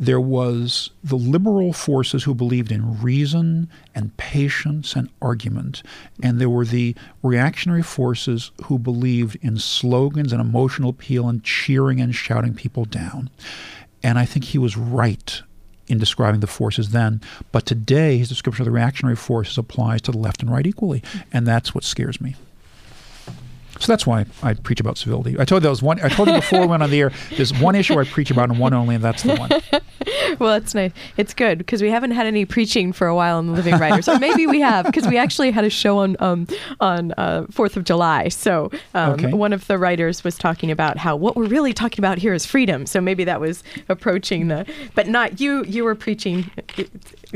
there 0.00 0.20
was 0.20 0.90
the 1.02 1.16
liberal 1.16 1.72
forces 1.72 2.24
who 2.24 2.34
believed 2.34 2.70
in 2.70 3.00
reason 3.02 3.68
and 3.94 4.16
patience 4.16 4.94
and 4.94 5.08
argument, 5.20 5.82
and 6.22 6.40
there 6.40 6.48
were 6.48 6.64
the 6.64 6.94
reactionary 7.22 7.82
forces 7.82 8.52
who 8.64 8.78
believed 8.78 9.36
in 9.42 9.58
slogans 9.58 10.32
and 10.32 10.40
emotional 10.40 10.90
appeal 10.90 11.28
and 11.28 11.42
cheering 11.42 12.00
and 12.00 12.14
shouting 12.14 12.54
people 12.54 12.84
down. 12.84 13.28
And 14.02 14.18
I 14.18 14.24
think 14.24 14.46
he 14.46 14.58
was 14.58 14.76
right 14.76 15.42
in 15.88 15.98
describing 15.98 16.40
the 16.40 16.46
forces 16.46 16.90
then. 16.90 17.20
But 17.50 17.66
today, 17.66 18.18
his 18.18 18.28
description 18.28 18.62
of 18.62 18.66
the 18.66 18.72
reactionary 18.72 19.16
forces 19.16 19.58
applies 19.58 20.02
to 20.02 20.12
the 20.12 20.18
left 20.18 20.42
and 20.42 20.50
right 20.50 20.66
equally, 20.66 21.02
and 21.32 21.46
that's 21.46 21.74
what 21.74 21.82
scares 21.82 22.20
me. 22.20 22.36
So 23.78 23.92
that's 23.92 24.06
why 24.06 24.26
I 24.42 24.54
preach 24.54 24.80
about 24.80 24.98
civility. 24.98 25.36
I 25.38 25.44
told 25.44 25.62
you 25.62 25.64
that 25.64 25.70
was 25.70 25.82
one. 25.82 26.00
I 26.02 26.08
told 26.08 26.28
you 26.28 26.34
before 26.34 26.60
we 26.60 26.66
went 26.66 26.82
on 26.82 26.90
the 26.90 27.00
air. 27.00 27.12
There's 27.36 27.52
one 27.58 27.74
issue 27.74 27.98
I 27.98 28.04
preach 28.04 28.30
about, 28.30 28.50
and 28.50 28.58
one 28.58 28.74
only, 28.74 28.94
and 28.96 29.04
that's 29.04 29.22
the 29.22 29.36
one. 29.36 29.50
well, 30.38 30.54
it's 30.54 30.74
nice. 30.74 30.92
It's 31.16 31.32
good 31.34 31.58
because 31.58 31.80
we 31.82 31.90
haven't 31.90 32.10
had 32.12 32.26
any 32.26 32.44
preaching 32.44 32.92
for 32.92 33.06
a 33.06 33.14
while 33.14 33.38
in 33.38 33.46
the 33.46 33.52
Living 33.52 33.76
Writers, 33.78 34.08
or 34.08 34.18
maybe 34.18 34.46
we 34.46 34.60
have 34.60 34.86
because 34.86 35.06
we 35.06 35.16
actually 35.16 35.50
had 35.50 35.64
a 35.64 35.70
show 35.70 35.98
on 35.98 36.16
um, 36.20 36.46
on 36.80 37.12
uh, 37.16 37.46
Fourth 37.50 37.76
of 37.76 37.84
July. 37.84 38.28
So 38.28 38.70
um, 38.94 39.12
Okay. 39.12 39.32
one 39.32 39.52
of 39.52 39.66
the 39.66 39.78
writers 39.78 40.24
was 40.24 40.36
talking 40.36 40.70
about 40.70 40.96
how 40.98 41.16
what 41.16 41.36
we're 41.36 41.46
really 41.46 41.72
talking 41.72 42.00
about 42.00 42.18
here 42.18 42.34
is 42.34 42.44
freedom. 42.46 42.84
So 42.86 43.00
maybe 43.00 43.24
that 43.24 43.40
was 43.40 43.62
approaching 43.88 44.48
the, 44.48 44.66
but 44.94 45.08
not 45.08 45.40
you. 45.40 45.64
You 45.64 45.84
were 45.84 45.94
preaching 45.94 46.50
uh, 46.78 46.82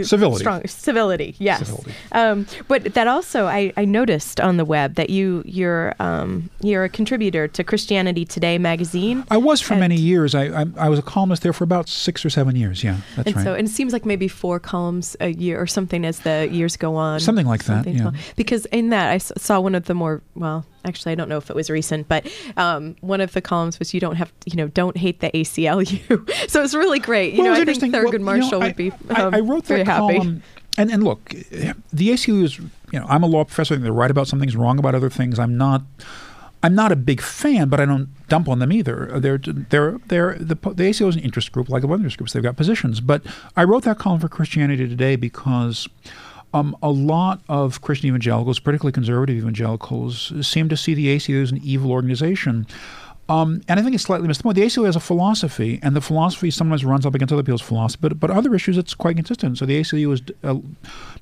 Civility. 0.03 0.39
strong 0.41 0.67
civility. 0.67 1.35
Yes. 1.39 1.59
Civility. 1.67 1.93
Um, 2.13 2.47
but 2.69 2.95
that 2.95 3.07
also, 3.07 3.47
I, 3.47 3.73
I 3.77 3.85
noticed 3.85 4.41
on 4.41 4.57
the 4.57 4.65
web 4.65 4.95
that 4.95 5.11
you 5.11 5.43
you're 5.45 5.95
um, 5.99 6.51
you're 6.63 6.85
a 6.85 6.89
contributor 6.89 7.49
to 7.49 7.65
Christianity 7.65 8.25
Today 8.25 8.59
magazine. 8.59 9.25
I 9.31 9.37
was 9.37 9.61
for 9.61 9.75
And- 9.75 9.81
many 9.81 9.97
years. 9.97 10.35
I, 10.35 10.63
I 10.63 10.67
I 10.77 10.89
was 10.89 10.99
a 10.99 11.03
columnist 11.03 11.43
there 11.43 11.53
for 11.53 11.65
about 11.65 11.89
six 11.89 12.25
or 12.25 12.31
seven 12.31 12.57
years. 12.57 12.83
Yeah, 12.83 12.97
that's 13.17 13.27
and 13.29 13.37
right. 13.37 13.45
so 13.45 13.55
and 13.55 13.69
it 13.69 13.71
seems 13.71 13.93
like 13.93 14.07
maybe 14.07 14.29
four 14.29 14.59
columns 14.59 15.17
a 15.21 15.29
year 15.33 15.61
or 15.61 15.67
something 15.67 16.05
as 16.07 16.21
the 16.21 16.49
years 16.51 16.77
go 16.77 16.97
on. 16.97 17.21
Something 17.21 17.47
like 17.47 17.65
that, 17.65 17.85
Something 17.85 17.97
yeah. 17.99 18.11
Because 18.37 18.67
in 18.67 18.91
that 18.91 19.11
I 19.11 19.19
saw 19.19 19.61
one 19.61 19.75
of 19.75 19.85
the 19.85 19.95
more 19.95 20.23
well, 20.35 20.65
actually 20.85 21.13
I 21.13 21.15
don't 21.15 21.29
know 21.29 21.37
if 21.39 21.51
it 21.51 21.57
was 21.57 21.71
recent, 21.71 22.09
but 22.09 22.27
um, 22.57 22.97
one 23.01 23.21
of 23.21 23.33
the 23.33 23.41
columns 23.41 23.79
was 23.79 23.93
you 23.95 24.01
don't 24.01 24.17
have 24.17 24.33
you 24.47 24.57
know 24.57 24.69
don't 24.69 24.97
hate 24.97 25.21
the 25.21 25.31
ACLU. 25.31 26.49
so 26.51 26.63
it's 26.63 26.75
really 26.75 26.99
great. 26.99 27.35
You 27.35 27.43
Well, 27.45 27.55
know 27.55 27.61
I 27.61 27.65
think. 27.65 27.95
Thurgood 27.95 28.03
Well, 28.05 28.13
you 28.13 28.19
know, 28.19 28.25
Marshall 28.25 28.63
I- 28.63 28.67
would 28.67 28.77
be. 28.77 28.93
I, 29.11 29.23
Um, 29.23 29.35
I 29.35 29.41
wrote 29.41 29.67
very 29.67 29.85
happy. 29.85 30.15
column, 30.19 30.43
and 30.79 30.91
and 30.91 31.03
look, 31.05 31.29
the 31.31 32.09
ACLU 32.11 32.43
is 32.45 32.59
you 32.59 32.69
know 33.01 33.07
I'm 33.09 33.23
a 33.23 33.27
law 33.27 33.45
professor. 33.45 33.75
I 33.75 33.77
think 33.77 33.85
they're 33.85 33.93
right 33.93 34.11
about 34.11 34.29
some 34.29 34.41
things, 34.41 34.57
wrong 34.57 34.79
about 34.79 34.95
other 34.95 35.11
things. 35.11 35.39
I'm 35.39 35.57
not. 35.57 35.83
I'm 36.65 36.77
not 36.77 36.93
a 36.93 36.97
big 36.97 37.21
fan, 37.21 37.69
but 37.69 37.81
I 37.81 37.85
don't 37.87 38.09
dump 38.29 38.49
on 38.49 38.61
them 38.61 38.73
either. 38.73 39.19
They're 39.19 39.39
they're 39.39 39.99
they're 40.07 40.37
the 40.39 40.55
the 40.55 40.85
ACLU 40.85 41.09
is 41.09 41.17
an 41.17 41.23
interest 41.23 41.51
group 41.51 41.69
like 41.69 41.83
the 41.83 41.89
other 41.89 41.97
interest 41.97 42.19
groups. 42.19 42.33
They've 42.35 42.43
got 42.43 42.57
positions, 42.57 43.01
but 43.01 43.23
I 43.57 43.65
wrote 43.65 43.83
that 43.83 43.99
column 43.99 44.21
for 44.21 44.29
Christianity 44.29 44.89
Today 44.89 45.17
because. 45.17 45.89
Um, 46.55 46.77
a 46.83 46.91
lot 46.91 47.41
of 47.49 47.81
Christian 47.81 48.09
evangelicals, 48.09 48.59
particularly 48.59 48.93
conservative 48.93 49.37
evangelicals, 49.37 50.33
seem 50.47 50.69
to 50.69 50.77
see 50.77 50.95
the 50.95 51.17
ACLU 51.17 51.43
as 51.43 51.51
an 51.51 51.61
evil 51.63 51.91
organization. 51.91 52.67
Um, 53.29 53.63
and 53.69 53.79
I 53.79 53.83
think 53.83 53.95
it's 53.95 54.05
slightly 54.05 54.29
missed 54.29 54.41
the 54.41 54.45
point. 54.45 54.57
The 54.57 54.63
ACLU 54.63 54.85
has 54.87 54.97
a 54.97 55.01
philosophy, 55.01 55.79
and 55.83 55.97
the 55.97 56.01
philosophy 56.01 56.51
sometimes 56.51 56.85
runs 56.85 57.07
up 57.07 57.15
against 57.15 57.33
other 57.33 57.43
people's 57.43 57.63
philosophy, 57.63 58.01
but, 58.03 58.21
but 58.21 58.31
other 58.31 58.55
issues 58.55 58.77
it's 58.77 58.95
quite 58.95 59.17
consistent. 59.17 59.59
So 59.59 59.65
the 59.65 59.81
ACLU 59.81 60.11
has 60.11 60.23
uh, 60.43 60.61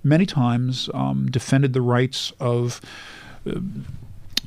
many 0.02 0.26
times 0.26 0.88
um, 0.94 1.30
defended 1.30 1.72
the 1.72 1.82
rights 1.82 2.32
of 2.40 2.80
uh, 3.46 3.60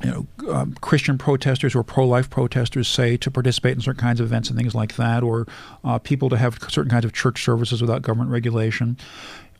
you 0.02 0.10
know, 0.10 0.52
um, 0.52 0.74
Christian 0.80 1.16
protesters 1.16 1.74
or 1.74 1.82
pro-life 1.82 2.28
protesters 2.28 2.88
say 2.88 3.16
to 3.18 3.30
participate 3.30 3.76
in 3.76 3.80
certain 3.80 4.00
kinds 4.00 4.20
of 4.20 4.26
events 4.26 4.50
and 4.50 4.58
things 4.58 4.74
like 4.74 4.96
that, 4.96 5.22
or 5.22 5.46
uh, 5.84 5.98
people 5.98 6.28
to 6.30 6.36
have 6.36 6.58
certain 6.68 6.90
kinds 6.90 7.04
of 7.04 7.12
church 7.12 7.42
services 7.44 7.80
without 7.80 8.02
government 8.02 8.30
regulation. 8.30 8.98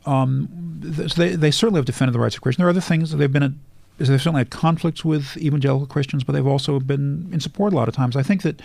Um, 0.05 0.47
they, 0.79 1.35
they 1.35 1.51
certainly 1.51 1.79
have 1.79 1.85
defended 1.85 2.13
the 2.13 2.19
rights 2.19 2.35
of 2.35 2.41
Christians. 2.41 2.59
There 2.59 2.67
are 2.67 2.71
other 2.71 2.81
things 2.81 3.11
that 3.11 3.17
they've 3.17 3.31
been. 3.31 3.59
Is 3.97 4.09
they've 4.09 4.21
certainly 4.21 4.41
had 4.41 4.49
conflicts 4.49 5.05
with 5.05 5.37
evangelical 5.37 5.87
Christians, 5.87 6.25
but 6.25 6.33
they've 6.33 6.45
also 6.45 6.81
been 6.81 7.29
in 7.31 7.39
support 7.39 7.71
a 7.71 7.77
lot 7.77 7.87
of 7.87 7.95
times. 7.95 8.17
I 8.17 8.23
think 8.23 8.41
that, 8.41 8.61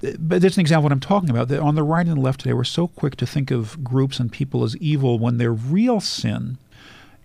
but 0.00 0.40
that's 0.40 0.56
an 0.56 0.60
example 0.60 0.82
of 0.82 0.84
what 0.84 0.92
I'm 0.92 1.00
talking 1.00 1.28
about. 1.28 1.48
That 1.48 1.60
on 1.60 1.74
the 1.74 1.82
right 1.82 2.06
and 2.06 2.16
the 2.16 2.20
left 2.20 2.40
today, 2.40 2.52
we're 2.52 2.62
so 2.62 2.86
quick 2.86 3.16
to 3.16 3.26
think 3.26 3.50
of 3.50 3.82
groups 3.82 4.20
and 4.20 4.30
people 4.30 4.62
as 4.62 4.76
evil 4.76 5.18
when 5.18 5.38
their 5.38 5.52
real 5.52 5.98
sin 6.00 6.58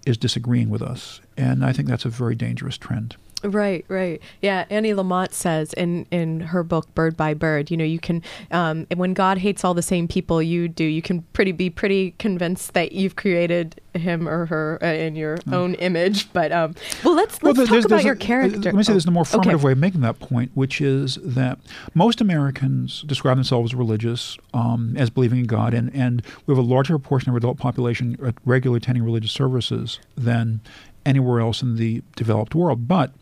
is 0.07 0.17
disagreeing 0.17 0.69
with 0.71 0.81
us, 0.81 1.21
and 1.37 1.63
I 1.63 1.71
think 1.71 1.87
that's 1.87 2.05
a 2.05 2.09
very 2.09 2.33
dangerous 2.33 2.77
trend. 2.77 3.15
Right, 3.43 3.85
right. 3.87 4.21
Yeah, 4.41 4.65
Annie 4.69 4.91
Lamott 4.93 5.31
says 5.33 5.71
in 5.73 6.05
in 6.11 6.41
her 6.41 6.61
book 6.63 6.93
Bird 6.93 7.15
by 7.15 7.33
Bird, 7.33 7.71
you 7.71 7.77
know, 7.77 7.85
you 7.85 7.99
can 7.99 8.21
um, 8.51 8.85
when 8.95 9.13
God 9.13 9.37
hates 9.37 9.63
all 9.63 9.73
the 9.73 9.81
same 9.81 10.07
people 10.09 10.41
you 10.41 10.67
do, 10.67 10.83
you 10.83 11.01
can 11.01 11.21
pretty 11.33 11.53
be 11.53 11.69
pretty 11.69 12.11
convinced 12.19 12.73
that 12.73 12.91
you've 12.91 13.15
created 13.15 13.79
him 13.93 14.27
or 14.27 14.45
her 14.47 14.77
uh, 14.83 14.87
in 14.87 15.15
your 15.15 15.37
own 15.51 15.73
image. 15.75 16.31
But 16.33 16.51
um, 16.51 16.75
well, 17.03 17.15
let's 17.15 17.41
let's 17.41 17.57
there- 17.57 17.65
talk 17.65 17.71
there's- 17.71 17.85
about 17.85 17.95
there's 17.95 18.03
your 18.05 18.15
character. 18.15 18.59
Let 18.59 18.75
me 18.75 18.83
say 18.83 18.91
Oh, 18.91 18.95
there's 18.95 19.05
a 19.05 19.11
more 19.11 19.23
affirmative 19.23 19.55
okay. 19.55 19.63
way 19.65 19.71
of 19.71 19.77
making 19.77 20.01
that 20.01 20.19
point, 20.19 20.51
which 20.53 20.81
is 20.81 21.17
that 21.23 21.59
most 21.93 22.19
Americans 22.21 23.03
describe 23.03 23.37
themselves 23.37 23.71
as 23.71 23.75
religious, 23.75 24.37
um, 24.53 24.95
as 24.97 25.09
believing 25.09 25.39
in 25.39 25.45
God, 25.45 25.73
and, 25.73 25.93
and 25.95 26.21
we 26.45 26.51
have 26.53 26.57
a 26.63 26.67
larger 26.67 26.97
proportion 26.97 27.29
of 27.29 27.33
our 27.35 27.37
adult 27.37 27.57
population 27.57 28.17
regularly 28.45 28.77
attending 28.77 29.03
religious 29.03 29.31
services 29.31 29.99
than 30.17 30.59
anywhere 31.05 31.39
else 31.39 31.61
in 31.61 31.75
the 31.75 32.03
developed 32.15 32.55
world. 32.55 32.87
But 32.87 33.13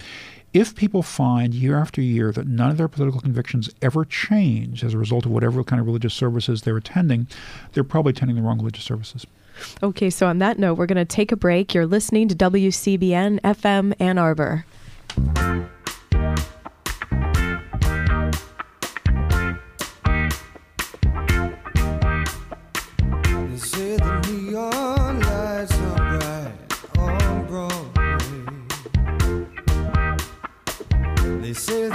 if 0.53 0.75
people 0.75 1.03
find 1.03 1.53
year 1.53 1.77
after 1.77 2.01
year 2.01 2.31
that 2.31 2.47
none 2.47 2.71
of 2.71 2.77
their 2.77 2.87
political 2.87 3.21
convictions 3.21 3.69
ever 3.81 4.05
change 4.05 4.83
as 4.83 4.93
a 4.93 4.97
result 4.97 5.25
of 5.25 5.31
whatever 5.31 5.63
kind 5.63 5.79
of 5.79 5.85
religious 5.85 6.13
services 6.13 6.61
they're 6.61 6.77
attending, 6.77 7.27
they're 7.73 7.83
probably 7.83 8.11
attending 8.11 8.35
the 8.35 8.41
wrong 8.41 8.57
religious 8.57 8.83
services. 8.83 9.25
Okay, 9.81 10.09
so 10.09 10.27
on 10.27 10.39
that 10.39 10.59
note, 10.59 10.75
we're 10.77 10.85
going 10.85 10.97
to 10.97 11.05
take 11.05 11.31
a 11.31 11.35
break. 11.35 11.73
You're 11.73 11.85
listening 11.85 12.27
to 12.27 12.35
WCBN 12.35 13.41
FM 13.41 13.93
Ann 13.99 14.17
Arbor. 14.17 14.65
Say 31.57 31.86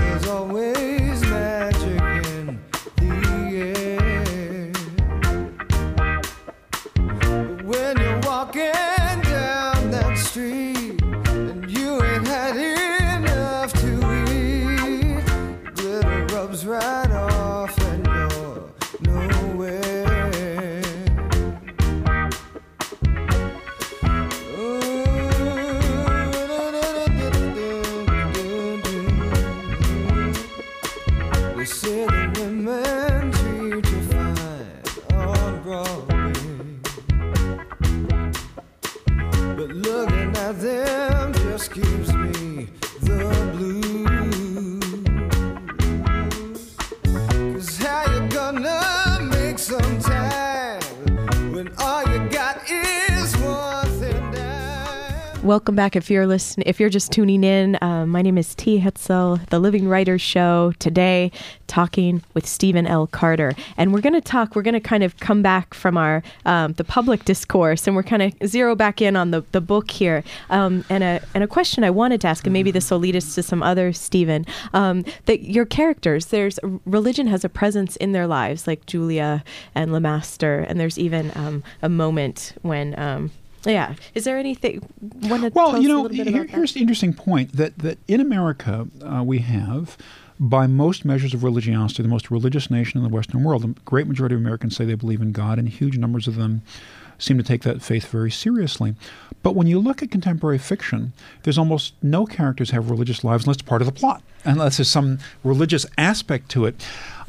Welcome 55.53 55.77
back. 55.77 55.97
If 55.97 56.11
you're 56.11 56.27
listening, 56.27 56.67
if 56.67 56.81
you're 56.81 56.89
just 56.89 57.13
tuning 57.13 57.45
in, 57.45 57.77
uh, 57.83 58.07
my 58.07 58.23
name 58.23 58.39
is 58.39 58.55
T. 58.55 58.81
Hetzel, 58.81 59.47
the 59.51 59.59
Living 59.59 59.87
Writers 59.87 60.23
Show. 60.23 60.73
Today, 60.79 61.31
talking 61.67 62.23
with 62.33 62.47
Stephen 62.47 62.87
L. 62.87 63.07
Carter, 63.07 63.53
and 63.77 63.93
we're 63.93 64.01
going 64.01 64.15
to 64.15 64.23
talk. 64.23 64.57
We're 64.57 64.63
going 64.63 64.73
to 64.73 64.81
kind 64.81 65.05
of 65.05 65.19
come 65.19 65.43
back 65.43 65.75
from 65.75 65.99
our 65.99 66.23
um, 66.47 66.73
the 66.73 66.85
public 66.85 67.27
discourse, 67.27 67.87
and 67.87 67.95
we're 67.95 68.03
kind 68.03 68.23
of 68.23 68.33
zero 68.49 68.75
back 68.75 69.03
in 69.03 69.15
on 69.15 69.31
the, 69.31 69.45
the 69.53 69.61
book 69.61 69.91
here. 69.91 70.25
Um, 70.49 70.87
and 70.89 71.05
a 71.05 71.21
and 71.35 71.45
a 71.45 71.47
question 71.47 71.85
I 71.85 71.91
wanted 71.91 72.23
to 72.23 72.29
ask, 72.29 72.47
and 72.47 72.55
maybe 72.55 72.71
this 72.71 72.91
will 72.91 73.01
lead 73.01 73.15
us 73.15 73.35
to 73.35 73.43
some 73.43 73.63
other 73.63 73.93
Stephen. 73.93 74.47
Um, 74.73 75.05
that 75.27 75.43
your 75.43 75.67
characters, 75.67 76.25
there's 76.29 76.59
religion 76.87 77.27
has 77.27 77.45
a 77.45 77.51
presence 77.51 77.97
in 77.97 78.13
their 78.13 78.27
lives, 78.27 78.67
like 78.67 78.87
Julia 78.87 79.45
and 79.75 79.91
Lemaster, 79.91 80.65
and 80.67 80.81
there's 80.81 80.99
even 80.99 81.31
um, 81.37 81.63
a 81.83 81.91
moment 81.91 82.55
when. 82.63 83.31
Yeah. 83.65 83.95
Is 84.15 84.25
there 84.25 84.39
anything? 84.39 84.83
Well, 85.55 85.73
you 85.83 85.89
know, 85.89 86.09
here- 86.09 86.45
here's 86.45 86.73
the 86.75 86.81
interesting 86.81 87.13
point 87.13 87.53
that, 87.57 87.79
that 87.79 87.99
in 88.09 88.21
America 88.21 88.87
uh, 89.05 89.23
we 89.25 89.39
have, 89.39 89.97
by 90.41 90.67
most 90.67 91.05
measures 91.05 91.35
of 91.35 91.45
religiosity, 91.45 92.03
the 92.03 92.09
most 92.09 92.31
religious 92.31 92.71
nation 92.71 92.99
in 92.99 93.05
the 93.05 93.15
Western 93.15 93.45
world. 93.45 93.63
The 93.63 93.81
great 93.85 94.07
majority 94.09 94.35
of 94.35 94.41
Americans 94.41 94.77
say 94.77 94.85
they 94.85 94.95
believe 94.95 95.21
in 95.23 95.33
God, 95.33 95.59
and 95.59 95.69
huge 95.69 95.97
numbers 95.99 96.27
of 96.27 96.35
them 96.37 96.63
seem 97.19 97.39
to 97.39 97.45
take 97.45 97.63
that 97.63 97.81
faith 97.83 98.07
very 98.09 98.31
seriously. 98.33 98.97
But 99.45 99.55
when 99.55 99.69
you 99.69 99.79
look 99.79 100.03
at 100.03 100.11
contemporary 100.11 100.59
fiction, 100.59 101.13
there's 101.45 101.59
almost 101.59 101.95
no 102.03 102.27
characters 102.27 102.71
have 102.71 102.91
religious 102.91 103.23
lives 103.23 103.45
unless 103.45 103.57
it's 103.57 103.63
part 103.63 103.83
of 103.83 103.87
the 103.87 103.93
plot, 103.93 104.23
unless 104.45 104.79
there's 104.79 104.91
some 104.91 105.19
religious 105.45 105.87
aspect 105.97 106.49
to 106.51 106.65
it. 106.65 106.85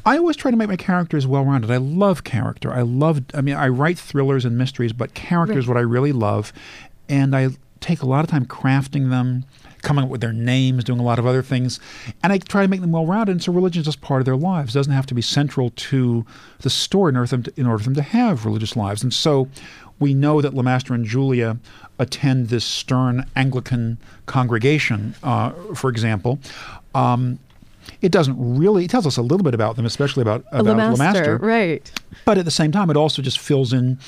I 0.05 0.17
always 0.17 0.35
try 0.35 0.51
to 0.51 0.57
make 0.57 0.67
my 0.67 0.75
characters 0.75 1.25
well 1.25 1.45
rounded. 1.45 1.71
I 1.71 1.77
love 1.77 2.23
character. 2.23 2.73
I 2.73 2.81
love, 2.81 3.21
I 3.33 3.41
mean, 3.41 3.55
I 3.55 3.69
write 3.69 3.97
thrillers 3.97 4.43
and 4.43 4.57
mysteries, 4.57 4.91
but 4.91 5.13
character 5.13 5.57
is 5.57 5.67
what 5.67 5.77
I 5.77 5.81
really 5.81 6.11
love. 6.11 6.51
And 7.07 7.35
I 7.35 7.49
take 7.79 8.01
a 8.01 8.05
lot 8.05 8.23
of 8.23 8.29
time 8.29 8.45
crafting 8.45 9.09
them, 9.09 9.45
coming 9.81 10.03
up 10.03 10.09
with 10.09 10.21
their 10.21 10.33
names, 10.33 10.83
doing 10.83 10.99
a 10.99 11.03
lot 11.03 11.19
of 11.19 11.25
other 11.25 11.41
things. 11.41 11.79
And 12.21 12.33
I 12.33 12.37
try 12.37 12.61
to 12.63 12.67
make 12.67 12.81
them 12.81 12.91
well 12.91 13.05
rounded. 13.05 13.31
And 13.33 13.43
so 13.43 13.51
religion 13.53 13.81
is 13.81 13.85
just 13.85 14.01
part 14.01 14.21
of 14.21 14.25
their 14.25 14.35
lives. 14.35 14.75
It 14.75 14.79
doesn't 14.79 14.93
have 14.93 15.05
to 15.07 15.13
be 15.13 15.21
central 15.21 15.69
to 15.69 16.25
the 16.59 16.69
story 16.69 17.09
in 17.09 17.17
order, 17.17 17.27
for 17.27 17.37
them 17.37 17.43
to, 17.43 17.53
in 17.59 17.65
order 17.65 17.79
for 17.79 17.85
them 17.85 17.95
to 17.95 18.01
have 18.01 18.45
religious 18.45 18.75
lives. 18.75 19.03
And 19.03 19.13
so 19.13 19.47
we 19.99 20.13
know 20.13 20.41
that 20.41 20.53
Lemaster 20.53 20.93
and 20.93 21.05
Julia 21.05 21.57
attend 21.99 22.47
this 22.47 22.65
stern 22.65 23.25
Anglican 23.35 23.97
congregation, 24.25 25.15
uh, 25.23 25.51
for 25.75 25.89
example. 25.89 26.39
Um, 26.95 27.39
it 28.01 28.11
doesn't 28.11 28.35
really. 28.37 28.85
It 28.85 28.89
tells 28.89 29.07
us 29.07 29.17
a 29.17 29.21
little 29.21 29.43
bit 29.43 29.53
about 29.53 29.75
them, 29.75 29.85
especially 29.85 30.21
about 30.21 30.45
about 30.51 30.77
Lemaster, 30.99 31.41
right? 31.41 31.91
But 32.25 32.37
at 32.37 32.45
the 32.45 32.51
same 32.51 32.71
time, 32.71 32.89
it 32.89 32.97
also 32.97 33.21
just 33.21 33.39
fills 33.39 33.73
in 33.73 33.99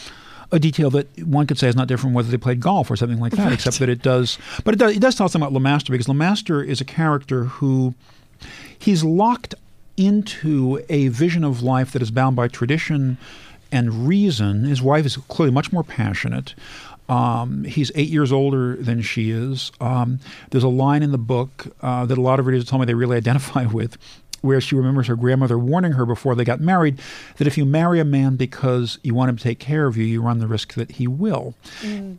a 0.52 0.60
detail 0.60 0.90
that 0.92 1.08
one 1.26 1.48
could 1.48 1.58
say 1.58 1.68
is 1.68 1.76
not 1.76 1.88
different 1.88 2.16
whether 2.16 2.30
they 2.30 2.38
played 2.38 2.60
golf 2.60 2.90
or 2.92 2.96
something 2.96 3.20
like 3.20 3.34
that, 3.34 3.52
except 3.52 3.80
that 3.80 3.90
it 3.90 4.02
does. 4.02 4.38
But 4.64 4.76
it 4.76 4.78
does. 4.78 4.96
It 4.96 5.00
does 5.00 5.16
tell 5.16 5.26
us 5.26 5.32
something 5.32 5.48
about 5.48 5.60
Lemaster 5.60 5.90
because 5.90 6.08
Lemaster 6.08 6.66
is 6.66 6.82
a 6.82 6.86
character 6.86 7.46
who 7.46 7.94
he's 8.78 9.04
locked 9.04 9.56
into 9.98 10.84
a 10.90 11.08
vision 11.08 11.44
of 11.44 11.64
life 11.64 11.92
that 11.94 12.02
is 12.02 12.12
bound 12.12 12.36
by 12.36 12.48
tradition 12.48 13.18
and 13.72 14.08
reason. 14.08 14.66
His 14.66 14.82
wife 14.82 15.06
is 15.06 15.18
clearly 15.18 15.54
much 15.54 15.72
more 15.72 15.84
passionate. 15.84 16.54
Um, 17.08 17.64
he's 17.64 17.92
eight 17.96 18.10
years 18.10 18.32
older 18.32 18.76
than 18.76 19.02
she 19.02 19.32
is. 19.32 19.72
Um, 19.80 20.20
there's 20.52 20.64
a 20.64 20.70
line 20.70 21.04
in 21.04 21.12
the 21.12 21.18
book 21.18 21.68
uh, 21.82 22.06
that 22.06 22.18
a 22.18 22.22
lot 22.22 22.40
of 22.40 22.48
readers 22.48 22.66
told 22.66 22.82
me 22.82 22.86
they 22.86 22.94
really 22.94 23.18
identify 23.18 23.66
with, 23.72 23.98
where 24.46 24.62
she 24.62 24.76
remembers 24.76 25.08
her 25.08 25.16
grandmother 25.16 25.58
warning 25.58 25.94
her 25.94 26.06
before 26.06 26.36
they 26.36 26.44
got 26.44 26.62
married 26.62 27.00
that 27.38 27.48
if 27.48 27.58
you 27.58 27.66
marry 27.66 28.00
a 28.00 28.06
man 28.06 28.36
because 28.36 29.00
you 29.02 29.14
want 29.14 29.30
him 29.30 29.38
to 29.38 29.44
take 29.44 29.60
care 29.60 29.88
of 29.88 29.98
you, 29.98 30.06
you 30.06 30.22
run 30.22 30.40
the 30.40 30.48
risk 30.48 30.76
that 30.76 30.92
he 30.92 31.08
will. 31.08 31.56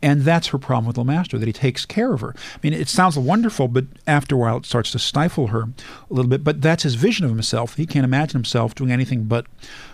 And 0.02 0.22
that's 0.22 0.48
her 0.48 0.58
problem 0.58 0.86
with 0.86 0.96
Lemaster, 0.96 1.38
that 1.38 1.46
he 1.46 1.52
takes 1.52 1.86
care 1.86 2.12
of 2.12 2.20
her. 2.20 2.34
I 2.36 2.58
mean, 2.62 2.72
it 2.72 2.88
sounds 2.88 3.16
wonderful, 3.16 3.68
but 3.68 3.84
after 4.06 4.34
a 4.34 4.38
while 4.38 4.56
it 4.56 4.66
starts 4.66 4.90
to 4.92 4.98
stifle 4.98 5.48
her 5.48 5.62
a 5.62 5.68
little 6.14 6.28
bit. 6.28 6.42
But 6.42 6.60
that's 6.60 6.82
his 6.82 6.96
vision 6.96 7.24
of 7.24 7.30
himself. 7.30 7.76
He 7.76 7.86
can't 7.86 8.04
imagine 8.04 8.34
himself 8.34 8.74
doing 8.74 8.90
anything 8.90 9.24
but 9.24 9.46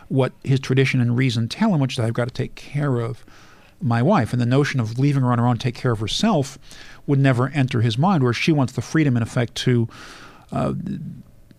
what 0.09 0.33
his 0.43 0.61
tradition 0.61 1.01
and 1.01 1.17
reason 1.17 1.49
tell 1.49 1.75
him, 1.75 1.81
which 1.81 1.95
is 1.95 2.01
I've 2.01 2.15
got 2.15 2.29
to 2.29 2.35
take 2.35 2.55
care 2.55 3.01
of 3.01 3.25
my 3.83 4.03
wife. 4.03 4.33
And 4.33 4.41
the 4.41 4.47
notion 4.47 4.81
of 4.81 4.99
leaving 4.99 5.23
her 5.23 5.33
on 5.33 5.39
her 5.39 5.47
own 5.47 5.57
to 5.57 5.63
take 5.63 5.75
care 5.75 5.93
of 5.93 6.01
herself 6.01 6.59
would 7.07 7.19
never 7.19 7.49
enter 7.49 7.81
his 7.81 7.99
mind, 7.99 8.23
where 8.23 8.33
she 8.33 8.53
wants 8.53 8.73
the 8.73 8.83
freedom, 8.83 9.17
in 9.17 9.23
effect, 9.23 9.55
to 9.57 9.89
uh, 10.53 10.75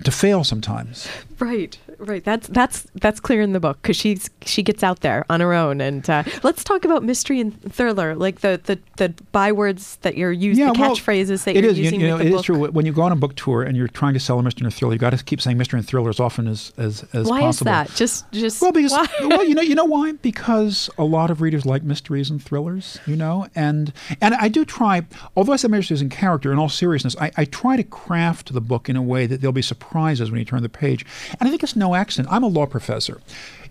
to 0.03 0.11
fail 0.11 0.43
sometimes. 0.43 1.07
Right, 1.39 1.77
right. 2.03 2.23
That's 2.23 2.47
that's 2.47 2.87
that's 2.95 3.19
clear 3.19 3.41
in 3.41 3.53
the 3.53 3.59
book 3.59 3.79
because 3.81 3.95
she's 3.95 4.29
she 4.45 4.63
gets 4.63 4.83
out 4.83 5.01
there 5.01 5.25
on 5.29 5.39
her 5.39 5.53
own. 5.53 5.81
And 5.81 6.07
uh, 6.09 6.23
let's 6.43 6.63
talk 6.63 6.85
about 6.85 7.03
mystery 7.03 7.39
and 7.39 7.59
thriller, 7.73 8.15
like 8.15 8.41
the 8.41 8.59
the, 8.65 8.79
the 8.97 9.09
bywords 9.31 9.97
that 10.01 10.17
you're 10.17 10.31
using, 10.31 10.65
the 10.65 10.73
well, 10.73 10.95
catchphrases 10.95 11.43
that 11.45 11.55
it 11.55 11.63
you're 11.63 11.71
is, 11.71 11.79
using 11.79 11.99
You, 12.01 12.07
know, 12.07 12.13
with 12.17 12.23
the 12.23 12.27
it 12.27 12.31
book. 12.31 12.39
is 12.39 12.45
true. 12.45 12.67
When 12.71 12.85
you 12.85 12.93
go 12.93 13.01
on 13.03 13.11
a 13.11 13.15
book 13.15 13.35
tour 13.35 13.63
and 13.63 13.75
you're 13.77 13.87
trying 13.87 14.13
to 14.13 14.19
sell 14.19 14.39
a 14.39 14.43
mystery 14.43 14.65
and 14.65 14.73
a 14.73 14.75
thriller, 14.75 14.93
you 14.93 14.99
got 14.99 15.11
to 15.17 15.23
keep 15.23 15.41
saying 15.41 15.57
mystery 15.57 15.79
and 15.79 15.87
thriller 15.87 16.09
as 16.09 16.19
often 16.19 16.47
as 16.47 16.71
as, 16.77 17.03
as 17.13 17.27
Why 17.27 17.41
possible. 17.41 17.71
is 17.71 17.87
that? 17.89 17.95
Just 17.95 18.31
just 18.31 18.61
Well, 18.61 18.71
because 18.71 18.91
why? 18.91 19.07
well, 19.21 19.43
you 19.43 19.55
know, 19.55 19.61
you 19.61 19.75
know 19.75 19.85
why? 19.85 20.13
Because 20.21 20.89
a 20.97 21.03
lot 21.03 21.29
of 21.31 21.41
readers 21.41 21.65
like 21.65 21.83
mysteries 21.83 22.29
and 22.29 22.41
thrillers, 22.41 22.99
you 23.05 23.15
know, 23.15 23.47
and 23.55 23.91
and 24.21 24.33
I 24.35 24.47
do 24.47 24.63
try. 24.65 25.05
Although 25.35 25.53
I 25.53 25.57
said 25.57 25.69
mysteries 25.71 26.01
in 26.01 26.09
character, 26.09 26.51
in 26.51 26.57
all 26.59 26.69
seriousness, 26.69 27.15
I, 27.19 27.31
I 27.37 27.45
try 27.45 27.75
to 27.77 27.83
craft 27.83 28.53
the 28.53 28.61
book 28.61 28.89
in 28.89 28.95
a 28.95 29.01
way 29.01 29.25
that 29.27 29.41
there'll 29.41 29.51
be 29.53 29.61
surprises 29.61 30.31
when 30.31 30.39
you 30.39 30.45
turn 30.45 30.61
the 30.63 30.69
page. 30.69 31.05
And 31.39 31.47
I 31.47 31.49
think 31.49 31.61
it's 31.63 31.75
no 31.75 31.92
accident. 31.95 32.33
I'm 32.33 32.43
a 32.43 32.47
law 32.47 32.65
professor. 32.65 33.21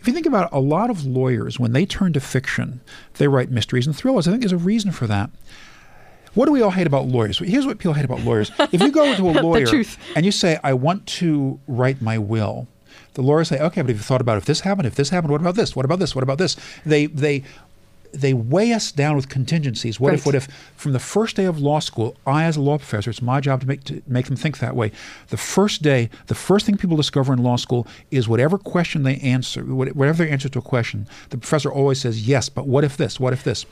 If 0.00 0.06
you 0.06 0.12
think 0.12 0.26
about 0.26 0.46
it, 0.46 0.56
a 0.56 0.60
lot 0.60 0.90
of 0.90 1.06
lawyers, 1.06 1.60
when 1.60 1.72
they 1.72 1.86
turn 1.86 2.12
to 2.14 2.20
fiction, 2.20 2.80
they 3.14 3.28
write 3.28 3.50
mysteries 3.50 3.86
and 3.86 3.94
thrillers. 3.94 4.26
I 4.26 4.30
think 4.32 4.42
there's 4.42 4.52
a 4.52 4.56
reason 4.56 4.90
for 4.90 5.06
that. 5.06 5.30
What 6.34 6.46
do 6.46 6.52
we 6.52 6.62
all 6.62 6.70
hate 6.70 6.86
about 6.86 7.06
lawyers? 7.06 7.38
Here's 7.38 7.66
what 7.66 7.78
people 7.78 7.92
hate 7.92 8.04
about 8.04 8.20
lawyers. 8.20 8.50
If 8.72 8.80
you 8.80 8.90
go 8.90 9.14
to 9.14 9.30
a 9.30 9.32
lawyer 9.42 9.84
and 10.16 10.24
you 10.24 10.32
say, 10.32 10.58
I 10.64 10.72
want 10.72 11.06
to 11.06 11.60
write 11.68 12.00
my 12.00 12.18
will, 12.18 12.68
the 13.14 13.22
lawyers 13.22 13.48
say, 13.48 13.60
okay, 13.60 13.82
but 13.82 13.90
have 13.90 13.98
you 13.98 14.02
thought 14.02 14.22
about 14.22 14.38
if 14.38 14.46
this 14.46 14.60
happened, 14.60 14.86
if 14.86 14.94
this 14.94 15.10
happened, 15.10 15.30
what 15.30 15.40
about 15.40 15.54
this? 15.54 15.76
What 15.76 15.84
about 15.84 15.98
this? 15.98 16.14
What 16.14 16.22
about 16.22 16.38
this? 16.38 16.56
They 16.86 17.06
they 17.06 17.44
they 18.12 18.34
weigh 18.34 18.72
us 18.72 18.92
down 18.92 19.16
with 19.16 19.28
contingencies. 19.28 19.98
What 19.98 20.14
if 20.14 20.26
what 20.26 20.34
if 20.34 20.46
from 20.76 20.92
the 20.92 20.98
first 20.98 21.36
day 21.36 21.44
of 21.44 21.58
law 21.60 21.80
school, 21.80 22.16
I 22.26 22.44
as 22.44 22.56
a 22.56 22.60
law 22.60 22.78
professor, 22.78 23.10
it's 23.10 23.22
my 23.22 23.40
job 23.40 23.60
to 23.62 23.66
make 23.66 23.84
to 23.84 24.02
make 24.06 24.26
them 24.26 24.36
think 24.36 24.58
that 24.58 24.76
way. 24.76 24.92
The 25.28 25.36
first 25.36 25.82
day, 25.82 26.10
the 26.26 26.34
first 26.34 26.66
thing 26.66 26.76
people 26.76 26.96
discover 26.96 27.32
in 27.32 27.42
law 27.42 27.56
school 27.56 27.86
is 28.10 28.28
whatever 28.28 28.58
question 28.58 29.02
they 29.02 29.16
answer, 29.16 29.62
whatever 29.62 30.24
their 30.24 30.32
answer 30.32 30.48
to 30.50 30.58
a 30.58 30.62
question, 30.62 31.06
the 31.30 31.38
professor 31.38 31.72
always 31.72 32.00
says, 32.00 32.26
yes, 32.26 32.48
but 32.48 32.66
what 32.66 32.84
if 32.84 32.96
this? 32.96 33.18
What 33.18 33.32
if 33.32 33.44
this? 33.44 33.64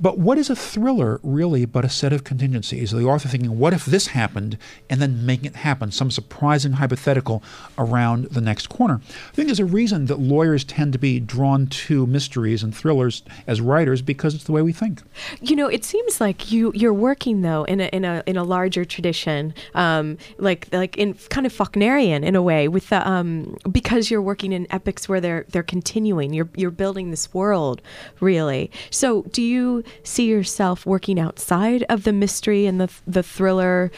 But 0.00 0.18
what 0.18 0.38
is 0.38 0.48
a 0.50 0.56
thriller 0.56 1.20
really 1.22 1.64
but 1.64 1.84
a 1.84 1.88
set 1.88 2.12
of 2.12 2.24
contingencies? 2.24 2.90
The 2.90 3.04
author 3.04 3.28
thinking, 3.28 3.58
what 3.58 3.72
if 3.72 3.84
this 3.84 4.08
happened, 4.08 4.58
and 4.88 5.02
then 5.02 5.26
making 5.26 5.46
it 5.46 5.56
happen, 5.56 5.90
some 5.90 6.10
surprising 6.10 6.72
hypothetical 6.72 7.42
around 7.76 8.26
the 8.26 8.40
next 8.40 8.68
corner. 8.68 9.00
I 9.04 9.34
think 9.34 9.48
there's 9.48 9.60
a 9.60 9.64
reason 9.64 10.06
that 10.06 10.18
lawyers 10.18 10.64
tend 10.64 10.92
to 10.92 10.98
be 10.98 11.20
drawn 11.20 11.66
to 11.66 12.06
mysteries 12.06 12.62
and 12.62 12.74
thrillers 12.74 13.22
as 13.46 13.60
writers 13.60 14.02
because 14.02 14.34
it's 14.34 14.44
the 14.44 14.52
way 14.52 14.62
we 14.62 14.72
think. 14.72 15.02
You 15.40 15.56
know, 15.56 15.66
it 15.66 15.84
seems 15.84 16.20
like 16.20 16.52
you 16.52 16.72
you're 16.74 16.94
working 16.94 17.42
though 17.42 17.64
in 17.64 17.80
a 17.80 17.86
in 17.86 18.04
a 18.04 18.22
in 18.26 18.36
a 18.36 18.44
larger 18.44 18.84
tradition, 18.84 19.54
um, 19.74 20.18
like 20.38 20.68
like 20.72 20.96
in 20.96 21.14
kind 21.30 21.46
of 21.46 21.52
Faulknerian 21.52 22.22
in 22.22 22.36
a 22.36 22.42
way, 22.42 22.68
with 22.68 22.88
the 22.90 23.08
um, 23.08 23.56
because 23.70 24.10
you're 24.10 24.22
working 24.22 24.52
in 24.52 24.66
epics 24.70 25.08
where 25.08 25.20
they're 25.20 25.44
they're 25.48 25.62
continuing. 25.62 26.32
You're 26.32 26.48
you're 26.54 26.70
building 26.70 27.10
this 27.10 27.32
world, 27.34 27.82
really. 28.20 28.70
So, 28.90 29.22
do 29.32 29.42
you 29.42 29.82
see 30.02 30.26
yourself 30.26 30.86
working 30.86 31.18
outside 31.18 31.84
of 31.88 32.04
the 32.04 32.12
mystery 32.12 32.66
and 32.66 32.80
the 32.80 32.90
the 33.06 33.22
thriller 33.22 33.90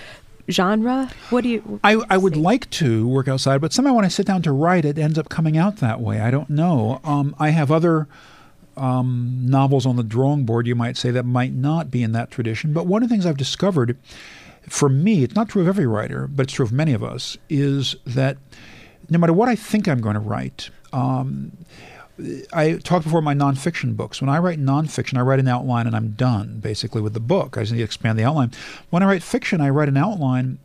genre? 0.51 1.11
What 1.31 1.43
do 1.43 1.49
you? 1.49 1.81
I, 1.85 2.03
I 2.11 2.17
would 2.17 2.37
like 2.37 2.69
to 2.71 3.07
work 3.07 3.29
outside, 3.29 3.61
but 3.61 3.73
somehow 3.73 3.95
when 3.95 4.05
I 4.05 4.09
sit 4.09 4.27
down 4.27 4.43
to 4.43 4.53
write, 4.53 4.85
it 4.85 4.99
ends 4.99 5.19
up 5.19 5.29
coming 5.29 5.57
out 5.57 5.77
that 5.77 6.01
way. 6.01 6.21
I 6.21 6.31
don't 6.31 6.51
know. 6.51 7.01
Um, 7.05 7.35
I 7.39 7.51
have 7.51 7.71
other 7.71 8.09
um, 8.77 9.43
novels 9.43 9.87
on 9.87 9.97
the 9.97 10.03
drawing 10.03 10.45
board, 10.45 10.67
you 10.67 10.75
might 10.75 10.97
say, 10.97 11.11
that 11.11 11.25
might 11.25 11.53
not 11.53 11.91
be 11.91 12.03
in 12.03 12.13
that 12.13 12.31
tradition. 12.31 12.73
But 12.73 12.87
one 12.87 13.03
of 13.03 13.09
the 13.09 13.13
things 13.13 13.27
I've 13.27 13.37
discovered, 13.37 13.97
for 14.69 14.89
me, 14.89 15.23
it's 15.23 15.35
not 15.35 15.49
true 15.49 15.63
of 15.63 15.69
every 15.69 15.87
writer, 15.87 16.27
but 16.27 16.45
it's 16.45 16.55
true 16.55 16.65
of 16.65 16.73
many 16.73 16.93
of 16.93 17.05
us, 17.05 17.37
is 17.49 17.97
that 18.07 18.39
no 19.09 19.19
matter 19.19 19.33
what 19.33 19.49
I 19.49 19.57
think 19.57 19.87
I'm 19.87 20.01
going 20.01 20.15
to 20.15 20.21
write, 20.21 20.71
um, 20.93 21.53
I 22.53 22.75
talked 22.83 23.05
before 23.05 23.23
my 23.23 23.35
nonfiction 23.35 23.97
books. 23.97 24.21
When 24.21 24.29
I 24.29 24.39
write 24.39 24.59
nonfiction, 24.61 25.19
I 25.19 25.23
write 25.23 25.41
an 25.41 25.49
outline 25.49 25.87
and 25.87 25.97
I'm 25.97 26.11
done 26.11 26.61
basically 26.61 27.01
with 27.01 27.15
the 27.15 27.21
book. 27.21 27.57
I 27.57 27.63
just 27.63 27.73
need 27.73 27.79
to 27.79 27.85
expand 27.85 28.19
the 28.19 28.25
outline. 28.25 28.53
When 28.91 29.03
I 29.03 29.07
write 29.07 29.23
fiction, 29.23 29.61
I 29.61 29.71
write 29.71 29.89
an 29.89 29.97
outline 29.97 30.59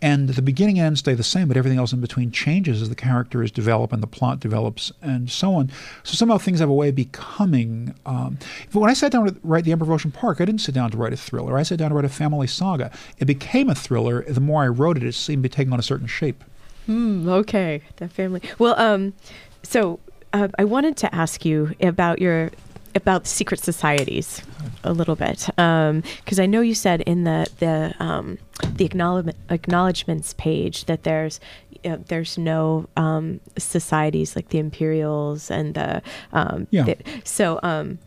and 0.00 0.28
the 0.28 0.42
beginning 0.42 0.78
and 0.78 0.86
end 0.86 0.98
stay 0.98 1.14
the 1.14 1.22
same, 1.22 1.48
but 1.48 1.56
everything 1.56 1.78
else 1.78 1.92
in 1.92 2.00
between 2.00 2.30
changes 2.30 2.82
as 2.82 2.88
the 2.88 2.94
characters 2.94 3.50
develop 3.50 3.92
and 3.92 4.02
the 4.02 4.06
plot 4.06 4.40
develops 4.40 4.92
and 5.02 5.30
so 5.30 5.54
on. 5.54 5.70
So 6.04 6.14
somehow 6.14 6.38
things 6.38 6.60
have 6.60 6.68
a 6.68 6.74
way 6.74 6.90
of 6.90 6.94
becoming. 6.94 7.94
Um, 8.06 8.38
but 8.72 8.80
when 8.80 8.90
I 8.90 8.94
sat 8.94 9.12
down 9.12 9.26
to 9.26 9.36
write 9.42 9.64
The 9.64 9.72
Emperor 9.72 9.86
of 9.86 9.92
Ocean 9.92 10.12
Park, 10.12 10.40
I 10.40 10.44
didn't 10.44 10.60
sit 10.60 10.74
down 10.74 10.90
to 10.92 10.96
write 10.96 11.12
a 11.12 11.16
thriller. 11.16 11.58
I 11.58 11.62
sat 11.62 11.78
down 11.78 11.90
to 11.90 11.96
write 11.96 12.04
a 12.04 12.10
family 12.10 12.46
saga. 12.46 12.90
It 13.18 13.24
became 13.24 13.68
a 13.68 13.74
thriller. 13.74 14.22
The 14.22 14.40
more 14.40 14.62
I 14.62 14.68
wrote 14.68 14.96
it, 14.96 15.02
it 15.02 15.14
seemed 15.14 15.42
to 15.42 15.48
be 15.48 15.52
taking 15.52 15.72
on 15.72 15.80
a 15.80 15.82
certain 15.82 16.06
shape. 16.06 16.44
Hmm, 16.86 17.28
okay, 17.28 17.82
that 17.96 18.12
family. 18.12 18.40
Well, 18.58 18.78
um, 18.80 19.14
so 19.62 20.00
uh, 20.42 20.48
I 20.58 20.64
wanted 20.64 20.96
to 20.98 21.14
ask 21.14 21.44
you 21.44 21.74
about 21.80 22.18
your 22.20 22.50
about 22.94 23.26
secret 23.26 23.60
societies 23.60 24.42
a 24.82 24.92
little 24.92 25.14
bit 25.14 25.46
because 25.56 26.38
I 26.40 26.46
know 26.46 26.60
you 26.62 26.74
said 26.74 27.00
in 27.02 27.24
the 27.24 27.46
the 27.58 27.94
um, 28.00 28.38
the 28.76 28.84
acknowledgement, 28.84 29.36
acknowledgments 29.50 30.34
page 30.34 30.84
that 30.86 31.02
there's 31.04 31.38
uh, 31.84 31.98
there's 32.08 32.38
no 32.38 32.88
um, 32.96 33.40
societies 33.56 34.34
like 34.36 34.48
the 34.48 34.58
Imperials 34.58 35.50
and 35.50 35.74
the 35.74 36.02
um, 36.32 36.66
Yeah. 36.70 36.84
the- 36.84 36.96
so 37.24 37.60
um, 37.62 37.98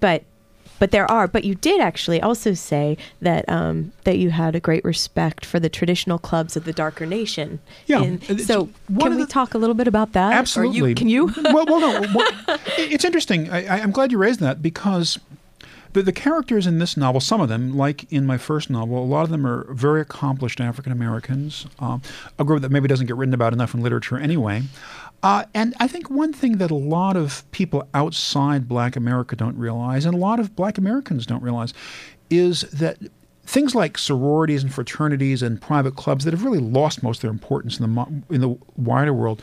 but 0.00 0.22
but 0.78 0.90
there 0.90 1.10
are 1.10 1.26
but 1.26 1.44
you 1.44 1.54
did 1.54 1.80
actually 1.80 2.20
also 2.20 2.52
say 2.54 2.96
that 3.20 3.48
um, 3.48 3.92
that 4.04 4.18
you 4.18 4.30
had 4.30 4.54
a 4.54 4.60
great 4.60 4.84
respect 4.84 5.44
for 5.44 5.58
the 5.60 5.68
traditional 5.68 6.18
clubs 6.18 6.56
of 6.56 6.64
the 6.64 6.72
darker 6.72 7.06
nation 7.06 7.58
Yeah, 7.86 8.02
And 8.02 8.40
so 8.40 8.68
can 8.98 9.16
we 9.16 9.22
the- 9.22 9.26
talk 9.26 9.54
a 9.54 9.58
little 9.58 9.74
bit 9.74 9.88
about 9.88 10.12
that 10.12 10.32
Absolutely. 10.34 10.90
you, 10.90 10.94
can 10.94 11.08
you 11.08 11.26
well, 11.44 11.66
well, 11.66 11.80
no. 11.80 12.00
Well, 12.14 12.28
it's 12.78 13.04
interesting. 13.04 13.50
I, 13.50 13.66
I- 13.66 13.80
I'm 13.82 13.90
glad 13.92 14.12
you 14.12 14.18
raised 14.18 14.40
that 14.40 14.62
because 14.62 15.18
the, 15.92 16.02
the 16.02 16.12
characters 16.12 16.66
in 16.66 16.78
this 16.78 16.96
novel, 16.96 17.20
some 17.20 17.40
of 17.40 17.48
them, 17.48 17.74
like 17.76 18.10
in 18.12 18.26
my 18.26 18.36
first 18.36 18.68
novel, 18.68 19.02
a 19.02 19.06
lot 19.06 19.22
of 19.22 19.30
them 19.30 19.46
are 19.46 19.64
very 19.72 20.00
accomplished 20.02 20.60
African 20.60 20.92
Americans, 20.92 21.66
um, 21.78 22.02
a 22.38 22.44
group 22.44 22.60
that 22.62 22.70
maybe 22.70 22.86
doesn't 22.86 23.06
get 23.06 23.16
written 23.16 23.32
about 23.32 23.52
enough 23.54 23.72
in 23.72 23.80
literature 23.82 24.18
anyway. 24.18 24.62
Uh, 25.22 25.44
and 25.54 25.74
I 25.80 25.88
think 25.88 26.10
one 26.10 26.32
thing 26.32 26.58
that 26.58 26.70
a 26.70 26.76
lot 26.76 27.16
of 27.16 27.50
people 27.50 27.88
outside 27.94 28.68
Black 28.68 28.96
America 28.96 29.34
don't 29.34 29.56
realize, 29.56 30.04
and 30.04 30.14
a 30.14 30.18
lot 30.18 30.38
of 30.38 30.54
Black 30.54 30.78
Americans 30.78 31.26
don't 31.26 31.42
realize, 31.42 31.74
is 32.30 32.62
that 32.72 32.98
things 33.44 33.74
like 33.74 33.96
sororities 33.96 34.62
and 34.62 34.72
fraternities 34.72 35.42
and 35.42 35.60
private 35.60 35.96
clubs 35.96 36.24
that 36.24 36.32
have 36.32 36.44
really 36.44 36.58
lost 36.58 37.02
most 37.02 37.18
of 37.18 37.22
their 37.22 37.30
importance 37.30 37.80
in 37.80 37.94
the 37.94 38.22
in 38.30 38.40
the 38.40 38.56
wider 38.76 39.12
world 39.12 39.42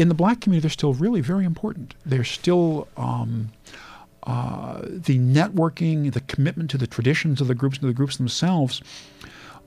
in 0.00 0.08
the 0.08 0.14
black 0.14 0.40
community, 0.40 0.62
they're 0.62 0.70
still 0.70 0.94
really 0.94 1.20
very 1.20 1.44
important. 1.44 1.94
They're 2.06 2.24
still 2.24 2.88
um, 2.96 3.50
uh, 4.22 4.80
the 4.82 5.18
networking, 5.18 6.12
the 6.12 6.22
commitment 6.22 6.70
to 6.70 6.78
the 6.78 6.86
traditions 6.86 7.40
of 7.42 7.48
the 7.48 7.54
groups, 7.54 7.78
to 7.78 7.86
the 7.86 7.92
groups 7.92 8.16
themselves, 8.16 8.80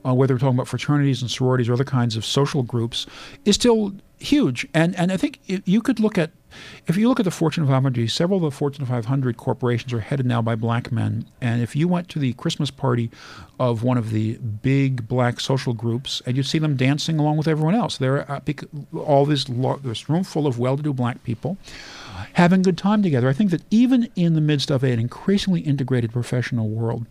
uh, 0.04 0.14
whether 0.14 0.34
we're 0.34 0.38
talking 0.38 0.56
about 0.56 0.68
fraternities 0.68 1.22
and 1.22 1.30
sororities 1.30 1.68
or 1.68 1.72
other 1.74 1.84
kinds 1.84 2.16
of 2.16 2.24
social 2.24 2.62
groups, 2.62 3.06
is 3.44 3.54
still 3.54 3.92
huge. 4.18 4.66
And 4.74 4.94
and 4.96 5.12
I 5.12 5.16
think 5.16 5.40
you 5.46 5.80
could 5.80 6.00
look 6.00 6.18
at 6.18 6.30
if 6.86 6.96
you 6.96 7.08
look 7.08 7.18
at 7.18 7.24
the 7.24 7.30
Fortune 7.30 7.66
500, 7.66 8.10
several 8.10 8.38
of 8.38 8.52
the 8.52 8.56
Fortune 8.56 8.86
500 8.86 9.36
corporations 9.36 9.92
are 9.92 10.00
headed 10.00 10.26
now 10.26 10.40
by 10.40 10.54
black 10.54 10.92
men. 10.92 11.26
And 11.40 11.62
if 11.62 11.74
you 11.74 11.88
went 11.88 12.08
to 12.10 12.18
the 12.18 12.32
Christmas 12.34 12.70
party 12.70 13.10
of 13.58 13.82
one 13.82 13.98
of 13.98 14.10
the 14.10 14.34
big 14.36 15.08
black 15.08 15.40
social 15.40 15.74
groups, 15.74 16.22
and 16.26 16.36
you'd 16.36 16.46
see 16.46 16.58
them 16.58 16.76
dancing 16.76 17.18
along 17.18 17.36
with 17.36 17.48
everyone 17.48 17.74
else, 17.74 17.98
there 17.98 18.28
are 18.28 18.42
all 18.96 19.26
this 19.26 19.44
this 19.82 20.08
room 20.08 20.24
full 20.24 20.46
of 20.46 20.58
well-to-do 20.58 20.92
black 20.92 21.22
people 21.24 21.56
having 22.34 22.62
good 22.62 22.78
time 22.78 23.02
together. 23.02 23.28
I 23.28 23.32
think 23.32 23.50
that 23.50 23.62
even 23.70 24.08
in 24.16 24.34
the 24.34 24.40
midst 24.40 24.70
of 24.70 24.82
an 24.82 24.98
increasingly 24.98 25.60
integrated 25.60 26.12
professional 26.12 26.68
world, 26.68 27.06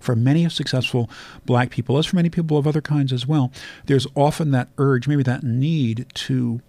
for 0.00 0.14
many 0.14 0.48
successful 0.48 1.10
black 1.44 1.70
people, 1.70 1.98
as 1.98 2.06
for 2.06 2.16
many 2.16 2.30
people 2.30 2.56
of 2.56 2.66
other 2.66 2.80
kinds 2.80 3.12
as 3.12 3.26
well, 3.26 3.50
there's 3.86 4.06
often 4.14 4.50
that 4.52 4.68
urge, 4.78 5.08
maybe 5.08 5.22
that 5.22 5.42
need 5.42 6.06
to 6.14 6.60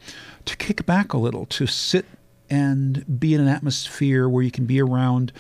to 0.46 0.58
kick 0.58 0.86
back 0.86 1.14
a 1.14 1.18
little, 1.18 1.46
to 1.46 1.68
sit 1.68 2.06
and 2.50 3.20
be 3.20 3.34
in 3.34 3.42
an 3.42 3.48
atmosphere 3.48 4.28
where 4.28 4.44
you 4.44 4.52
can 4.52 4.66
be 4.66 4.82
around 4.82 5.32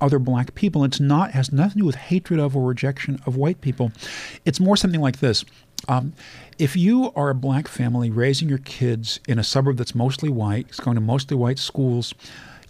other 0.00 0.18
black 0.18 0.54
people. 0.54 0.84
It's 0.84 1.00
not 1.00 1.32
has 1.32 1.52
nothing 1.52 1.74
to 1.74 1.78
do 1.78 1.86
with 1.86 1.96
hatred 1.96 2.38
of 2.38 2.54
or 2.54 2.66
rejection 2.66 3.20
of 3.26 3.36
white 3.36 3.60
people. 3.60 3.92
It's 4.44 4.60
more 4.60 4.76
something 4.76 5.00
like 5.00 5.20
this. 5.20 5.44
Um, 5.88 6.12
if 6.58 6.76
you 6.76 7.12
are 7.14 7.30
a 7.30 7.34
black 7.34 7.68
family 7.68 8.10
raising 8.10 8.48
your 8.48 8.58
kids 8.58 9.20
in 9.28 9.38
a 9.38 9.44
suburb 9.44 9.76
that's 9.76 9.94
mostly 9.94 10.28
white, 10.28 10.66
it's 10.68 10.80
going 10.80 10.96
to 10.96 11.00
mostly 11.00 11.36
white 11.36 11.58
schools, 11.58 12.14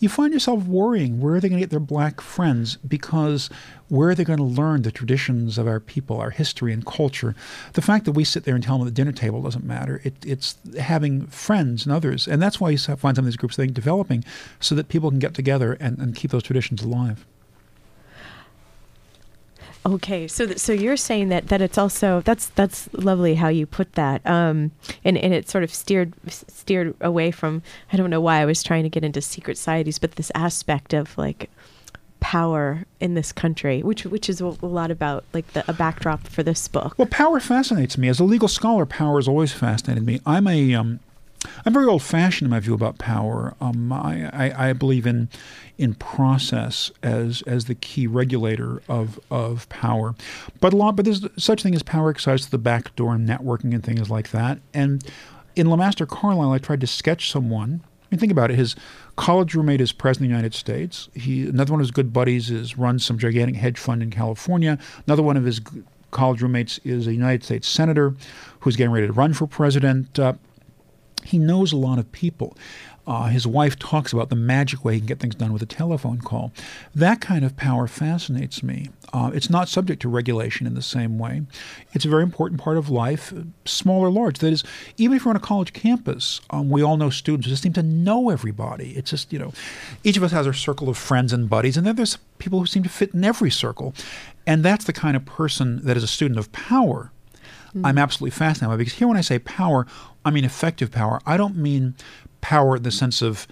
you 0.01 0.09
find 0.09 0.33
yourself 0.33 0.65
worrying 0.65 1.21
where 1.21 1.35
are 1.35 1.41
they 1.41 1.49
going 1.49 1.61
to 1.61 1.63
get 1.63 1.71
their 1.71 1.81
black 1.81 2.21
friends 2.21 2.77
because 2.77 3.51
where 3.89 4.11
are 4.11 4.15
they 4.15 4.25
going 4.25 4.39
to 4.39 4.45
learn 4.45 4.83
the 4.83 4.93
traditions 4.93 5.59
of 5.59 5.67
our 5.67 5.81
people, 5.81 6.19
our 6.21 6.31
history 6.31 6.73
and 6.73 6.85
culture? 6.85 7.35
The 7.73 7.83
fact 7.83 8.05
that 8.05 8.13
we 8.13 8.25
sit 8.25 8.45
there 8.45 8.55
and 8.55 8.63
tell 8.63 8.79
them 8.79 8.87
at 8.87 8.95
the 8.95 8.97
dinner 8.97 9.13
table 9.13 9.43
doesn't 9.43 9.65
matter. 9.65 10.01
It, 10.05 10.15
it's 10.25 10.57
having 10.79 11.27
friends 11.27 11.87
and 11.87 11.95
others. 11.95 12.29
And 12.29 12.41
that's 12.41 12.61
why 12.61 12.71
you 12.71 12.79
find 12.79 13.17
some 13.17 13.25
of 13.25 13.25
these 13.25 13.37
groups 13.37 13.57
think 13.57 13.73
developing 13.73 14.25
so 14.61 14.75
that 14.75 14.89
people 14.89 15.11
can 15.11 15.19
get 15.19 15.35
together 15.35 15.77
and, 15.81 15.99
and 15.99 16.15
keep 16.15 16.31
those 16.31 16.43
traditions 16.43 16.83
alive. 16.83 17.27
Okay, 19.95 20.29
so 20.29 20.45
th- 20.45 20.59
so 20.59 20.73
you're 20.73 20.99
saying 20.99 21.31
that 21.31 21.49
that 21.49 21.63
it's 21.63 21.79
also 21.79 22.21
that's 22.21 22.49
that's 22.51 22.93
lovely 22.93 23.35
how 23.37 23.49
you 23.49 23.65
put 23.65 23.95
that, 23.95 24.25
um, 24.27 24.71
and 25.03 25.17
and 25.17 25.33
it 25.33 25.49
sort 25.49 25.65
of 25.65 25.73
steered 25.73 26.13
steered 26.29 26.95
away 27.01 27.31
from 27.31 27.63
I 27.91 27.97
don't 27.97 28.11
know 28.11 28.21
why 28.21 28.41
I 28.41 28.45
was 28.45 28.63
trying 28.63 28.83
to 28.83 28.91
get 28.91 29.03
into 29.03 29.23
secret 29.23 29.57
societies, 29.57 29.99
but 29.99 30.13
this 30.13 30.31
aspect 30.35 30.93
of 30.93 31.17
like 31.17 31.49
power 32.21 32.85
in 33.01 33.15
this 33.15 33.33
country, 33.33 33.83
which 33.83 34.05
which 34.05 34.29
is 34.29 34.43
a, 34.43 34.49
lot 34.67 34.91
about 34.91 35.25
like 35.33 35.51
the, 35.55 35.65
a 35.71 35.73
backdrop 35.73 36.27
for 36.27 36.43
this 36.43 36.69
book. 36.69 36.95
Well, 36.99 37.09
power 37.09 37.41
fascinates 37.41 37.97
me 37.97 38.09
as 38.09 38.21
a 38.21 38.25
legal 38.25 38.49
scholar. 38.49 38.85
Power 38.85 39.17
has 39.17 39.27
always 39.27 39.53
fascinated 39.53 40.05
me. 40.05 40.21
I'm 40.27 40.47
a 40.47 40.75
um, 40.75 41.01
I'm 41.65 41.73
very 41.73 41.87
old-fashioned 41.87 42.47
in 42.47 42.51
my 42.51 42.61
view 42.61 42.75
about 42.75 42.99
power. 42.99 43.55
Um, 43.61 43.93
I, 43.93 44.29
I, 44.33 44.71
I, 44.71 44.73
believe 44.73 45.07
in 45.07 45.29
in 45.77 45.95
process 45.95 46.91
as 47.03 47.43
as 47.43 47.67
the 47.67 47.75
key 47.75 48.07
regulator 48.07 48.83
of 48.89 49.21
of 49.31 49.69
power, 49.69 50.15
but 50.61 50.73
a 50.73 50.77
lot. 50.77 50.97
But 50.97 51.05
there's 51.05 51.25
such 51.37 51.63
thing 51.63 51.75
as 51.75 51.83
power 51.83 52.11
exercised 52.11 52.45
to 52.45 52.51
the 52.51 52.59
back 52.59 52.95
door 52.97 53.15
and 53.15 53.29
networking 53.29 53.75
and 53.75 53.85
things 53.85 54.11
like 54.11 54.31
that. 54.31 54.59
And 54.75 55.05
in 55.55 55.69
Lemaster 55.69 56.07
Carlisle, 56.07 56.53
I 56.53 56.59
tried 56.59 56.81
to 56.81 56.87
sketch 56.87 57.31
someone. 57.31 57.83
I 57.85 58.15
mean, 58.15 58.21
think 58.21 58.33
about 58.33 58.51
it. 58.51 58.57
His 58.57 58.75
college 59.17 59.55
roommate 59.55 59.81
is 59.81 59.93
president 59.93 60.27
of 60.27 60.31
the 60.31 60.37
United 60.37 60.55
States. 60.55 61.09
He 61.15 61.47
another 61.47 61.73
one 61.73 61.81
of 61.81 61.85
his 61.85 61.91
good 61.91 62.13
buddies 62.13 62.51
is 62.51 62.79
runs 62.79 63.05
some 63.05 63.19
gigantic 63.19 63.57
hedge 63.57 63.79
fund 63.79 64.03
in 64.03 64.11
California. 64.11 64.79
Another 65.07 65.23
one 65.23 65.37
of 65.37 65.45
his 65.45 65.61
college 66.11 66.41
roommates 66.41 66.79
is 66.85 67.07
a 67.07 67.13
United 67.13 67.45
States 67.45 67.69
senator 67.69 68.15
who's 68.61 68.77
getting 68.77 68.93
ready 68.93 69.07
to 69.07 69.13
run 69.13 69.35
for 69.35 69.47
president. 69.47 70.19
Uh, 70.19 70.33
he 71.25 71.39
knows 71.39 71.73
a 71.73 71.77
lot 71.77 71.99
of 71.99 72.11
people. 72.13 72.57
Uh, 73.09 73.29
his 73.29 73.47
wife 73.47 73.79
talks 73.79 74.13
about 74.13 74.29
the 74.29 74.37
magic 74.37 74.85
way 74.85 74.93
he 74.93 75.01
can 75.01 75.07
get 75.07 75.19
things 75.19 75.35
done 75.35 75.51
with 75.51 75.63
a 75.63 75.67
telephone 75.67 76.19
call. 76.19 76.53
That 76.95 77.23
kind 77.23 77.43
of 77.43 77.57
power 77.57 77.87
fascinates 77.87 78.63
me. 78.63 78.91
Uh, 79.15 79.31
it's 79.33 79.49
not 79.49 79.71
subject 79.71 80.03
to 80.03 80.11
regulation 80.11 80.67
in 80.67 80.75
the 80.75 80.83
same 80.83 81.19
way. 81.19 81.41
It's 81.95 82.05
a 82.05 82.11
very 82.11 82.23
important 82.23 82.61
part 82.61 82.77
of 82.77 82.91
life, 82.91 83.33
small 83.65 84.03
or 84.03 84.11
large. 84.11 84.41
That 84.41 84.53
is, 84.53 84.63
even 84.99 85.17
if 85.17 85.25
you're 85.25 85.31
on 85.31 85.37
a 85.37 85.41
college 85.41 85.73
campus, 85.73 86.43
um, 86.51 86.69
we 86.69 86.83
all 86.83 86.99
know 86.99 87.09
students 87.09 87.47
who 87.47 87.51
just 87.51 87.63
seem 87.63 87.73
to 87.73 87.83
know 87.83 88.29
everybody. 88.29 88.91
It's 88.91 89.09
just, 89.09 89.33
you 89.33 89.39
know, 89.39 89.55
each 90.05 90.19
of 90.19 90.23
us 90.23 90.33
has 90.33 90.47
our 90.47 90.53
circle 90.53 90.91
of 90.91 90.99
friends 90.99 91.33
and 91.33 91.49
buddies, 91.49 91.79
and 91.79 91.87
then 91.87 91.97
there's 91.97 92.19
people 92.37 92.61
who 92.61 92.67
seem 92.67 92.83
to 92.83 92.91
fit 92.91 93.15
in 93.15 93.25
every 93.25 93.51
circle. 93.51 93.95
And 94.47 94.63
that's 94.63 94.85
the 94.85 94.93
kind 94.93 95.17
of 95.17 95.25
person 95.25 95.83
that 95.85 95.97
is 95.97 96.03
a 96.03 96.09
student 96.09 96.39
of 96.39 96.53
power. 96.53 97.11
Mm-hmm. 97.69 97.87
I'm 97.87 97.99
absolutely 97.99 98.31
fascinated 98.31 98.73
by 98.73 98.77
because 98.77 98.95
here, 98.95 99.09
when 99.09 99.17
I 99.17 99.23
say 99.23 99.39
power, 99.39 99.87
I 100.25 100.31
mean 100.31 100.45
effective 100.45 100.91
power. 100.91 101.21
I 101.27 101.37
don't 101.37 101.57
mean 101.57 101.95
power 102.41 102.77
in 102.77 102.83
the 102.83 102.91
sense 102.91 103.23
of 103.23 103.47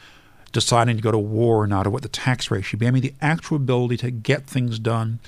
deciding 0.53 0.97
to 0.97 1.03
go 1.03 1.13
to 1.13 1.19
war 1.19 1.63
or 1.63 1.67
not, 1.67 1.87
or 1.87 1.91
what 1.91 2.03
the 2.03 2.09
tax 2.09 2.51
rate 2.51 2.65
should 2.65 2.79
be. 2.79 2.87
I 2.87 2.91
mean 2.91 3.03
the 3.03 3.15
actual 3.21 3.57
ability 3.57 3.99
to 3.99 4.11
get 4.11 4.47
things 4.47 4.79
done 4.79 5.21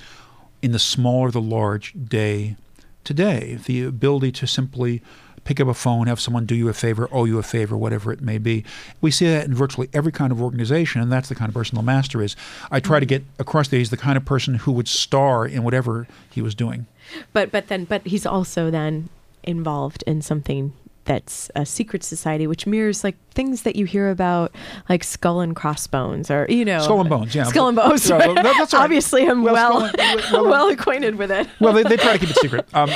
in 0.61 0.71
the 0.71 0.79
small 0.79 1.21
or 1.21 1.31
the 1.31 1.41
large 1.41 1.93
day 1.93 2.55
to 3.03 3.13
day. 3.13 3.59
The 3.63 3.83
ability 3.83 4.31
to 4.33 4.47
simply 4.47 5.01
pick 5.49 5.59
up 5.59 5.67
a 5.67 5.73
phone, 5.73 6.05
have 6.05 6.19
someone 6.19 6.45
do 6.45 6.53
you 6.53 6.69
a 6.69 6.73
favor, 6.73 7.09
owe 7.11 7.25
you 7.25 7.39
a 7.39 7.43
favor, 7.43 7.75
whatever 7.75 8.13
it 8.13 8.21
may 8.21 8.37
be. 8.37 8.63
We 9.01 9.09
see 9.09 9.25
that 9.25 9.47
in 9.47 9.55
virtually 9.55 9.89
every 9.93 10.11
kind 10.11 10.31
of 10.31 10.39
organization, 10.39 11.01
and 11.01 11.11
that's 11.11 11.27
the 11.27 11.33
kind 11.33 11.49
of 11.49 11.55
person 11.55 11.75
Lemaster 11.75 12.23
is. 12.23 12.35
I 12.69 12.79
try 12.79 12.99
to 12.99 13.05
get 13.05 13.23
across 13.39 13.67
that 13.69 13.77
he's 13.77 13.89
the 13.89 13.97
kind 13.97 14.15
of 14.15 14.25
person 14.25 14.53
who 14.53 14.71
would 14.73 14.87
star 14.87 15.47
in 15.47 15.63
whatever 15.63 16.07
he 16.29 16.39
was 16.39 16.53
doing. 16.53 16.85
But 17.33 17.51
but 17.51 17.67
then 17.67 17.85
but 17.85 18.05
he's 18.05 18.27
also 18.27 18.69
then 18.69 19.09
involved 19.41 20.03
in 20.05 20.21
something 20.21 20.71
that's 21.05 21.49
a 21.55 21.65
secret 21.65 22.03
society, 22.03 22.45
which 22.45 22.67
mirrors 22.67 23.03
like 23.03 23.15
things 23.31 23.63
that 23.63 23.75
you 23.75 23.85
hear 23.85 24.11
about, 24.11 24.53
like 24.87 25.03
Skull 25.03 25.39
and 25.39 25.55
Crossbones, 25.55 26.29
or 26.29 26.45
you 26.47 26.63
know, 26.63 26.81
Skull 26.81 26.99
and 26.99 27.09
Bones. 27.09 27.33
Yeah, 27.33 27.45
Skull 27.45 27.69
and 27.69 27.75
Bones. 27.75 28.07
Yeah, 28.07 28.17
well, 28.17 28.35
that's 28.35 28.71
right. 28.71 28.83
Obviously, 28.83 29.27
I'm 29.27 29.41
well 29.41 29.89
well, 29.97 30.15
well, 30.31 30.45
well, 30.51 30.69
acquainted 30.69 31.15
with 31.15 31.31
it. 31.31 31.47
well, 31.59 31.73
they, 31.73 31.81
they, 31.81 31.97
try 31.97 32.13
to 32.13 32.19
keep 32.19 32.29
it 32.29 32.35
secret. 32.35 32.67
Um, 32.75 32.91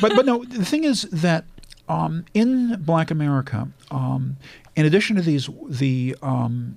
but 0.00 0.16
but 0.16 0.24
no, 0.24 0.42
the 0.44 0.64
thing 0.64 0.84
is 0.84 1.02
that 1.02 1.44
um, 1.88 2.24
in 2.34 2.80
Black 2.82 3.10
America, 3.10 3.68
um, 3.90 4.36
in 4.76 4.86
addition 4.86 5.16
to 5.16 5.22
these 5.22 5.48
the 5.68 6.16
um, 6.22 6.76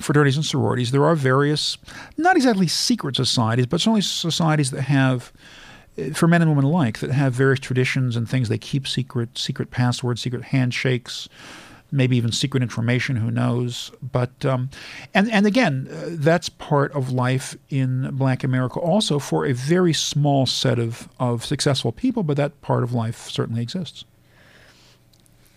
fraternities 0.00 0.36
and 0.36 0.44
sororities, 0.44 0.90
there 0.90 1.04
are 1.04 1.14
various, 1.14 1.78
not 2.16 2.36
exactly 2.36 2.66
secret 2.66 3.16
societies, 3.16 3.66
but 3.66 3.80
certainly 3.80 4.00
societies 4.00 4.70
that 4.70 4.82
have 4.82 5.32
for 6.14 6.28
men 6.28 6.40
and 6.40 6.50
women 6.50 6.64
alike 6.64 6.98
that 7.00 7.10
have 7.10 7.32
various 7.32 7.60
traditions 7.60 8.16
and 8.16 8.28
things 8.28 8.48
they 8.48 8.58
keep 8.58 8.86
secret, 8.86 9.36
secret 9.36 9.70
passwords, 9.70 10.22
secret 10.22 10.44
handshakes, 10.44 11.28
maybe 11.92 12.16
even 12.16 12.32
secret 12.32 12.62
information. 12.62 13.16
Who 13.16 13.30
knows? 13.30 13.90
But 14.00 14.44
um, 14.44 14.70
and 15.12 15.30
and 15.30 15.46
again, 15.46 15.88
uh, 15.90 16.06
that's 16.10 16.48
part 16.48 16.92
of 16.92 17.12
life 17.12 17.56
in 17.68 18.10
Black 18.12 18.44
America, 18.44 18.78
also 18.78 19.18
for 19.18 19.46
a 19.46 19.52
very 19.52 19.92
small 19.92 20.46
set 20.46 20.78
of 20.78 21.08
of 21.18 21.44
successful 21.44 21.92
people. 21.92 22.22
But 22.22 22.36
that 22.36 22.60
part 22.62 22.82
of 22.82 22.92
life 22.92 23.28
certainly 23.28 23.62
exists. 23.62 24.04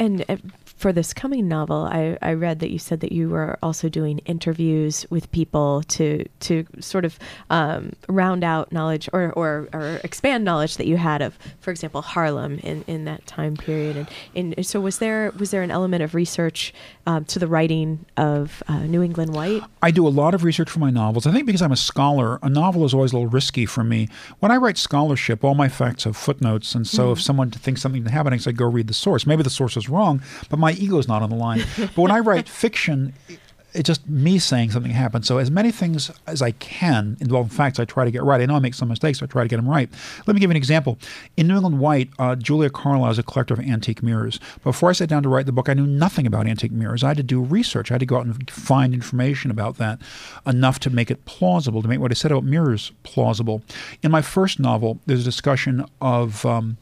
And 0.04 0.26
uh, 0.28 0.36
for 0.84 0.92
this 0.92 1.14
coming 1.14 1.48
novel, 1.48 1.86
I, 1.90 2.18
I 2.22 2.34
read 2.34 2.60
that 2.60 2.70
you 2.70 2.78
said 2.78 3.00
that 3.00 3.14
you 3.14 3.30
were 3.30 3.58
also 3.64 3.88
doing 3.88 4.20
interviews 4.26 5.06
with 5.10 5.32
people 5.32 5.82
to 5.84 6.26
to 6.42 6.66
sort 6.82 7.06
of 7.06 7.18
um, 7.50 7.94
round 8.10 8.44
out 8.44 8.74
knowledge 8.74 9.08
or, 9.14 9.32
or, 9.32 9.70
or 9.72 10.02
expand 10.04 10.44
knowledge 10.44 10.76
that 10.76 10.86
you 10.86 10.98
had 10.98 11.22
of, 11.22 11.40
for 11.62 11.72
example, 11.72 12.02
Harlem 12.02 12.60
in, 12.60 12.84
in 12.86 13.06
that 13.06 13.26
time 13.26 13.56
period. 13.56 14.10
And, 14.36 14.54
and 14.58 14.66
so 14.66 14.82
was 14.82 14.98
there 14.98 15.32
was 15.40 15.52
there 15.52 15.62
an 15.62 15.72
element 15.72 16.04
of 16.04 16.14
research 16.14 16.74
um, 17.08 17.24
to 17.26 17.40
the 17.40 17.48
writing 17.48 18.06
of 18.18 18.62
uh, 18.68 18.80
New 18.80 19.02
England 19.02 19.34
White? 19.34 19.64
I 19.82 19.92
do 19.92 20.06
a 20.06 20.10
lot 20.10 20.34
of 20.34 20.44
research 20.44 20.70
for 20.70 20.80
my 20.80 20.90
novels. 20.90 21.26
I 21.26 21.32
think 21.32 21.46
because 21.46 21.62
I'm 21.62 21.72
a 21.72 21.78
scholar, 21.78 22.40
a 22.44 22.50
novel 22.50 22.84
is 22.84 22.94
always 22.94 23.14
a 23.14 23.16
little 23.16 23.30
risky 23.30 23.66
for 23.66 23.86
me. 23.86 24.10
When 24.42 24.52
I 24.52 24.58
write 24.58 24.78
scholarship, 24.78 25.46
all 25.46 25.56
my 25.56 25.70
facts 25.70 26.04
have 26.04 26.18
footnotes, 26.18 26.76
and 26.76 26.86
so 26.86 27.04
mm-hmm. 27.04 27.12
if 27.14 27.22
someone 27.22 27.52
thinks 27.52 27.82
something 27.82 28.06
happening, 28.06 28.42
I 28.46 28.52
go 28.52 28.66
read 28.66 28.88
the 28.88 28.94
source. 28.94 29.26
Maybe 29.26 29.44
the 29.44 29.50
source 29.50 29.78
is 29.78 29.88
wrong, 29.88 30.22
but 30.50 30.60
my 30.60 30.73
ego 30.76 30.98
is 30.98 31.08
not 31.08 31.22
on 31.22 31.30
the 31.30 31.36
line. 31.36 31.64
but 31.78 31.98
when 31.98 32.12
I 32.12 32.20
write 32.20 32.48
fiction, 32.50 33.14
it's 33.74 33.88
just 33.88 34.08
me 34.08 34.40
saying 34.40 34.72
something 34.72 34.92
happened. 34.92 35.26
So 35.26 35.38
as 35.38 35.50
many 35.50 35.72
things 35.72 36.12
as 36.28 36.42
I 36.42 36.52
can 36.52 37.18
involving 37.20 37.50
facts, 37.50 37.80
I 37.80 37.86
try 37.86 38.06
to 38.06 38.12
get 38.12 38.24
right. 38.24 38.40
I 38.40 38.46
know 38.46 38.56
I 38.56 38.60
make 38.60 38.74
some 38.74 38.90
mistakes, 38.90 39.20
so 39.20 39.26
I 39.26 39.28
try 39.28 39.44
to 39.44 39.50
get 39.50 39.58
them 39.58 39.68
right. 39.68 39.90
Let 40.28 40.36
me 40.36 40.40
give 40.40 40.50
you 40.50 40.52
an 40.52 40.58
example. 40.58 40.98
In 41.38 41.48
New 41.48 41.56
England 41.56 41.80
White, 41.80 42.10
uh, 42.20 42.36
Julia 42.36 42.70
Carlisle 42.70 43.12
is 43.12 43.20
a 43.20 43.24
collector 43.24 43.54
of 43.54 43.60
antique 43.60 44.04
mirrors. 44.04 44.40
Before 44.64 44.90
I 44.90 44.94
sat 44.94 45.10
down 45.10 45.24
to 45.24 45.30
write 45.30 45.46
the 45.46 45.52
book, 45.52 45.70
I 45.70 45.74
knew 45.74 45.88
nothing 45.88 46.28
about 46.28 46.48
antique 46.48 46.72
mirrors. 46.72 47.04
I 47.04 47.10
had 47.10 47.18
to 47.18 47.24
do 47.24 47.42
research. 47.42 47.92
I 47.92 47.96
had 47.96 48.00
to 48.02 48.06
go 48.06 48.18
out 48.18 48.26
and 48.26 48.50
find 48.50 48.94
information 48.94 49.50
about 49.52 49.78
that 49.78 50.00
enough 50.46 50.80
to 50.80 50.90
make 50.90 51.10
it 51.10 51.26
plausible, 51.26 51.82
to 51.82 51.88
make 51.88 52.00
what 52.00 52.12
I 52.12 52.16
said 52.16 52.32
about 52.32 52.44
mirrors 52.44 52.92
plausible. 53.04 53.64
In 54.02 54.12
my 54.12 54.22
first 54.22 54.60
novel, 54.60 55.00
there's 55.06 55.22
a 55.22 55.26
discussion 55.26 55.86
of 56.02 56.46
um, 56.46 56.78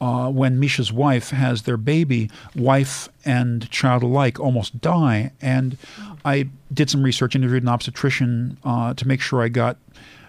uh, 0.00 0.30
when 0.30 0.60
Misha's 0.60 0.92
wife 0.92 1.30
has 1.30 1.62
their 1.62 1.76
baby, 1.76 2.30
wife 2.54 3.08
and 3.24 3.70
child 3.70 4.02
alike 4.02 4.38
almost 4.38 4.80
die. 4.80 5.32
And 5.40 5.78
I 6.24 6.48
did 6.72 6.90
some 6.90 7.02
research, 7.02 7.34
interviewed 7.34 7.62
an 7.62 7.68
obstetrician 7.68 8.58
uh, 8.64 8.94
to 8.94 9.08
make 9.08 9.20
sure 9.20 9.42
I 9.42 9.48
got 9.48 9.78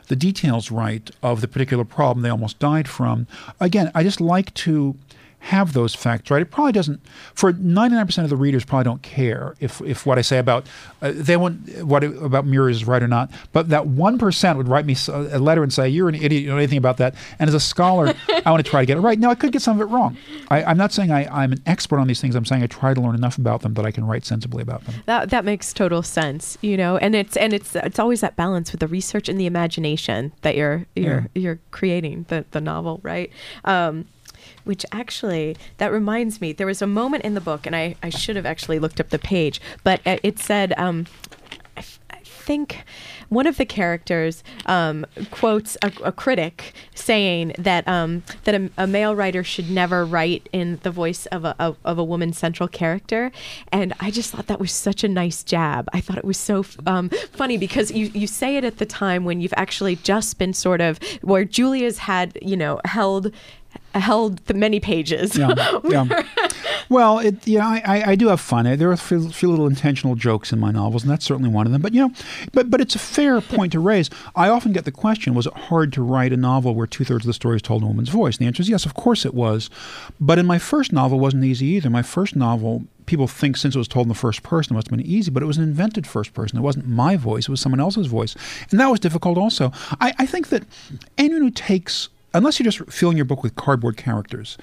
the 0.07 0.15
details 0.15 0.71
right 0.71 1.11
of 1.21 1.41
the 1.41 1.47
particular 1.47 1.83
problem 1.83 2.23
they 2.23 2.29
almost 2.29 2.59
died 2.59 2.87
from. 2.87 3.27
Again, 3.59 3.91
I 3.93 4.03
just 4.03 4.21
like 4.21 4.53
to 4.55 4.95
have 5.39 5.73
those 5.73 5.95
facts 5.95 6.29
right. 6.29 6.41
It 6.41 6.51
probably 6.51 6.71
doesn't. 6.73 6.99
For 7.33 7.53
ninety 7.53 7.95
nine 7.95 8.05
percent 8.05 8.25
of 8.25 8.29
the 8.29 8.35
readers, 8.35 8.65
probably 8.65 8.83
don't 8.83 9.01
care 9.01 9.55
if 9.59 9.81
if 9.81 10.05
what 10.05 10.17
I 10.17 10.21
say 10.21 10.39
about 10.39 10.67
uh, 11.01 11.13
they 11.15 11.37
want 11.37 11.83
what 11.83 12.03
about 12.03 12.45
mirrors 12.45 12.77
is 12.77 12.85
right 12.85 13.01
or 13.01 13.07
not. 13.07 13.31
But 13.53 13.69
that 13.69 13.87
one 13.87 14.17
percent 14.17 14.57
would 14.57 14.67
write 14.67 14.85
me 14.85 14.95
a 15.07 15.39
letter 15.39 15.63
and 15.63 15.71
say 15.71 15.87
you're 15.87 16.09
an 16.09 16.15
idiot. 16.15 16.43
You 16.43 16.49
know 16.49 16.57
anything 16.57 16.77
about 16.77 16.97
that. 16.97 17.15
And 17.39 17.47
as 17.47 17.53
a 17.53 17.59
scholar, 17.59 18.13
I 18.45 18.51
want 18.51 18.65
to 18.65 18.69
try 18.69 18.81
to 18.81 18.85
get 18.85 18.97
it 18.97 19.01
right. 19.01 19.17
Now 19.17 19.29
I 19.29 19.35
could 19.35 19.51
get 19.51 19.61
some 19.61 19.79
of 19.79 19.87
it 19.87 19.93
wrong. 19.93 20.17
I, 20.49 20.63
I'm 20.63 20.77
not 20.77 20.91
saying 20.91 21.11
I, 21.11 21.27
I'm 21.27 21.53
an 21.53 21.61
expert 21.65 21.99
on 21.99 22.07
these 22.07 22.19
things. 22.19 22.35
I'm 22.35 22.45
saying 22.45 22.63
I 22.63 22.67
try 22.67 22.93
to 22.93 22.99
learn 22.99 23.15
enough 23.15 23.37
about 23.37 23.61
them 23.61 23.73
that 23.75 23.85
I 23.85 23.91
can 23.91 24.05
write 24.05 24.25
sensibly 24.25 24.61
about 24.61 24.83
them. 24.85 24.95
That 25.05 25.29
that 25.29 25.45
makes 25.45 25.71
total 25.71 26.03
sense, 26.03 26.57
you 26.61 26.75
know, 26.75 26.97
and 26.97 27.15
it's 27.15 27.37
and 27.37 27.53
it's 27.53 27.75
it's 27.75 27.99
always 27.99 28.21
that 28.21 28.35
balance 28.35 28.71
with 28.71 28.81
the 28.81 28.87
research 28.87 29.29
and 29.29 29.39
the 29.39 29.45
imagination 29.45 30.33
that 30.41 30.55
you're 30.57 30.85
you're 30.95 31.27
you're 31.35 31.59
creating 31.71 32.25
the 32.27 32.43
the 32.51 32.59
novel, 32.59 32.99
right? 33.03 33.31
Um, 33.63 34.07
which 34.67 34.85
actually 34.91 35.55
that 35.77 35.91
reminds 35.91 36.41
me, 36.41 36.51
there 36.53 36.67
was 36.67 36.81
a 36.81 36.87
moment 36.87 37.23
in 37.23 37.33
the 37.33 37.41
book, 37.41 37.65
and 37.65 37.75
I 37.75 37.95
I 38.03 38.09
should 38.09 38.35
have 38.35 38.45
actually 38.45 38.79
looked 38.79 38.99
up 38.99 39.09
the 39.09 39.19
page, 39.19 39.61
but 39.83 40.01
it 40.05 40.39
said. 40.39 40.73
Um, 40.77 41.07
I, 41.75 41.79
f- 41.81 41.99
I 42.09 42.17
think 42.23 42.83
one 43.29 43.45
of 43.45 43.57
the 43.57 43.65
characters 43.65 44.43
um, 44.65 45.05
quotes 45.31 45.77
a, 45.81 45.91
a 46.03 46.11
critic 46.11 46.73
saying 46.95 47.53
that 47.57 47.87
um, 47.87 48.23
that 48.45 48.55
a, 48.55 48.69
a 48.77 48.87
male 48.87 49.15
writer 49.15 49.43
should 49.43 49.69
never 49.69 50.05
write 50.05 50.47
in 50.53 50.79
the 50.83 50.91
voice 50.91 51.25
of 51.27 51.43
a 51.45 51.55
of, 51.59 51.77
of 51.83 51.97
a 51.97 52.03
woman 52.03 52.33
central 52.33 52.69
character, 52.69 53.31
and 53.71 53.93
I 53.99 54.11
just 54.11 54.31
thought 54.31 54.47
that 54.47 54.59
was 54.59 54.71
such 54.71 55.03
a 55.03 55.07
nice 55.07 55.43
jab. 55.43 55.89
I 55.93 55.99
thought 56.01 56.17
it 56.17 56.25
was 56.25 56.37
so 56.37 56.65
um, 56.85 57.09
funny 57.33 57.57
because 57.57 57.91
you 57.91 58.07
you 58.07 58.27
say 58.27 58.55
it 58.57 58.63
at 58.63 58.77
the 58.77 58.85
time 58.85 59.25
when 59.25 59.41
you've 59.41 59.53
actually 59.57 59.97
just 59.97 60.37
been 60.37 60.53
sort 60.53 60.81
of 60.81 60.99
where 61.21 61.43
Julia's 61.43 61.99
had 61.99 62.37
you 62.41 62.57
know 62.57 62.79
held 62.85 63.31
held 63.99 64.37
the 64.45 64.53
many 64.53 64.79
pages. 64.79 65.37
Yeah, 65.37 65.53
yeah. 65.83 66.23
Well, 66.89 67.19
it, 67.19 67.45
you 67.45 67.59
know, 67.59 67.65
I, 67.65 68.11
I, 68.11 68.15
do 68.15 68.27
have 68.29 68.39
fun. 68.39 68.77
There 68.77 68.89
are 68.89 68.93
a 68.93 68.97
few, 68.97 69.29
few 69.29 69.49
little 69.49 69.67
intentional 69.67 70.15
jokes 70.15 70.53
in 70.53 70.59
my 70.59 70.71
novels, 70.71 71.03
and 71.03 71.11
that's 71.11 71.25
certainly 71.25 71.49
one 71.49 71.65
of 71.65 71.73
them. 71.73 71.81
But 71.81 71.93
you 71.93 72.07
know, 72.07 72.13
but 72.53 72.69
but 72.69 72.79
it's 72.79 72.95
a 72.95 72.99
fair 72.99 73.41
point 73.41 73.73
to 73.73 73.79
raise. 73.79 74.09
I 74.35 74.49
often 74.49 74.71
get 74.71 74.85
the 74.85 74.91
question: 74.91 75.33
Was 75.33 75.47
it 75.47 75.53
hard 75.53 75.91
to 75.93 76.01
write 76.01 76.31
a 76.31 76.37
novel 76.37 76.75
where 76.75 76.87
two 76.87 77.03
thirds 77.03 77.25
of 77.25 77.27
the 77.27 77.33
story 77.33 77.57
is 77.57 77.61
told 77.61 77.81
in 77.81 77.85
a 77.85 77.89
woman's 77.89 78.09
voice? 78.09 78.37
And 78.37 78.45
the 78.45 78.47
answer 78.47 78.61
is 78.61 78.69
yes. 78.69 78.85
Of 78.85 78.93
course 78.93 79.25
it 79.25 79.33
was. 79.33 79.69
But 80.19 80.39
in 80.39 80.45
my 80.45 80.59
first 80.59 80.93
novel, 80.93 81.17
it 81.17 81.21
wasn't 81.21 81.43
easy 81.43 81.65
either. 81.67 81.89
My 81.89 82.03
first 82.03 82.35
novel. 82.35 82.83
People 83.05 83.27
think 83.27 83.55
since 83.55 83.73
it 83.73 83.77
was 83.77 83.87
told 83.87 84.03
in 84.03 84.09
the 84.09 84.15
first 84.15 84.43
person, 84.43 84.73
it 84.73 84.75
must 84.75 84.89
have 84.89 84.97
been 84.97 85.05
easy, 85.05 85.31
but 85.31 85.41
it 85.41 85.45
was 85.45 85.55
an 85.55 85.63
invented 85.63 86.05
first 86.05 86.33
person. 86.33 86.59
It 86.59 86.61
wasn't 86.61 86.89
my 86.89 87.15
voice; 87.15 87.45
it 87.45 87.51
was 87.51 87.61
someone 87.61 87.79
else's 87.79 88.07
voice, 88.07 88.35
and 88.69 88.81
that 88.81 88.91
was 88.91 88.99
difficult. 88.99 89.37
Also, 89.37 89.71
I, 90.01 90.13
I 90.19 90.25
think 90.25 90.49
that 90.49 90.63
anyone 91.17 91.41
who 91.41 91.49
takes 91.49 92.09
unless 92.33 92.59
you're 92.59 92.69
just 92.71 92.91
filling 92.91 93.17
your 93.17 93.25
book 93.25 93.43
with 93.43 93.55
cardboard 93.55 93.97
characters, 93.97 94.57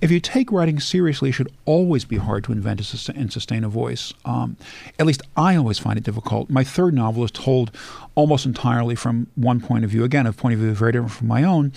if 0.00 0.10
you 0.10 0.20
take 0.20 0.50
writing 0.50 0.80
seriously, 0.80 1.28
it 1.30 1.32
should 1.32 1.52
always 1.64 2.04
be 2.04 2.16
hard 2.16 2.44
to 2.44 2.52
invent 2.52 2.80
and 3.08 3.32
sustain 3.32 3.64
a 3.64 3.68
voice. 3.68 4.12
Um, 4.24 4.56
at 4.98 5.06
least 5.06 5.22
I 5.36 5.56
always 5.56 5.78
find 5.78 5.98
it 5.98 6.04
difficult. 6.04 6.50
My 6.50 6.64
third 6.64 6.94
novel 6.94 7.24
is 7.24 7.30
told 7.30 7.70
almost 8.14 8.46
entirely 8.46 8.94
from 8.94 9.26
one 9.34 9.60
point 9.60 9.84
of 9.84 9.90
view. 9.90 10.04
Again, 10.04 10.26
a 10.26 10.32
point 10.32 10.54
of 10.54 10.60
view 10.60 10.72
very 10.72 10.92
different 10.92 11.12
from 11.12 11.28
my 11.28 11.44
own. 11.44 11.72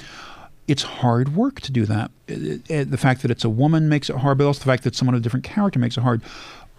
It's 0.67 0.83
hard 0.83 1.35
work 1.35 1.59
to 1.61 1.71
do 1.71 1.85
that. 1.85 2.09
It- 2.27 2.61
it- 2.69 2.91
the 2.91 2.97
fact 2.97 3.21
that 3.23 3.31
it's 3.31 3.43
a 3.43 3.49
woman 3.49 3.89
makes 3.89 4.09
it 4.09 4.15
hard, 4.17 4.37
but 4.37 4.45
also 4.45 4.59
the 4.59 4.65
fact 4.65 4.83
that 4.83 4.95
someone 4.95 5.13
of 5.13 5.19
a 5.19 5.23
different 5.23 5.43
character 5.43 5.77
makes 5.77 5.97
it 5.97 6.01
hard. 6.01 6.21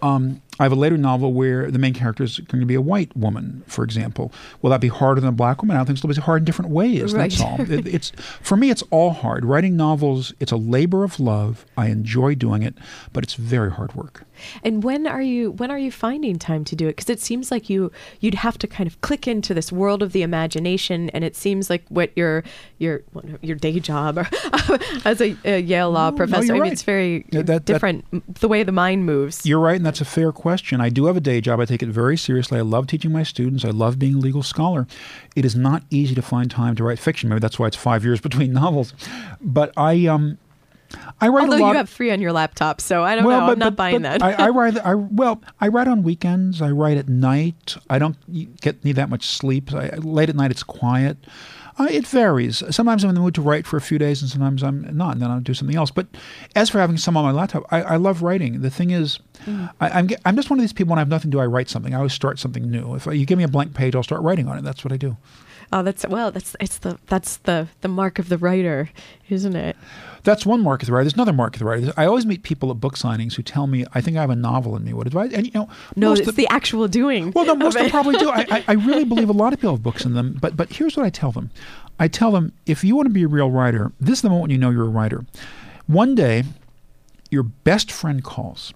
Um, 0.01 0.41
I 0.59 0.63
have 0.63 0.71
a 0.71 0.75
later 0.75 0.97
novel 0.97 1.33
where 1.33 1.69
the 1.69 1.79
main 1.79 1.93
character 1.93 2.23
is 2.23 2.39
going 2.39 2.61
to 2.61 2.65
be 2.65 2.75
a 2.75 2.81
white 2.81 3.15
woman, 3.17 3.63
for 3.67 3.83
example. 3.83 4.31
Will 4.61 4.69
that 4.69 4.79
be 4.79 4.87
harder 4.87 5.19
than 5.19 5.27
a 5.27 5.33
black 5.33 5.61
woman? 5.61 5.75
I 5.75 5.79
don't 5.79 5.85
think 5.87 5.97
so. 5.99 6.09
It's 6.09 6.17
hard 6.19 6.41
in 6.41 6.45
different 6.45 6.71
ways. 6.71 7.11
That's 7.11 7.41
all. 7.41 7.59
It- 7.59 7.85
it's 7.93 8.11
for 8.41 8.55
me. 8.55 8.69
It's 8.69 8.83
all 8.89 9.11
hard. 9.11 9.43
Writing 9.43 9.75
novels. 9.75 10.33
It's 10.39 10.51
a 10.53 10.57
labor 10.57 11.03
of 11.03 11.19
love. 11.19 11.65
I 11.77 11.87
enjoy 11.87 12.35
doing 12.35 12.63
it, 12.63 12.75
but 13.11 13.23
it's 13.23 13.33
very 13.33 13.69
hard 13.71 13.95
work. 13.95 14.23
And 14.63 14.83
when 14.83 15.07
are 15.07 15.21
you 15.21 15.51
when 15.51 15.71
are 15.71 15.77
you 15.79 15.91
finding 15.91 16.37
time 16.39 16.63
to 16.65 16.75
do 16.75 16.87
it? 16.87 16.95
Because 16.97 17.09
it 17.09 17.21
seems 17.21 17.51
like 17.51 17.69
you 17.69 17.91
you'd 18.19 18.33
have 18.35 18.57
to 18.59 18.67
kind 18.67 18.85
of 18.87 18.99
click 19.01 19.27
into 19.27 19.53
this 19.53 19.71
world 19.71 20.01
of 20.03 20.11
the 20.11 20.23
imagination, 20.23 21.09
and 21.11 21.23
it 21.23 21.35
seems 21.37 21.69
like 21.69 21.83
what 21.89 22.11
your 22.17 22.43
your 22.77 23.01
your 23.41 23.55
day 23.55 23.79
job 23.79 24.17
or 24.17 24.27
as 25.05 25.21
a, 25.21 25.35
a 25.45 25.59
Yale 25.61 25.91
law 25.91 26.05
No, 26.05 26.11
no, 26.11 26.17
professor. 26.17 26.45
you're 26.47 26.55
I 26.55 26.59
mean, 26.59 26.61
right. 26.63 26.71
it's 26.73 26.83
very 26.83 27.25
that- 27.31 27.47
that- 27.47 27.65
different 27.65 28.05
m- 28.13 28.23
the 28.39 28.47
way 28.49 28.63
the 28.63 28.71
mind 28.73 29.05
moves. 29.05 29.45
You're 29.45 29.59
right, 29.59 29.75
and 29.77 29.85
that's 29.85 30.01
a 30.01 30.05
fair 30.05 30.31
question. 30.31 30.44
I 30.45 30.89
do 30.89 31.05
have 31.05 31.17
a 31.17 31.21
day 31.21 31.41
job. 31.41 31.59
I 31.59 31.65
take 31.65 31.81
it 31.81 31.89
very 31.89 32.17
seriously. 32.17 32.59
I 32.59 32.61
love 32.61 32.87
teaching 32.87 33.11
my 33.11 33.23
students. 33.23 33.65
I 33.65 33.69
love 33.69 33.97
being 33.97 34.15
a 34.15 34.19
legal 34.19 34.43
scholar. 34.43 34.87
It 35.35 35.45
is 35.45 35.55
not 35.55 35.83
easy 35.89 36.15
to 36.15 36.21
find 36.21 36.49
time 36.51 36.75
to 36.75 36.83
write 36.83 36.99
fiction. 36.99 37.29
Maybe 37.29 37.39
that's 37.39 37.57
why 37.57 37.67
it's 37.67 37.75
five 37.75 38.03
years 38.03 38.21
between 38.29 38.53
novels. 38.53 38.93
But 39.41 39.73
I 39.75 40.05
um, 40.05 40.37
I 41.19 41.27
write 41.29 41.45
Although 41.45 41.57
a 41.57 41.59
lot. 41.59 41.71
you 41.71 41.77
have 41.77 41.89
three 41.89 42.11
on 42.11 42.21
your 42.21 42.31
laptop, 42.31 42.81
so 42.81 43.03
I 43.03 43.15
don't 43.15 43.23
know. 43.23 43.31
I'm 43.31 43.59
not 43.59 43.75
buying 43.75 44.03
that. 44.03 44.21
I, 44.21 44.33
I 44.33 44.49
write. 44.49 44.77
I 44.77 44.95
well, 44.95 45.41
I 45.59 45.67
write 45.67 45.87
on 45.87 46.03
weekends. 46.03 46.61
I 46.61 46.71
write 46.71 46.97
at 46.97 47.09
night. 47.09 47.77
I 47.89 47.99
don't 47.99 48.17
get 48.61 48.83
need 48.83 48.95
that 48.97 49.09
much 49.09 49.25
sleep. 49.25 49.73
I, 49.73 49.89
late 49.97 50.29
at 50.29 50.35
night, 50.35 50.51
it's 50.51 50.63
quiet. 50.63 51.17
Uh, 51.77 51.87
it 51.91 52.07
varies. 52.07 52.63
Sometimes 52.69 53.03
I'm 53.03 53.09
in 53.09 53.15
the 53.15 53.21
mood 53.21 53.35
to 53.35 53.41
write 53.41 53.67
for 53.67 53.75
a 53.75 53.81
few 53.81 53.97
days, 53.97 54.21
and 54.21 54.31
sometimes 54.31 54.63
I'm 54.63 54.95
not, 54.95 55.13
and 55.13 55.21
then 55.21 55.29
I'll 55.29 55.41
do 55.41 55.53
something 55.53 55.75
else. 55.75 55.91
But 55.91 56.07
as 56.55 56.69
for 56.69 56.79
having 56.79 56.95
some 56.97 57.17
on 57.17 57.25
my 57.25 57.31
laptop, 57.31 57.65
I, 57.69 57.81
I 57.81 57.95
love 57.97 58.21
writing. 58.21 58.61
The 58.61 58.69
thing 58.69 58.91
is, 58.91 59.19
Mm. 59.45 59.69
I, 59.81 59.89
I'm 59.89 60.09
I'm 60.23 60.35
just 60.37 60.49
one 60.49 60.57
of 60.57 60.63
these 60.63 60.71
people. 60.71 60.91
When 60.91 60.97
I 60.97 61.01
have 61.01 61.09
nothing 61.09 61.29
to 61.29 61.35
do, 61.35 61.41
I 61.41 61.45
write 61.45 61.69
something. 61.69 61.93
I 61.93 61.97
always 61.97 62.13
start 62.13 62.39
something 62.39 62.71
new. 62.71 62.95
If 62.95 63.05
you 63.05 63.25
give 63.25 63.37
me 63.37 63.43
a 63.43 63.49
blank 63.49 63.73
page, 63.73 63.93
I'll 63.93 64.01
start 64.01 64.21
writing 64.21 64.47
on 64.47 64.57
it. 64.57 64.63
That's 64.63 64.83
what 64.85 64.93
I 64.93 64.97
do. 64.97 65.17
oh, 65.73 65.83
that's 65.83 66.07
well, 66.07 66.31
that's 66.31 66.55
it's 66.61 66.77
the 66.77 66.97
that's 67.07 67.37
the 67.37 67.67
the 67.81 67.89
mark 67.89 68.17
of 68.17 68.29
the 68.29 68.37
writer, 68.37 68.89
isn't 69.29 69.55
it? 69.57 69.75
That's 70.25 70.45
one 70.45 70.61
mark 70.61 70.81
of 70.81 70.87
the 70.87 70.91
writer. 70.93 71.05
There's 71.05 71.13
another 71.13 71.31
mark 71.31 71.55
of 71.55 71.59
the 71.59 71.65
writer. 71.65 71.93
I 71.95 72.05
always 72.05 72.25
meet 72.25 72.43
people 72.43 72.69
at 72.71 72.79
book 72.81 72.97
signings 72.97 73.35
who 73.35 73.43
tell 73.43 73.67
me, 73.67 73.85
"I 73.93 74.01
think 74.01 74.17
I 74.17 74.21
have 74.21 74.29
a 74.31 74.35
novel 74.35 74.75
in 74.75 74.83
me." 74.83 74.91
What 74.91 75.07
advice? 75.07 75.31
And 75.31 75.45
you 75.45 75.51
know, 75.55 75.69
No, 75.95 76.11
it's 76.13 76.27
of- 76.27 76.35
the 76.35 76.47
actual 76.49 76.87
doing. 76.89 77.31
Well, 77.33 77.45
no, 77.45 77.55
most 77.55 77.75
of 77.77 77.83
them 77.83 77.91
probably 77.91 78.17
do. 78.17 78.29
I, 78.29 78.45
I, 78.51 78.63
I 78.69 78.73
really 78.73 79.05
believe 79.13 79.29
a 79.29 79.33
lot 79.33 79.53
of 79.53 79.59
people 79.59 79.75
have 79.75 79.83
books 79.83 80.03
in 80.03 80.13
them. 80.15 80.37
But 80.41 80.57
but 80.57 80.73
here's 80.73 80.97
what 80.97 81.05
I 81.05 81.09
tell 81.09 81.31
them. 81.31 81.51
I 81.99 82.07
tell 82.09 82.31
them 82.31 82.51
if 82.65 82.83
you 82.83 82.95
want 82.95 83.07
to 83.07 83.13
be 83.13 83.23
a 83.23 83.27
real 83.27 83.49
writer, 83.49 83.93
this 84.01 84.17
is 84.17 84.21
the 84.23 84.29
moment 84.29 84.41
when 84.43 84.51
you 84.51 84.57
know 84.57 84.69
you're 84.71 84.83
a 84.85 84.89
writer. 84.89 85.25
One 85.87 86.15
day, 86.15 86.43
your 87.29 87.43
best 87.43 87.91
friend 87.91 88.23
calls 88.23 88.73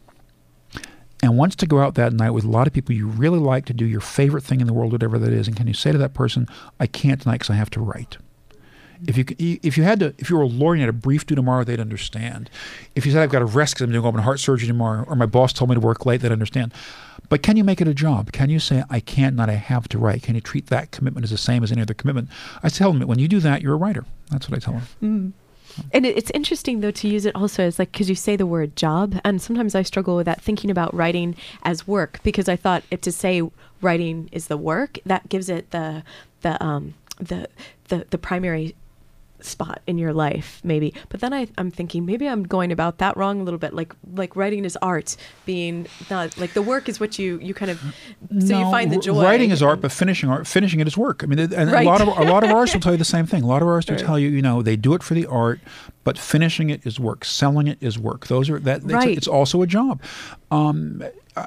and 1.21 1.35
wants 1.37 1.55
to 1.57 1.65
go 1.65 1.79
out 1.79 1.95
that 1.95 2.13
night 2.13 2.29
with 2.31 2.45
a 2.45 2.49
lot 2.49 2.67
of 2.67 2.73
people 2.73 2.95
you 2.95 3.07
really 3.07 3.39
like 3.39 3.65
to 3.65 3.73
do 3.73 3.85
your 3.85 3.99
favorite 3.99 4.43
thing 4.43 4.61
in 4.61 4.67
the 4.67 4.73
world, 4.73 4.91
whatever 4.93 5.17
that 5.17 5.33
is. 5.33 5.47
And 5.47 5.57
can 5.57 5.67
you 5.67 5.73
say 5.73 5.91
to 5.91 5.97
that 5.97 6.13
person, 6.13 6.47
"I 6.79 6.85
can't 6.85 7.19
tonight 7.21 7.39
because 7.39 7.49
I 7.49 7.55
have 7.55 7.71
to 7.71 7.81
write." 7.81 8.17
If 9.07 9.17
you 9.17 9.25
if 9.39 9.77
you 9.77 9.83
had 9.83 9.99
to 10.01 10.13
if 10.17 10.29
you 10.29 10.35
were 10.35 10.43
a 10.43 10.47
lawyer 10.47 10.73
and 10.73 10.81
had 10.81 10.89
a 10.89 10.93
brief 10.93 11.25
due 11.25 11.35
tomorrow, 11.35 11.63
they'd 11.63 11.79
understand. 11.79 12.49
If 12.95 13.05
you 13.05 13.11
said 13.11 13.21
I've 13.21 13.29
got 13.29 13.41
a 13.41 13.45
rest 13.45 13.75
because 13.75 13.85
I'm 13.85 13.91
doing 13.91 14.05
open 14.05 14.21
heart 14.21 14.39
surgery 14.39 14.67
tomorrow, 14.67 15.05
or 15.07 15.15
my 15.15 15.25
boss 15.25 15.53
told 15.53 15.69
me 15.69 15.75
to 15.75 15.79
work 15.79 16.05
late, 16.05 16.21
they'd 16.21 16.31
understand. 16.31 16.73
But 17.29 17.43
can 17.43 17.57
you 17.57 17.63
make 17.63 17.79
it 17.79 17.87
a 17.87 17.93
job? 17.93 18.31
Can 18.31 18.49
you 18.49 18.59
say 18.59 18.83
I 18.89 18.99
can't, 18.99 19.35
not 19.35 19.49
I 19.49 19.53
have 19.53 19.87
to 19.89 19.99
write? 19.99 20.23
Can 20.23 20.35
you 20.35 20.41
treat 20.41 20.67
that 20.67 20.91
commitment 20.91 21.23
as 21.23 21.29
the 21.29 21.37
same 21.37 21.63
as 21.63 21.71
any 21.71 21.81
other 21.81 21.93
commitment? 21.93 22.29
I 22.63 22.69
tell 22.69 22.91
them 22.91 23.07
when 23.07 23.19
you 23.19 23.27
do 23.27 23.39
that, 23.39 23.61
you're 23.61 23.75
a 23.75 23.77
writer. 23.77 24.05
That's 24.31 24.49
what 24.49 24.57
I 24.57 24.59
tell 24.59 24.73
them. 24.73 25.33
And 25.93 26.05
it's 26.05 26.31
interesting 26.31 26.81
though 26.81 26.91
to 26.91 27.07
use 27.07 27.25
it 27.25 27.35
also 27.35 27.63
as 27.63 27.79
like 27.79 27.91
because 27.91 28.09
you 28.09 28.15
say 28.15 28.35
the 28.35 28.47
word 28.47 28.75
job, 28.75 29.19
and 29.23 29.41
sometimes 29.41 29.75
I 29.75 29.83
struggle 29.83 30.15
with 30.15 30.25
that 30.25 30.41
thinking 30.41 30.71
about 30.71 30.93
writing 30.93 31.35
as 31.63 31.87
work 31.87 32.19
because 32.23 32.49
I 32.49 32.55
thought 32.55 32.83
if 32.91 33.01
to 33.01 33.11
say 33.11 33.43
writing 33.81 34.29
is 34.31 34.47
the 34.47 34.57
work 34.57 34.97
that 35.05 35.29
gives 35.29 35.47
it 35.49 35.69
the 35.71 36.03
the 36.41 36.61
um 36.63 36.95
the 37.19 37.47
the 37.89 38.07
the 38.09 38.17
primary 38.17 38.75
spot 39.41 39.81
in 39.87 39.97
your 39.97 40.13
life 40.13 40.59
maybe 40.63 40.93
but 41.09 41.19
then 41.21 41.33
I, 41.33 41.47
i'm 41.57 41.71
thinking 41.71 42.05
maybe 42.05 42.27
i'm 42.27 42.43
going 42.43 42.71
about 42.71 42.97
that 42.97 43.15
wrong 43.15 43.39
a 43.39 43.43
little 43.43 43.57
bit 43.57 43.73
like 43.73 43.93
like 44.13 44.35
writing 44.35 44.65
is 44.65 44.77
art 44.81 45.15
being 45.45 45.87
not 46.09 46.37
like 46.37 46.53
the 46.53 46.61
work 46.61 46.89
is 46.89 46.99
what 46.99 47.17
you 47.17 47.39
you 47.41 47.53
kind 47.53 47.71
of 47.71 47.79
so 48.39 48.57
you 48.59 48.65
find 48.71 48.91
the 48.91 48.97
joy 48.97 49.23
Writing 49.23 49.51
is 49.51 49.61
art, 49.63 49.81
but 49.81 49.91
finishing 49.91 50.29
art, 50.29 50.47
finishing 50.47 50.79
it 50.79 50.87
is 50.87 50.97
work. 50.97 51.23
I 51.23 51.27
mean, 51.27 51.39
and 51.39 51.71
Right. 51.71 51.85
a 51.85 51.89
lot 51.89 52.01
of 52.01 52.07
a 52.07 52.23
lot 52.23 52.43
of 52.43 52.51
artists 52.51 52.75
will 52.75 52.81
tell 52.81 52.91
you 52.91 52.97
the 52.97 53.05
same 53.05 53.25
thing. 53.25 53.43
A 53.43 53.47
lot 53.47 53.61
of 53.61 53.67
artists 53.67 53.89
will 53.91 53.97
tell 53.99 54.17
you, 54.19 54.29
you 54.29 54.41
know, 54.41 54.61
they 54.61 54.75
do 54.75 54.93
it 54.93 55.03
for 55.03 55.13
the 55.13 55.25
art, 55.25 55.59
but 56.03 56.17
finishing 56.17 56.69
it 56.69 56.85
is 56.85 56.99
work. 56.99 57.25
Selling 57.25 57.67
it 57.67 57.77
is 57.81 57.97
work. 57.99 58.27
Those 58.27 58.49
are 58.49 58.59
that. 58.59 58.81
It's, 58.85 59.17
it's 59.17 59.27
also 59.27 59.61
a 59.61 59.67
job. 59.67 60.01
Um, 60.51 61.03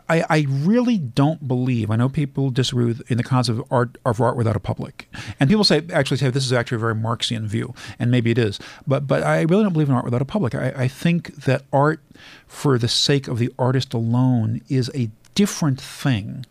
I, 0.08 0.24
I 0.28 0.46
really 0.48 0.98
don't 0.98 1.46
believe. 1.46 1.90
I 1.90 1.96
know 1.96 2.08
people 2.08 2.50
disagree 2.50 2.86
with 2.86 3.10
in 3.10 3.16
the 3.16 3.22
concept 3.22 3.58
of 3.58 3.64
art 3.70 3.98
of 4.04 4.20
art 4.20 4.36
without 4.36 4.56
a 4.56 4.60
public, 4.60 5.08
and 5.40 5.48
people 5.48 5.64
say 5.64 5.82
actually 5.92 6.16
say 6.16 6.30
this 6.30 6.44
is 6.44 6.52
actually 6.52 6.76
a 6.76 6.80
very 6.80 6.94
Marxian 6.94 7.46
view, 7.46 7.74
and 7.98 8.10
maybe 8.10 8.30
it 8.30 8.38
is. 8.38 8.58
But 8.86 9.06
but 9.06 9.22
I 9.22 9.42
really 9.42 9.62
don't 9.64 9.72
believe 9.72 9.88
in 9.88 9.94
art 9.94 10.04
without 10.04 10.22
a 10.22 10.26
public. 10.26 10.54
I, 10.54 10.72
I 10.76 10.88
think 10.88 11.34
that 11.44 11.62
art, 11.72 12.00
for 12.46 12.78
the 12.78 12.88
sake 12.88 13.28
of 13.28 13.38
the 13.38 13.52
artist 13.58 13.94
alone, 13.94 14.62
is 14.68 14.90
a 14.94 15.10
different 15.34 15.80
thing 15.80 16.44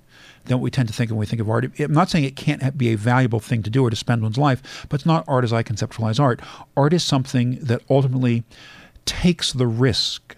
than 0.46 0.58
what 0.58 0.64
we 0.64 0.72
tend 0.72 0.88
to 0.88 0.94
think 0.94 1.12
when 1.12 1.20
we 1.20 1.26
think 1.26 1.42
of 1.42 1.50
art. 1.50 1.72
I'm 1.80 1.94
not 1.94 2.10
saying 2.10 2.26
it 2.26 2.36
can't 2.36 2.78
be 2.78 2.90
a 2.90 2.98
valuable 2.98 3.40
thing 3.40 3.64
to 3.64 3.70
do 3.70 3.84
or 3.86 3.90
to 3.90 3.96
spend 3.96 4.22
one's 4.24 4.38
life, 4.38 4.86
but 4.90 4.96
it's 4.96 5.06
not 5.06 5.24
art 5.28 5.44
as 5.44 5.54
I 5.54 5.64
conceptualize 5.64 6.20
art. 6.20 6.40
Art 6.76 6.94
is 6.94 7.04
something 7.04 7.60
that 7.62 7.82
ultimately 7.90 8.44
takes 9.06 9.54
the 9.54 9.68
risk 9.68 10.36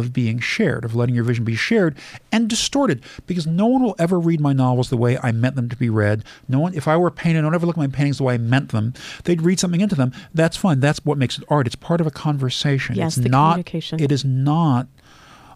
of 0.00 0.12
being 0.12 0.38
shared, 0.38 0.84
of 0.84 0.94
letting 0.94 1.14
your 1.14 1.24
vision 1.24 1.44
be 1.44 1.56
shared 1.56 1.96
and 2.32 2.48
distorted. 2.48 3.02
Because 3.26 3.46
no 3.46 3.66
one 3.66 3.82
will 3.82 3.96
ever 3.98 4.18
read 4.18 4.40
my 4.40 4.52
novels 4.52 4.90
the 4.90 4.96
way 4.96 5.18
I 5.22 5.32
meant 5.32 5.56
them 5.56 5.68
to 5.68 5.76
be 5.76 5.88
read. 5.88 6.24
No 6.48 6.60
one, 6.60 6.74
if 6.74 6.88
I 6.88 6.96
were 6.96 7.08
a 7.08 7.12
painter, 7.12 7.40
no 7.40 7.48
one 7.48 7.54
ever 7.54 7.66
look 7.66 7.76
at 7.76 7.80
my 7.80 7.86
paintings 7.86 8.18
the 8.18 8.24
way 8.24 8.34
I 8.34 8.38
meant 8.38 8.70
them. 8.70 8.94
They'd 9.24 9.42
read 9.42 9.60
something 9.60 9.80
into 9.80 9.94
them. 9.94 10.12
That's 10.32 10.56
fine. 10.56 10.80
That's 10.80 11.04
what 11.04 11.18
makes 11.18 11.38
it 11.38 11.44
art. 11.48 11.66
It's 11.66 11.76
part 11.76 12.00
of 12.00 12.06
a 12.06 12.10
conversation. 12.10 12.96
Yes, 12.96 13.16
it's 13.16 13.24
the 13.24 13.30
not. 13.30 13.52
communication. 13.52 14.00
It 14.00 14.12
is 14.12 14.24
not 14.24 14.86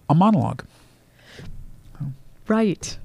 a 0.09 0.15
monologue. 0.15 0.65
Right. 2.47 2.99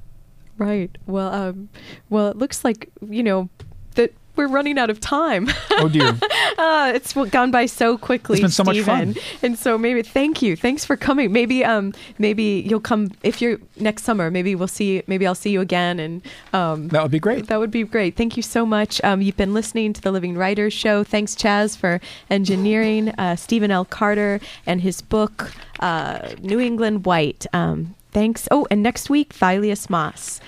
Right. 0.58 0.98
Well, 1.06 1.34
um, 1.34 1.70
well, 2.10 2.30
it 2.30 2.38
looks 2.38 2.64
like 2.64 2.90
you 3.10 3.24
know 3.24 3.50
that 3.96 4.14
we're 4.36 4.48
running 4.48 4.78
out 4.78 4.90
of 4.90 5.00
time. 5.00 5.48
Oh 5.72 5.90
dear. 5.90 6.08
uh, 6.58 6.92
it's 6.96 7.14
gone 7.14 7.52
by 7.52 7.66
so 7.66 7.98
quickly. 7.98 8.36
It's 8.36 8.42
been 8.42 8.52
so 8.52 8.64
much 8.64 8.80
fun. 8.82 9.16
And 9.42 9.58
so 9.58 9.78
maybe 9.78 10.02
thank 10.02 10.42
you. 10.42 10.56
Thanks 10.56 10.86
for 10.86 10.96
coming. 10.96 11.32
Maybe 11.32 11.64
um 11.64 11.94
maybe 12.18 12.64
you'll 12.68 12.80
come 12.80 13.12
if 13.24 13.42
you're 13.42 13.60
next 13.78 14.04
summer. 14.04 14.32
Maybe 14.32 14.56
we'll 14.56 14.68
see. 14.68 15.04
Maybe 15.08 15.28
I'll 15.28 15.36
see 15.36 15.52
you 15.52 15.62
again. 15.62 16.00
And 16.00 16.22
um 16.54 16.88
that 16.90 17.02
would 17.02 17.12
be 17.12 17.20
great. 17.20 17.48
that 17.48 17.60
would 17.60 17.72
be 17.72 17.84
great. 17.84 18.16
Thank 18.16 18.38
you 18.38 18.44
so 18.44 18.66
much. 18.66 19.02
Um, 19.04 19.22
you've 19.22 19.38
been 19.38 19.54
listening 19.54 19.94
to 19.94 20.02
the 20.02 20.12
Living 20.12 20.36
Writers 20.36 20.74
Show. 20.74 21.04
Thanks, 21.04 21.36
Chaz, 21.36 21.78
for 21.78 22.00
engineering. 22.30 23.10
Uh, 23.18 23.36
Stephen 23.36 23.72
L. 23.72 23.86
Carter 23.86 24.40
and 24.66 24.82
his 24.82 25.02
book, 25.02 25.52
uh, 25.80 26.30
New 26.42 26.60
England 26.60 27.06
White. 27.06 27.46
Um, 27.54 27.96
thanks. 28.12 28.48
Oh, 28.52 28.68
and 28.72 28.82
next 28.82 29.10
week, 29.10 29.34
Thylias 29.34 29.90
Moss. 29.90 30.40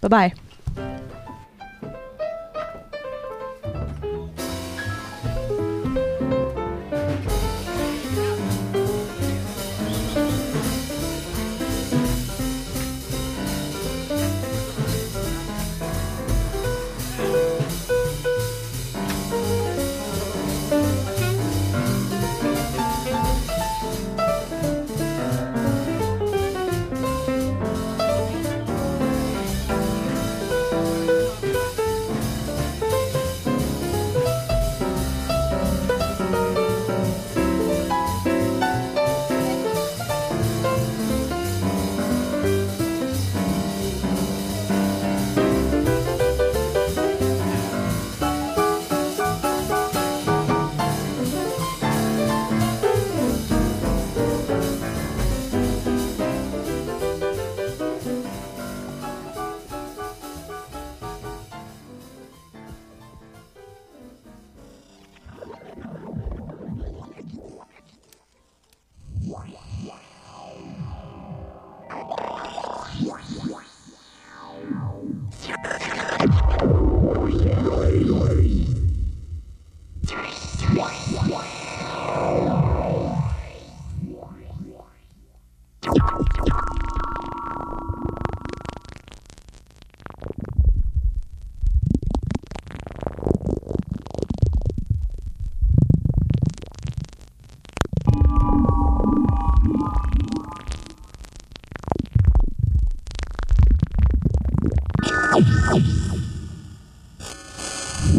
Bye 0.00 0.32
bye. 0.76 1.18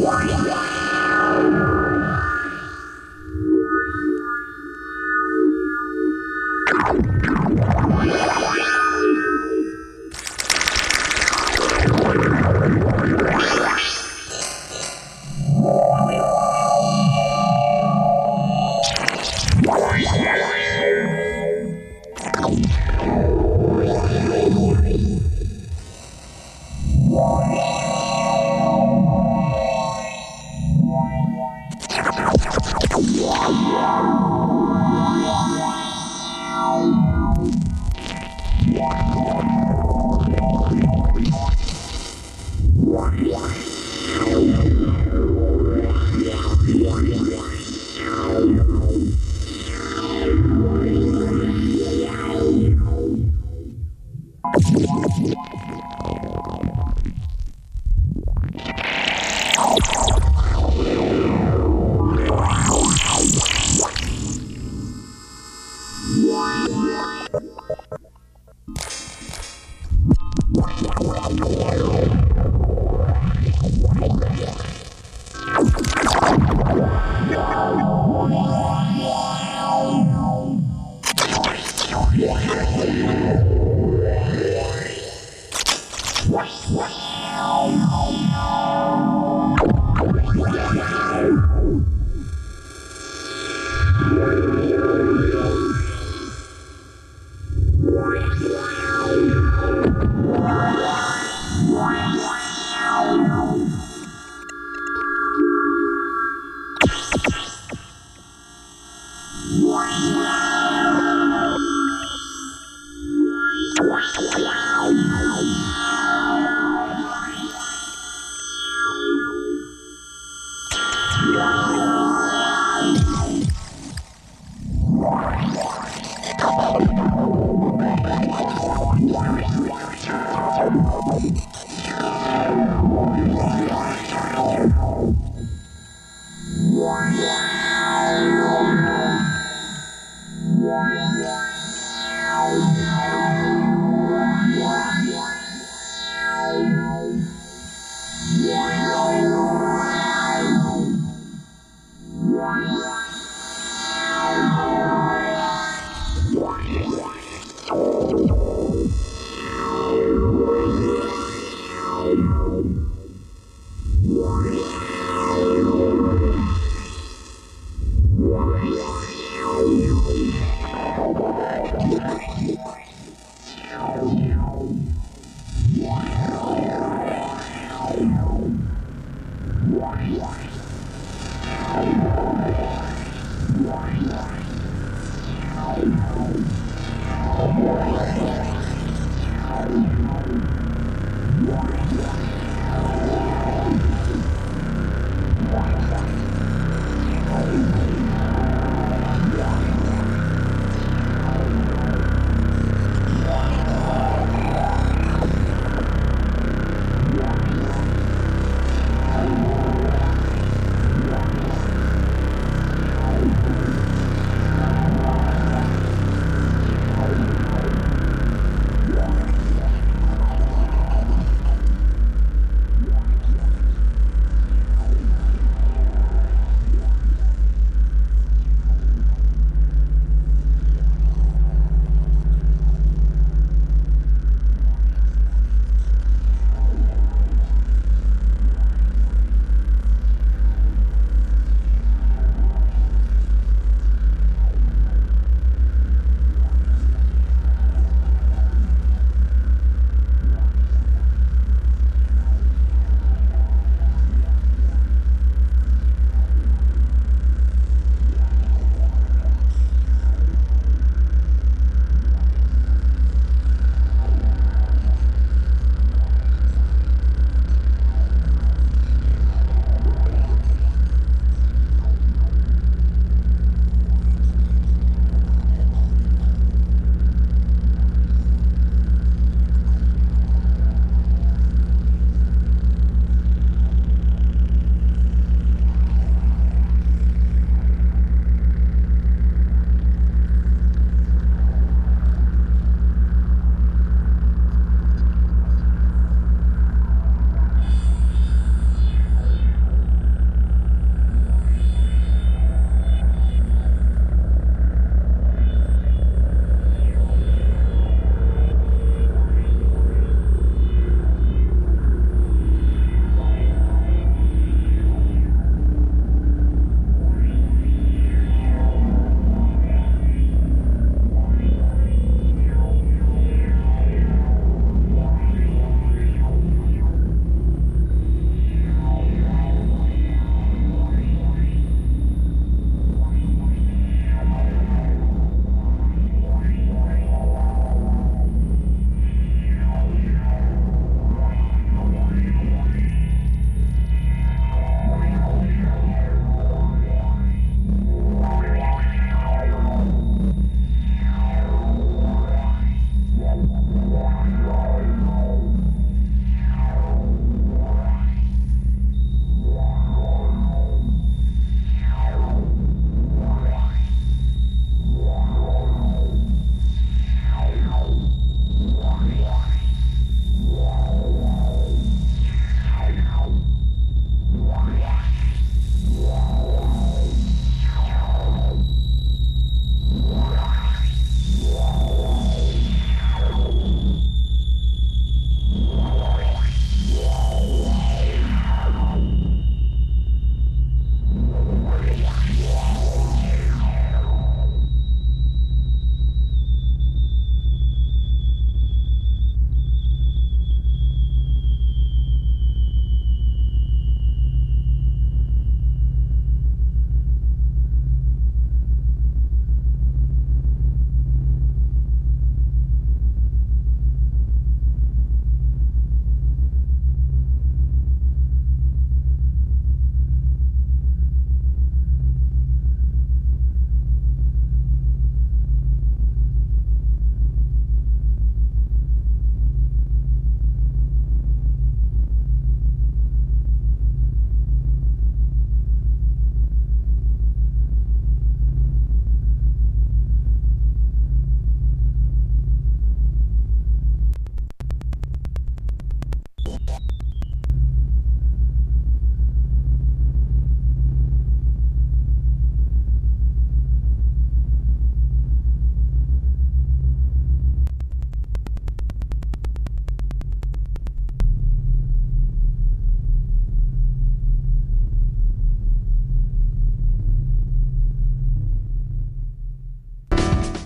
Wow. 0.03 0.72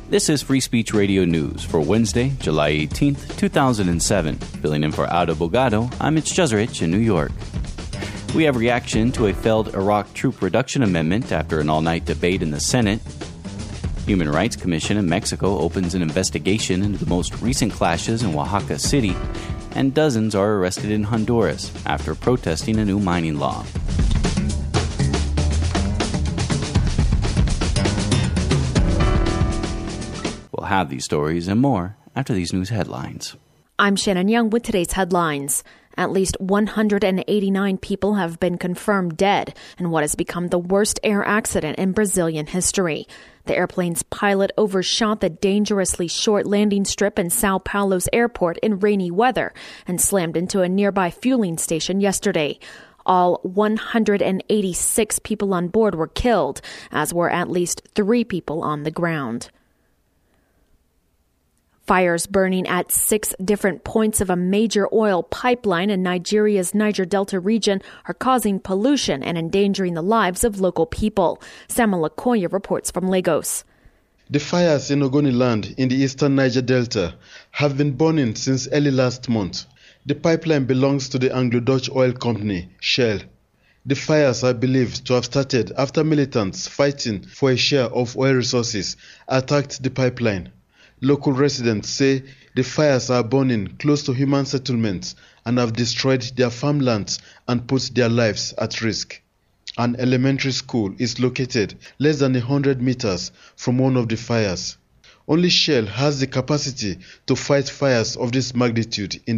This 0.09 0.29
is 0.29 0.41
Free 0.41 0.61
Speech 0.61 0.93
Radio 0.93 1.25
News 1.25 1.65
for 1.65 1.81
Wednesday, 1.81 2.31
July 2.39 2.71
18th, 2.71 3.37
2007. 3.37 4.37
Filling 4.37 4.85
in 4.85 4.93
for 4.93 5.05
Aldo 5.05 5.35
Bogado, 5.35 5.93
I'm 5.99 6.15
Mitch 6.15 6.31
Jeserich 6.31 6.81
in 6.81 6.91
New 6.91 6.97
York. 6.97 7.33
We 8.33 8.45
have 8.45 8.55
reaction 8.55 9.11
to 9.11 9.27
a 9.27 9.33
failed 9.33 9.75
Iraq 9.75 10.13
troop 10.13 10.41
reduction 10.41 10.81
amendment 10.81 11.33
after 11.33 11.59
an 11.59 11.69
all 11.69 11.81
night 11.81 12.05
debate 12.05 12.41
in 12.41 12.51
the 12.51 12.61
Senate. 12.61 13.01
Human 14.05 14.29
Rights 14.29 14.55
Commission 14.55 14.95
in 14.95 15.09
Mexico 15.09 15.59
opens 15.59 15.93
an 15.93 16.01
investigation 16.01 16.83
into 16.83 17.03
the 17.03 17.09
most 17.09 17.41
recent 17.41 17.73
clashes 17.73 18.23
in 18.23 18.33
Oaxaca 18.33 18.79
City, 18.79 19.13
and 19.75 19.93
dozens 19.93 20.35
are 20.35 20.53
arrested 20.53 20.89
in 20.89 21.03
Honduras 21.03 21.69
after 21.85 22.15
protesting 22.15 22.79
a 22.79 22.85
new 22.85 23.01
mining 23.01 23.39
law. 23.39 23.65
Have 30.68 30.89
these 30.89 31.05
stories 31.05 31.47
and 31.47 31.59
more 31.59 31.97
after 32.15 32.34
these 32.34 32.53
news 32.53 32.70
headlines. 32.70 33.36
I'm 33.80 33.95
Shannon 33.95 34.28
Young 34.28 34.49
with 34.49 34.63
today's 34.63 34.93
headlines. 34.93 35.63
At 35.97 36.11
least 36.11 36.39
189 36.39 37.78
people 37.80 38.15
have 38.15 38.39
been 38.39 38.59
confirmed 38.59 39.18
dead 39.18 39.57
in 39.80 39.89
what 39.89 40.03
has 40.03 40.13
become 40.13 40.47
the 40.47 40.59
worst 40.59 40.99
air 41.03 41.24
accident 41.26 41.80
in 41.80 41.91
Brazilian 41.91 42.45
history. 42.45 43.07
The 43.45 43.55
airplane's 43.55 44.03
pilot 44.03 44.51
overshot 44.57 45.22
the 45.22 45.30
dangerously 45.30 46.07
short 46.07 46.45
landing 46.45 46.86
strip 46.86 47.18
in 47.18 47.32
Sao 47.32 47.57
Paulo's 47.57 48.07
airport 48.13 48.59
in 48.59 48.80
rainy 48.80 49.09
weather 49.09 49.53
and 49.88 49.99
slammed 49.99 50.38
into 50.38 50.61
a 50.61 50.70
nearby 50.70 51.09
fueling 51.09 51.57
station 51.57 51.99
yesterday. 51.99 52.59
All 53.05 53.39
186 53.43 55.20
people 55.20 55.53
on 55.53 55.70
board 55.70 55.95
were 55.95 56.07
killed, 56.07 56.61
as 56.91 57.13
were 57.13 57.30
at 57.30 57.49
least 57.49 57.88
three 57.95 58.24
people 58.24 58.61
on 58.61 58.84
the 58.84 58.91
ground. 58.91 59.49
Fires 61.88 62.27
burning 62.27 62.67
at 62.67 62.91
six 62.91 63.33
different 63.41 63.85
points 63.85 64.19
of 64.19 64.29
a 64.29 64.35
major 64.35 64.93
oil 64.93 65.23
pipeline 65.23 65.89
in 65.89 66.03
Nigeria's 66.03 66.75
Niger 66.75 67.05
Delta 67.05 67.39
region 67.39 67.81
are 68.09 68.13
causing 68.13 68.59
pollution 68.59 69.23
and 69.23 69.38
endangering 69.38 69.93
the 69.93 70.01
lives 70.01 70.43
of 70.43 70.59
local 70.59 70.85
people. 70.85 71.41
Samuel 71.69 72.09
Akoya 72.09 72.51
reports 72.51 72.91
from 72.91 73.07
Lagos. 73.07 73.63
The 74.29 74.41
fires 74.41 74.91
in 74.91 74.99
Ogoniland 74.99 75.75
in 75.77 75.88
the 75.88 75.95
eastern 75.95 76.35
Niger 76.35 76.61
Delta 76.61 77.15
have 77.51 77.77
been 77.77 77.93
burning 77.93 78.35
since 78.35 78.67
early 78.73 78.91
last 78.91 79.29
month. 79.29 79.63
The 80.05 80.15
pipeline 80.15 80.65
belongs 80.65 81.07
to 81.09 81.17
the 81.17 81.33
Anglo-Dutch 81.33 81.89
oil 81.89 82.11
company, 82.11 82.67
Shell. 82.81 83.19
The 83.85 83.95
fires 83.95 84.43
are 84.43 84.53
believed 84.53 85.07
to 85.07 85.13
have 85.13 85.23
started 85.23 85.71
after 85.77 86.03
militants 86.03 86.67
fighting 86.67 87.21
for 87.21 87.51
a 87.51 87.55
share 87.55 87.85
of 87.85 88.17
oil 88.17 88.33
resources 88.33 88.97
attacked 89.29 89.81
the 89.81 89.89
pipeline. 89.89 90.51
Local 91.01 91.31
residents 91.31 91.89
say 91.89 92.23
the 92.55 92.63
fires 92.63 93.11
are 93.11 93.23
burning 93.23 93.67
close 93.77 94.01
to 94.03 94.13
human 94.13 94.47
settlements 94.47 95.13
and 95.45 95.59
have 95.59 95.73
destroyed 95.73 96.23
their 96.35 96.49
farmlands 96.49 97.19
and 97.47 97.67
put 97.67 97.91
their 97.93 98.09
lives 98.09 98.55
at 98.57 98.81
risk. 98.81 99.21
An 99.77 99.95
elementary 99.99 100.53
school 100.53 100.95
is 100.97 101.19
located 101.19 101.75
less 101.99 102.17
than 102.17 102.33
100 102.33 102.81
meters 102.81 103.31
from 103.55 103.77
one 103.77 103.95
of 103.95 104.09
the 104.09 104.17
fires. 104.17 104.77
Only 105.27 105.49
Shell 105.49 105.85
has 105.85 106.19
the 106.19 106.25
capacity 106.25 106.97
to 107.27 107.35
fight 107.35 107.69
fires 107.69 108.15
of 108.15 108.31
this 108.31 108.55
magnitude 108.55 109.21
in 109.27 109.35